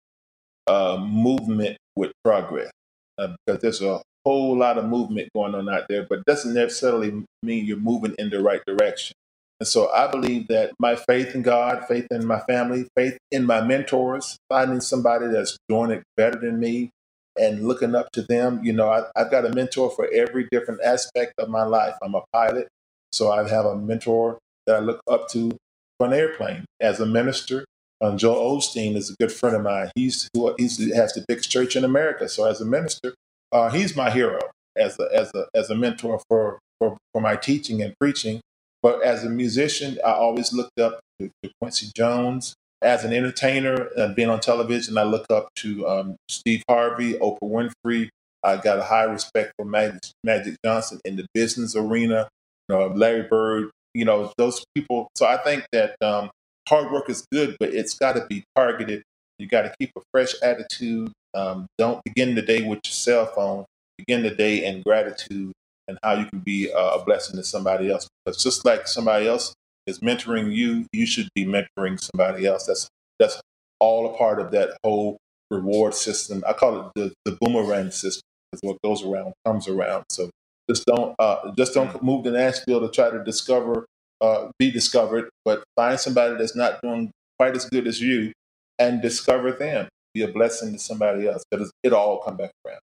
uh, 0.68 0.98
movement 0.98 1.78
with 1.96 2.12
progress 2.24 2.72
uh, 3.20 3.36
because 3.46 3.62
there's 3.62 3.82
a 3.82 4.02
whole 4.26 4.58
lot 4.58 4.78
of 4.78 4.86
movement 4.86 5.30
going 5.36 5.56
on 5.56 5.70
out 5.70 5.86
there, 5.90 6.06
but 6.10 6.26
doesn't 6.26 6.54
necessarily 6.54 7.24
mean 7.44 7.66
you're 7.66 7.78
moving 7.78 8.16
in 8.20 8.30
the 8.30 8.42
right 8.42 8.62
direction. 8.66 9.14
And 9.60 9.68
so 9.68 9.92
I 9.92 10.08
believe 10.10 10.48
that 10.48 10.72
my 10.80 10.96
faith 10.96 11.36
in 11.36 11.42
God, 11.42 11.86
faith 11.88 12.08
in 12.12 12.26
my 12.26 12.40
family, 12.42 12.88
faith 12.96 13.18
in 13.32 13.46
my 13.46 13.62
mentors, 13.62 14.38
finding 14.48 14.80
somebody 14.80 15.28
that's 15.28 15.58
doing 15.68 15.92
it 15.92 16.04
better 16.16 16.40
than 16.40 16.60
me 16.60 16.92
and 17.38 17.68
looking 17.68 17.96
up 17.96 18.12
to 18.14 18.22
them. 18.24 18.62
You 18.64 18.74
know, 18.74 18.90
I, 18.90 19.04
have 19.20 19.32
got 19.32 19.46
a 19.46 19.54
mentor 19.54 19.90
for 19.90 20.08
every 20.14 20.48
different 20.52 20.82
aspect 20.84 21.34
of 21.40 21.50
my 21.50 21.64
life. 21.64 21.96
I'm 22.02 22.16
a 22.16 22.24
pilot, 22.32 22.68
so 23.12 23.32
I 23.32 23.48
have 23.50 23.66
a 23.66 23.76
mentor 23.76 24.38
that 24.66 24.78
I 24.78 24.80
look 24.80 25.02
up 25.10 25.28
to 25.30 25.52
for 25.98 26.08
an 26.08 26.14
airplane 26.14 26.66
as 26.80 27.00
a 27.00 27.06
minister. 27.06 27.66
Um, 28.02 28.18
Joel 28.18 28.58
Osteen 28.58 28.96
is 28.96 29.10
a 29.10 29.16
good 29.20 29.32
friend 29.32 29.56
of 29.56 29.64
mine. 29.64 29.92
He's 29.96 30.30
who 30.34 30.54
he's, 30.58 30.78
he 30.78 30.92
has 30.96 31.14
the 31.14 31.26
biggest 31.28 31.52
church 31.52 31.76
in 31.76 31.84
America. 31.84 32.30
So 32.30 32.46
as 32.46 32.62
a 32.62 32.66
minister, 32.66 33.14
uh, 33.52 33.70
he's 33.70 33.96
my 33.96 34.10
hero 34.10 34.40
as 34.78 34.98
a 35.00 35.08
as 35.14 35.32
a 35.36 35.48
as 35.56 35.70
a 35.70 35.76
mentor 35.76 36.22
for, 36.30 36.60
for 36.80 36.98
for 37.14 37.22
my 37.22 37.36
teaching 37.36 37.82
and 37.82 37.94
preaching. 38.00 38.42
But 38.82 39.04
as 39.04 39.24
a 39.26 39.30
musician, 39.30 39.98
I 40.06 40.12
always 40.12 40.54
looked 40.54 40.80
up 40.80 41.00
to, 41.20 41.30
to 41.44 41.52
Quincy 41.62 41.92
Jones. 41.96 42.56
as 42.82 43.04
an 43.04 43.14
entertainer 43.14 43.90
and 43.98 44.16
being 44.16 44.30
on 44.30 44.40
television, 44.40 44.98
I 44.98 45.04
look 45.04 45.26
up 45.30 45.50
to 45.58 45.88
um, 45.88 46.16
Steve 46.30 46.64
Harvey, 46.70 47.14
Oprah 47.16 47.40
Winfrey. 47.44 48.10
I 48.44 48.56
got 48.58 48.80
a 48.80 48.84
high 48.84 49.04
respect 49.04 49.54
for 49.58 49.66
Magic, 49.66 50.00
Magic 50.24 50.56
Johnson 50.64 51.02
in 51.04 51.18
the 51.18 51.26
business 51.34 51.76
arena. 51.76 52.30
You 52.70 52.76
know, 52.76 52.88
Larry 52.88 53.24
Bird. 53.24 53.72
You 53.94 54.06
know, 54.06 54.32
those 54.38 54.64
people. 54.76 55.10
So 55.16 55.26
I 55.26 55.38
think 55.38 55.66
that 55.74 55.96
um, 56.02 56.30
hard 56.68 56.92
work 56.92 57.10
is 57.10 57.26
good, 57.32 57.56
but 57.60 57.70
it's 57.74 57.94
got 57.94 58.14
to 58.14 58.26
be 58.28 58.44
targeted. 58.56 59.04
You 59.38 59.48
got 59.48 59.64
to 59.64 59.74
keep 59.80 59.92
a 59.98 60.02
fresh 60.12 60.34
attitude. 60.42 61.12
Um, 61.34 61.68
don't 61.78 62.04
begin 62.04 62.36
the 62.36 62.42
day 62.42 62.62
with 62.62 62.80
your 62.86 62.92
cell 62.92 63.26
phone. 63.28 63.66
Begin 63.98 64.24
the 64.24 64.32
day 64.32 64.66
in 64.66 64.82
gratitude 64.82 65.52
and 65.88 65.98
how 66.04 66.14
you 66.14 66.26
can 66.26 66.40
be 66.40 66.72
a 66.76 67.00
blessing 67.06 67.36
to 67.38 67.44
somebody 67.44 67.90
else. 67.90 68.08
Because 68.26 68.42
just 68.42 68.66
like 68.66 68.88
somebody 68.88 69.28
else 69.28 69.54
is 69.88 70.00
mentoring 70.00 70.54
you, 70.54 70.86
you 70.94 71.06
should 71.06 71.28
be 71.36 71.46
mentoring 71.46 72.00
somebody 72.00 72.46
else. 72.46 72.66
That's 72.66 72.88
that's 73.18 73.42
all 73.80 74.14
a 74.14 74.18
part 74.18 74.40
of 74.40 74.52
that 74.52 74.78
whole 74.84 75.18
reward 75.52 75.94
system. 75.94 76.44
I 76.48 76.54
call 76.54 76.80
it 76.80 76.92
the, 76.96 77.14
the 77.26 77.38
boomerang 77.42 77.92
system 77.92 78.22
because 78.52 78.62
what 78.62 78.82
goes 78.84 79.04
around 79.04 79.34
comes 79.46 79.68
around. 79.68 80.06
So 80.10 80.30
just 80.70 80.86
don't 80.86 81.16
uh, 81.20 81.52
just 81.58 81.74
don't 81.74 81.90
mm. 81.90 82.02
move 82.04 82.24
to 82.26 82.32
Nashville 82.32 82.82
to 82.82 82.90
try 82.90 83.10
to 83.10 83.24
discover 83.24 83.86
uh, 84.22 84.50
be 84.58 84.72
discovered, 84.72 85.30
but 85.46 85.64
find 85.76 86.00
somebody 86.00 86.36
that's 86.36 86.56
not 86.56 86.82
doing 86.82 87.12
quite 87.38 87.56
as 87.56 87.66
good 87.66 87.88
as 87.88 88.02
you 88.02 88.32
and 88.78 89.02
discover 89.02 89.52
them. 89.52 89.88
Be 90.14 90.24
a 90.24 90.28
blessing 90.28 90.74
to 90.74 90.80
somebody 90.80 91.28
else 91.28 91.44
because 91.50 91.72
it 91.84 91.94
all 91.94 92.20
come 92.20 92.38
back 92.38 92.52
around. 92.66 92.80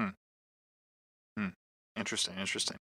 Hmm. 0.00 1.42
Hmm. 1.42 1.48
Interesting, 1.96 2.34
interesting. 2.38 2.76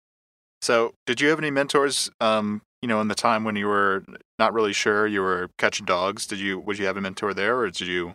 So, 0.60 0.92
did 1.06 1.20
you 1.20 1.28
have 1.28 1.38
any 1.38 1.50
mentors? 1.50 2.10
Um, 2.20 2.62
you 2.82 2.88
know, 2.88 3.00
in 3.00 3.08
the 3.08 3.14
time 3.14 3.44
when 3.44 3.56
you 3.56 3.66
were 3.66 4.04
not 4.38 4.52
really 4.52 4.72
sure 4.72 5.06
you 5.06 5.22
were 5.22 5.48
catching 5.58 5.86
dogs, 5.86 6.26
did 6.26 6.38
you? 6.38 6.58
Would 6.60 6.78
you 6.78 6.86
have 6.86 6.96
a 6.96 7.00
mentor 7.00 7.32
there, 7.32 7.58
or 7.58 7.70
did 7.70 7.86
you? 7.86 8.14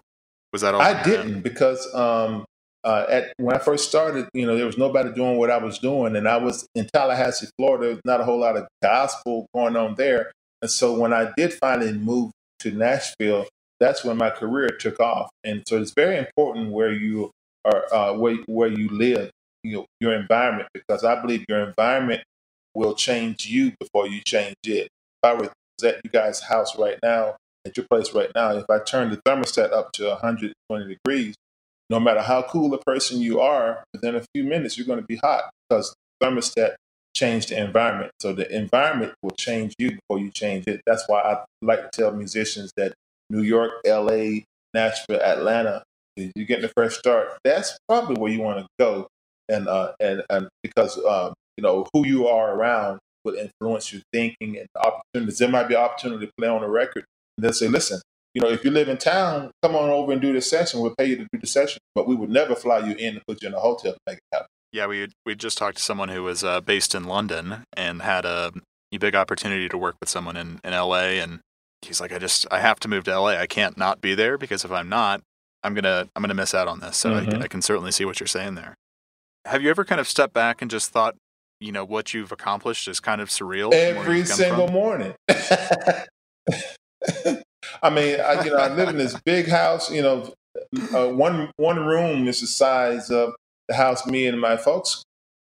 Was 0.52 0.62
that 0.62 0.76
all? 0.76 0.82
I 0.82 1.02
didn't 1.02 1.42
because 1.42 1.94
um, 1.96 2.46
uh, 2.84 3.06
at 3.10 3.34
when 3.38 3.56
I 3.56 3.60
first 3.60 3.88
started, 3.88 4.28
you 4.34 4.46
know, 4.46 4.56
there 4.58 4.66
was 4.66 4.78
nobody 4.78 5.12
doing 5.14 5.38
what 5.38 5.50
I 5.50 5.58
was 5.58 5.80
doing, 5.80 6.16
and 6.16 6.28
I 6.28 6.38
was 6.38 6.68
in 6.76 6.88
Tallahassee, 6.94 7.48
Florida. 7.58 8.00
Not 8.06 8.22
a 8.22 8.24
whole 8.24 8.40
lot 8.40 8.58
of 8.58 8.68
gospel 8.82 9.48
going 9.56 9.76
on 9.76 9.96
there, 9.96 10.32
and 10.62 10.70
so 10.70 10.98
when 10.98 11.14
I 11.14 11.32
did 11.38 11.54
finally 11.54 11.94
move 11.94 12.32
to 12.60 12.72
Nashville, 12.72 13.46
that's 13.80 14.04
when 14.04 14.18
my 14.18 14.30
career 14.30 14.70
took 14.70 15.00
off. 15.00 15.30
And 15.44 15.64
so 15.68 15.82
it's 15.82 15.94
very 15.94 16.18
important 16.18 16.72
where 16.72 16.92
you 16.92 17.32
are, 17.66 17.94
uh, 17.94 18.14
where 18.14 18.36
where 18.48 18.70
you 18.70 18.90
live, 18.90 19.30
you 19.64 19.78
know, 19.78 19.86
your 20.00 20.14
environment, 20.14 20.70
because 20.74 21.04
I 21.04 21.20
believe 21.22 21.46
your 21.50 21.60
environment 21.60 22.24
will 22.76 22.96
change 22.96 23.46
you 23.46 23.74
before 23.80 24.08
you 24.08 24.22
change 24.26 24.56
it. 24.66 24.88
If 24.88 25.24
I 25.24 25.34
was 25.34 25.50
at 25.84 26.02
you 26.04 26.10
guys' 26.10 26.42
house 26.42 26.78
right 26.78 26.98
now, 27.04 27.36
at 27.66 27.78
your 27.78 27.86
place 27.90 28.14
right 28.14 28.32
now, 28.36 28.58
if 28.58 28.66
I 28.70 28.80
turn 28.80 29.10
the 29.10 29.18
thermostat 29.28 29.72
up 29.72 29.92
to 29.94 30.08
120 30.08 30.88
degrees, 30.88 31.36
no 31.94 32.00
matter 32.00 32.22
how 32.22 32.42
cool 32.42 32.74
a 32.74 32.80
person 32.80 33.22
you 33.22 33.40
are, 33.40 33.84
within 33.94 34.16
a 34.16 34.24
few 34.34 34.44
minutes 34.44 34.76
you're 34.80 34.88
going 34.88 35.00
to 35.00 35.06
be 35.06 35.18
hot 35.18 35.44
because 35.70 35.96
thermostat 36.22 36.74
changed 37.16 37.50
the 37.50 37.64
environment. 37.64 38.12
So 38.20 38.34
the 38.34 38.52
environment 38.52 39.14
will 39.22 39.36
change 39.38 39.76
you 39.78 39.92
before 39.92 40.18
you 40.18 40.32
change 40.32 40.66
it. 40.66 40.82
That's 40.88 41.04
why 41.08 41.22
I 41.22 41.44
like 41.62 41.84
to 41.84 41.90
tell 41.94 42.12
musicians 42.12 42.72
that 42.78 42.96
New 43.30 43.44
York, 43.44 43.74
LA, 43.86 44.40
Nashville, 44.74 45.22
Atlanta, 45.22 45.84
you're 46.18 46.48
getting 46.48 46.66
a 46.66 46.72
fresh 46.76 46.98
start. 46.98 47.28
That's 47.44 47.78
probably 47.88 48.16
where 48.20 48.32
you 48.32 48.42
want 48.42 48.58
to 48.58 48.68
go, 48.80 49.08
and 49.48 49.68
uh, 49.68 49.92
and 50.00 50.24
and 50.32 50.48
because 50.64 50.98
um, 51.06 51.34
you 51.58 51.62
know 51.62 51.86
who 51.94 52.08
you 52.08 52.28
are 52.28 52.56
around 52.56 52.98
will 53.24 53.36
influence 53.36 53.94
your 53.94 54.02
thinking 54.12 54.58
and 54.58 54.68
opportunities. 54.76 55.38
There 55.38 55.50
might 55.50 55.68
be 55.68 55.76
opportunity 55.76 56.26
to 56.26 56.32
play 56.40 56.48
on 56.48 56.64
a 56.64 56.70
record, 56.70 57.06
and 57.38 57.44
they'll 57.44 57.54
say, 57.54 57.68
"Listen, 57.68 58.00
you 58.34 58.42
know, 58.42 58.50
if 58.50 58.64
you 58.64 58.72
live 58.72 58.90
in 58.90 58.98
town, 58.98 59.52
come 59.62 59.76
on 59.76 59.90
over 59.90 60.12
and 60.12 60.22
do 60.22 60.34
the 60.34 60.42
session. 60.42 60.80
We'll 60.80 60.96
pay 60.96 61.06
you 61.06 61.18
to 61.18 61.28
do 61.32 61.40
the 61.40 61.48
session, 61.48 61.80
but 61.94 62.08
we 62.08 62.16
would 62.16 62.30
never 62.30 62.56
fly 62.56 62.80
you 62.80 62.96
in 62.96 63.16
and 63.16 63.22
put 63.28 63.42
you 63.42 63.48
in 63.48 63.54
a 63.54 63.60
hotel 63.60 63.94
to 63.94 64.00
make 64.08 64.18
it 64.18 64.24
happen. 64.32 64.48
Yeah, 64.72 64.88
we 64.88 65.08
we 65.26 65.36
just 65.36 65.58
talked 65.58 65.78
to 65.78 65.84
someone 65.84 66.10
who 66.10 66.24
was 66.24 66.44
uh, 66.44 66.60
based 66.60 66.96
in 66.96 67.04
London 67.04 67.64
and 67.78 68.02
had 68.02 68.26
a, 68.26 68.52
a 68.92 68.98
big 68.98 69.14
opportunity 69.16 69.70
to 69.70 69.78
work 69.78 69.96
with 70.00 70.10
someone 70.10 70.36
in, 70.36 70.60
in 70.64 70.72
LA, 70.72 71.20
and 71.22 71.42
he's 71.84 72.02
like, 72.02 72.12
I 72.12 72.18
just 72.18 72.48
I 72.50 72.60
have 72.60 72.80
to 72.82 72.88
move 72.88 73.04
to 73.04 73.20
LA. 73.20 73.38
I 73.38 73.46
can't 73.46 73.78
not 73.78 74.02
be 74.02 74.16
there 74.16 74.38
because 74.38 74.66
if 74.66 74.72
I'm 74.72 74.90
not, 74.90 75.22
I'm 75.64 75.76
gonna 75.76 76.10
I'm 76.16 76.24
gonna 76.24 76.34
miss 76.34 76.56
out 76.56 76.68
on 76.68 76.80
this. 76.80 76.98
So 76.98 77.12
mm-hmm. 77.12 77.42
I, 77.42 77.44
I 77.44 77.48
can 77.48 77.62
certainly 77.62 77.92
see 77.92 78.04
what 78.04 78.20
you're 78.20 78.26
saying 78.26 78.56
there. 78.56 78.74
Have 79.46 79.62
you 79.62 79.70
ever 79.70 79.86
kind 79.86 80.02
of 80.02 80.08
stepped 80.08 80.34
back 80.34 80.64
and 80.64 80.72
just 80.72 80.90
thought, 80.90 81.16
you 81.60 81.72
know, 81.72 81.86
what 81.86 82.16
you've 82.16 82.32
accomplished 82.32 82.88
is 82.88 83.00
kind 83.00 83.22
of 83.22 83.30
surreal? 83.30 83.72
Every 83.74 84.26
single 84.26 84.70
morning. 84.70 85.14
I 87.82 87.90
mean, 87.90 88.20
I, 88.20 88.44
you 88.44 88.52
know, 88.52 88.58
I 88.58 88.74
live 88.74 88.90
in 88.90 88.98
this 88.98 89.20
big 89.26 89.48
house. 89.48 89.92
You 89.92 90.02
know, 90.02 90.34
uh, 90.94 91.08
one 91.10 91.52
one 91.58 91.86
room 91.86 92.28
is 92.28 92.42
the 92.42 92.48
size 92.48 93.10
of 93.10 93.34
the 93.68 93.76
house 93.76 94.06
me 94.06 94.28
and 94.28 94.40
my 94.40 94.58
folks 94.58 95.04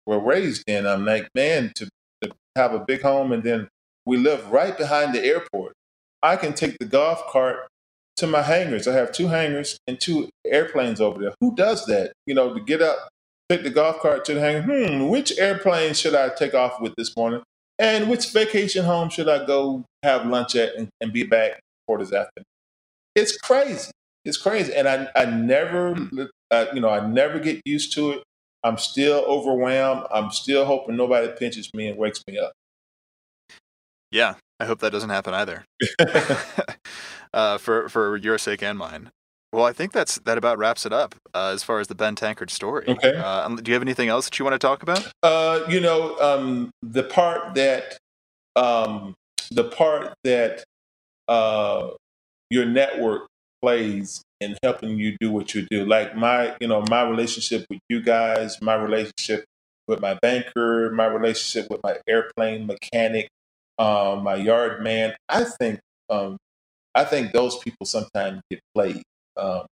were 0.07 0.19
raised 0.19 0.65
in. 0.67 0.87
I'm 0.87 1.05
like, 1.05 1.29
man, 1.35 1.73
to, 1.77 1.89
to 2.23 2.33
have 2.57 2.75
a 2.75 2.81
big 2.81 3.03
home, 3.03 3.33
and 3.33 3.43
then 3.43 3.69
we 4.07 4.17
live 4.17 4.51
right 4.51 4.77
behind 4.77 5.15
the 5.15 5.25
airport. 5.25 5.75
I 6.23 6.37
can 6.37 6.53
take 6.53 6.77
the 6.79 6.87
golf 6.87 7.27
cart 7.29 7.69
to 8.17 8.27
my 8.27 8.43
hangars. 8.43 8.87
I 8.87 8.95
have 8.95 9.13
two 9.13 9.29
hangars 9.29 9.79
and 9.87 9.99
two 9.99 10.29
airplanes 10.45 11.01
over 11.01 11.21
there. 11.21 11.35
Who 11.41 11.55
does 11.55 11.87
that? 11.87 12.13
You 12.27 12.35
know, 12.35 12.53
to 12.53 12.61
get 12.61 12.83
up, 12.83 13.09
take 13.49 13.63
the 13.63 13.71
golf 13.71 14.01
cart 14.01 14.25
to 14.27 14.35
the 14.35 14.41
hangar. 14.41 14.63
Hmm, 14.63 15.09
which 15.09 15.39
airplane 15.39 15.95
should 15.95 16.15
I 16.15 16.29
take 16.29 16.55
off 16.55 16.81
with 16.81 16.95
this 16.97 17.17
morning? 17.17 17.43
And 17.79 18.11
which 18.11 18.31
vacation 18.33 18.85
home 18.85 19.09
should 19.09 19.29
I 19.29 19.47
go 19.47 19.85
have 20.03 20.27
lunch 20.27 20.55
at 20.55 20.75
and, 20.75 20.89
and 21.01 21.13
be 21.13 21.23
back 21.23 21.61
this 21.99 22.13
afternoon. 22.13 22.45
It's 23.15 23.37
crazy. 23.37 23.91
It's 24.25 24.37
crazy, 24.37 24.75
and 24.75 24.89
I 24.89 25.09
I 25.17 25.25
never 25.25 25.97
uh, 26.51 26.67
you 26.75 26.81
know 26.81 26.91
I 26.91 27.07
never 27.07 27.39
get 27.39 27.61
used 27.65 27.95
to 27.95 28.13
it. 28.13 28.23
I'm 28.63 28.77
still 28.77 29.25
overwhelmed. 29.27 30.07
I'm 30.13 30.31
still 30.31 30.65
hoping 30.67 30.97
nobody 30.97 31.29
pinches 31.39 31.73
me 31.73 31.89
and 31.89 31.99
wakes 31.99 32.23
me 32.27 32.39
up. 32.39 32.53
Yeah, 34.11 34.35
I 34.59 34.67
hope 34.67 34.81
that 34.81 34.91
doesn't 34.93 35.11
happen 35.11 35.33
either. 35.35 35.65
uh, 37.33 37.59
for 37.59 37.89
for 37.89 38.17
your 38.17 38.39
sake 38.39 38.63
and 38.63 38.79
mine. 38.79 39.11
Well, 39.53 39.65
I 39.65 39.73
think 39.73 39.93
that's 39.93 40.17
that 40.21 40.39
about 40.39 40.59
wraps 40.59 40.87
it 40.87 40.93
up 40.93 41.15
uh, 41.35 41.51
as 41.53 41.63
far 41.63 41.81
as 41.81 41.89
the 41.89 41.95
Ben 41.95 42.15
Tankard 42.15 42.51
story. 42.51 42.87
Okay. 42.87 43.15
Uh, 43.17 43.49
do 43.49 43.69
you 43.71 43.75
have 43.75 43.83
anything 43.83 44.09
else 44.09 44.27
that 44.27 44.39
you 44.39 44.45
want 44.45 44.55
to 44.55 44.65
talk 44.65 44.83
about? 44.83 45.11
Uh, 45.23 45.65
you 45.69 45.81
know, 45.81 46.17
um, 46.21 46.71
the 46.83 47.03
part 47.03 47.55
that 47.55 47.99
um, 48.55 49.15
the 49.51 49.65
part 49.65 50.15
that 50.23 50.63
uh, 51.31 51.91
your 52.51 52.67
network 52.67 53.29
plays 53.63 54.23
in 54.41 54.57
helping 54.63 54.99
you 54.99 55.17
do 55.21 55.31
what 55.31 55.55
you 55.55 55.67
do. 55.71 55.87
Like 55.87 56.17
my, 56.17 56.57
you 56.61 56.67
know, 56.67 56.83
my 56.91 57.09
relationship 57.09 57.65
with 57.71 57.79
you 57.89 58.03
guys, 58.03 58.61
my 58.61 58.75
relationship 58.75 59.45
with 59.87 60.01
my 60.01 60.19
banker, 60.21 60.91
my 60.91 61.07
relationship 61.07 61.71
with 61.71 61.81
my 61.85 61.97
airplane 62.09 62.67
mechanic, 62.67 63.29
um, 63.79 64.25
my 64.25 64.35
yard 64.35 64.83
man. 64.83 65.15
I 65.29 65.45
think, 65.45 65.81
um, 66.09 66.37
I 66.95 67.05
think 67.05 67.33
those 67.33 67.59
people 67.59 67.87
sometimes 67.87 68.41
get 68.51 68.61
played 68.75 69.03
um, 69.37 69.67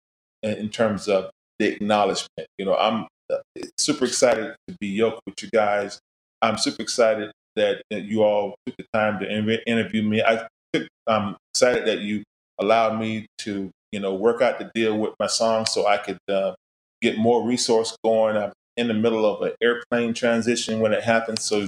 in, 0.43 0.69
terms 0.69 1.07
of 1.07 1.29
the 1.59 1.67
acknowledgement. 1.67 2.47
You 2.57 2.65
know, 2.65 2.75
I'm 2.75 3.07
uh, 3.31 3.37
super 3.77 4.05
excited 4.05 4.55
to 4.67 4.75
be 4.81 4.87
yoked 4.87 5.21
with 5.25 5.41
you 5.41 5.49
guys. 5.53 5.99
I'm 6.41 6.57
super 6.57 6.81
excited 6.81 7.31
that, 7.55 7.81
that 7.89 8.03
you 8.03 8.23
all 8.23 8.55
took 8.65 8.75
the 8.77 8.85
time 8.93 9.19
to 9.21 9.61
interview 9.65 10.03
me. 10.03 10.21
I 10.21 10.47
I'm 11.07 11.35
excited 11.53 11.85
that 11.85 11.99
you 11.99 12.23
allowed 12.59 12.99
me 12.99 13.27
to, 13.39 13.69
you 13.91 13.99
know, 13.99 14.13
work 14.13 14.41
out 14.41 14.59
the 14.59 14.71
deal 14.73 14.97
with 14.97 15.13
my 15.19 15.27
song 15.27 15.65
so 15.65 15.87
I 15.87 15.97
could 15.97 16.19
uh, 16.29 16.55
get 17.01 17.17
more 17.17 17.45
resource 17.45 17.95
going. 18.03 18.37
I'm 18.37 18.53
in 18.77 18.87
the 18.87 18.93
middle 18.93 19.25
of 19.25 19.41
an 19.41 19.53
airplane 19.61 20.13
transition 20.13 20.79
when 20.79 20.93
it 20.93 21.03
happened, 21.03 21.39
so 21.39 21.67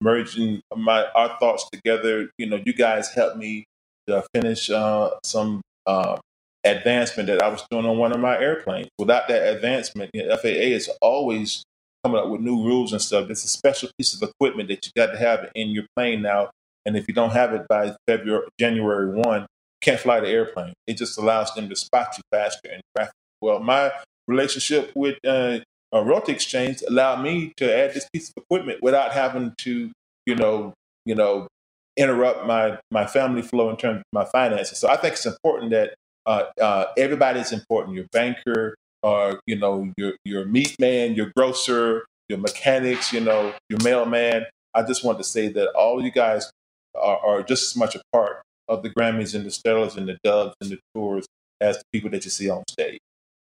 merging 0.00 0.60
my 0.74 1.06
our 1.14 1.38
thoughts 1.38 1.68
together. 1.72 2.30
You 2.38 2.46
know, 2.46 2.60
you 2.64 2.74
guys 2.74 3.08
helped 3.08 3.36
me 3.36 3.64
to 4.06 4.24
finish 4.34 4.68
uh, 4.70 5.10
some 5.24 5.62
uh, 5.86 6.18
advancement 6.64 7.28
that 7.28 7.42
I 7.42 7.48
was 7.48 7.64
doing 7.70 7.86
on 7.86 7.98
one 7.98 8.12
of 8.12 8.20
my 8.20 8.38
airplanes. 8.38 8.88
Without 8.98 9.28
that 9.28 9.54
advancement, 9.54 10.10
you 10.12 10.26
know, 10.26 10.36
FAA 10.36 10.48
is 10.48 10.90
always 11.00 11.62
coming 12.04 12.20
up 12.20 12.28
with 12.28 12.40
new 12.40 12.64
rules 12.64 12.92
and 12.92 13.00
stuff. 13.00 13.30
It's 13.30 13.44
a 13.44 13.48
special 13.48 13.88
piece 13.96 14.14
of 14.14 14.28
equipment 14.28 14.68
that 14.68 14.84
you 14.84 14.92
got 14.96 15.12
to 15.12 15.18
have 15.18 15.48
in 15.54 15.70
your 15.70 15.84
plane 15.96 16.22
now 16.22 16.50
and 16.86 16.96
if 16.96 17.06
you 17.08 17.14
don't 17.14 17.32
have 17.32 17.52
it 17.52 17.66
by 17.68 17.94
February, 18.06 18.46
January 18.58 19.14
1, 19.14 19.46
can't 19.80 20.00
fly 20.00 20.20
the 20.20 20.28
airplane. 20.28 20.72
It 20.86 20.96
just 20.96 21.18
allows 21.18 21.54
them 21.54 21.68
to 21.68 21.76
spot 21.76 22.08
you 22.16 22.22
faster 22.30 22.68
and 22.72 22.82
traffic. 22.96 23.14
Well, 23.40 23.60
my 23.60 23.90
relationship 24.28 24.92
with 24.94 25.18
uh, 25.26 25.58
a 25.92 26.02
Royalty 26.02 26.32
Exchange 26.32 26.82
allowed 26.88 27.22
me 27.22 27.52
to 27.56 27.76
add 27.76 27.92
this 27.94 28.08
piece 28.12 28.30
of 28.30 28.42
equipment 28.42 28.82
without 28.82 29.12
having 29.12 29.54
to, 29.58 29.90
you 30.26 30.36
know, 30.36 30.72
you 31.04 31.14
know, 31.14 31.48
interrupt 31.96 32.46
my 32.46 32.78
my 32.90 33.06
family 33.06 33.42
flow 33.42 33.68
in 33.70 33.76
terms 33.76 33.98
of 33.98 34.04
my 34.12 34.24
finances. 34.24 34.78
So 34.78 34.88
I 34.88 34.96
think 34.96 35.14
it's 35.14 35.26
important 35.26 35.72
that 35.72 35.94
uh, 36.24 36.44
uh, 36.60 36.86
everybody's 36.96 37.52
important. 37.52 37.96
Your 37.96 38.06
banker, 38.12 38.76
or 39.02 39.40
you 39.46 39.58
know, 39.58 39.92
your 39.96 40.14
your 40.24 40.46
meat 40.46 40.76
man, 40.78 41.14
your 41.14 41.32
grocer, 41.36 42.06
your 42.28 42.38
mechanics, 42.38 43.12
you 43.12 43.20
know, 43.20 43.52
your 43.68 43.80
mailman. 43.82 44.46
I 44.74 44.82
just 44.84 45.04
want 45.04 45.18
to 45.18 45.24
say 45.24 45.48
that 45.48 45.70
all 45.72 46.02
you 46.02 46.10
guys 46.10 46.50
are, 46.94 47.18
are 47.18 47.42
just 47.42 47.72
as 47.72 47.76
much 47.76 47.94
a 47.94 48.02
part 48.12 48.42
of 48.68 48.82
the 48.82 48.90
Grammys 48.90 49.34
and 49.34 49.44
the 49.44 49.50
Stellars 49.50 49.96
and 49.96 50.08
the 50.08 50.18
Doves 50.24 50.54
and 50.60 50.70
the 50.70 50.78
Tours 50.94 51.26
as 51.60 51.78
the 51.78 51.84
people 51.92 52.10
that 52.10 52.24
you 52.24 52.30
see 52.30 52.48
on 52.50 52.62
stage. 52.70 52.98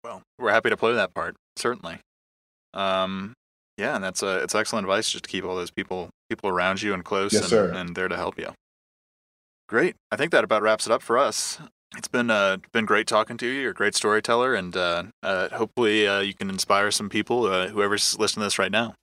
Well, 0.02 0.22
we're 0.38 0.50
happy 0.50 0.70
to 0.70 0.76
play 0.76 0.92
that 0.94 1.14
part, 1.14 1.36
certainly. 1.56 1.98
Um, 2.74 3.34
yeah, 3.78 3.94
and 3.94 4.04
that's 4.04 4.22
a 4.22 4.38
it's 4.42 4.54
excellent 4.54 4.84
advice 4.84 5.10
just 5.10 5.24
to 5.24 5.30
keep 5.30 5.44
all 5.44 5.56
those 5.56 5.70
people 5.70 6.10
people 6.28 6.50
around 6.50 6.82
you 6.82 6.94
and 6.94 7.04
close 7.04 7.32
Yes, 7.32 7.42
and, 7.42 7.50
sir. 7.50 7.72
and 7.72 7.94
there 7.96 8.08
to 8.08 8.16
help 8.16 8.38
you. 8.38 8.50
Great. 9.68 9.96
I 10.10 10.16
think 10.16 10.30
that 10.32 10.44
about 10.44 10.62
wraps 10.62 10.86
it 10.86 10.92
up 10.92 11.02
for 11.02 11.16
us. 11.18 11.58
It's 11.96 12.08
been 12.08 12.30
uh, 12.30 12.58
been 12.72 12.84
great 12.86 13.06
talking 13.06 13.36
to 13.38 13.46
you. 13.46 13.60
You're 13.62 13.70
a 13.70 13.74
great 13.74 13.94
storyteller, 13.94 14.54
and 14.54 14.76
uh, 14.76 15.04
uh, 15.22 15.48
hopefully 15.50 16.06
uh, 16.06 16.20
you 16.20 16.34
can 16.34 16.50
inspire 16.50 16.90
some 16.90 17.08
people, 17.08 17.46
uh, 17.46 17.68
whoever's 17.68 18.18
listening 18.18 18.42
to 18.42 18.46
this 18.46 18.58
right 18.58 18.72
now. 18.72 18.94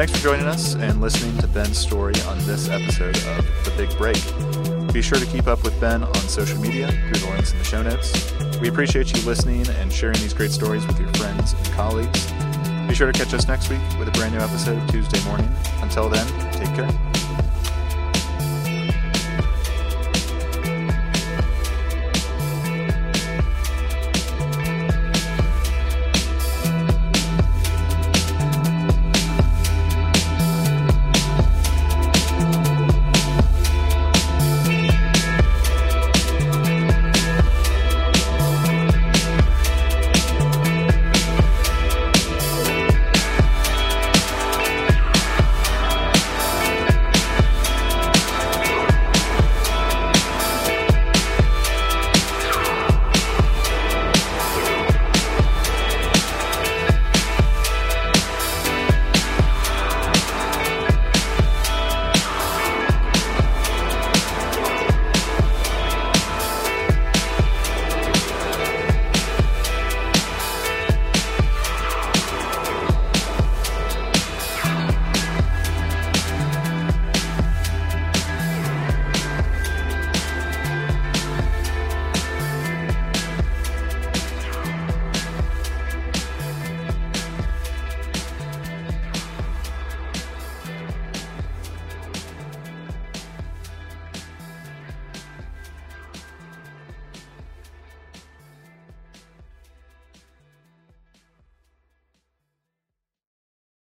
Thanks 0.00 0.16
for 0.16 0.22
joining 0.22 0.46
us 0.46 0.76
and 0.76 0.98
listening 1.02 1.36
to 1.42 1.46
Ben's 1.46 1.76
story 1.76 2.14
on 2.26 2.38
this 2.46 2.70
episode 2.70 3.18
of 3.18 3.44
The 3.66 3.72
Big 3.76 3.94
Break. 3.98 4.94
Be 4.94 5.02
sure 5.02 5.18
to 5.18 5.26
keep 5.26 5.46
up 5.46 5.62
with 5.62 5.78
Ben 5.78 6.02
on 6.02 6.14
social 6.14 6.58
media 6.58 6.86
through 6.90 7.20
the 7.20 7.30
links 7.34 7.52
in 7.52 7.58
the 7.58 7.64
show 7.64 7.82
notes. 7.82 8.32
We 8.60 8.68
appreciate 8.68 9.14
you 9.14 9.22
listening 9.26 9.68
and 9.68 9.92
sharing 9.92 10.16
these 10.20 10.32
great 10.32 10.52
stories 10.52 10.86
with 10.86 10.98
your 10.98 11.12
friends 11.16 11.52
and 11.52 11.66
colleagues. 11.72 12.32
Be 12.88 12.94
sure 12.94 13.12
to 13.12 13.18
catch 13.18 13.34
us 13.34 13.46
next 13.46 13.68
week 13.68 13.82
with 13.98 14.08
a 14.08 14.12
brand 14.12 14.32
new 14.32 14.40
episode 14.40 14.88
Tuesday 14.88 15.22
morning. 15.22 15.54
Until 15.82 16.08
then, 16.08 16.26
take 16.50 16.74
care. 16.74 17.09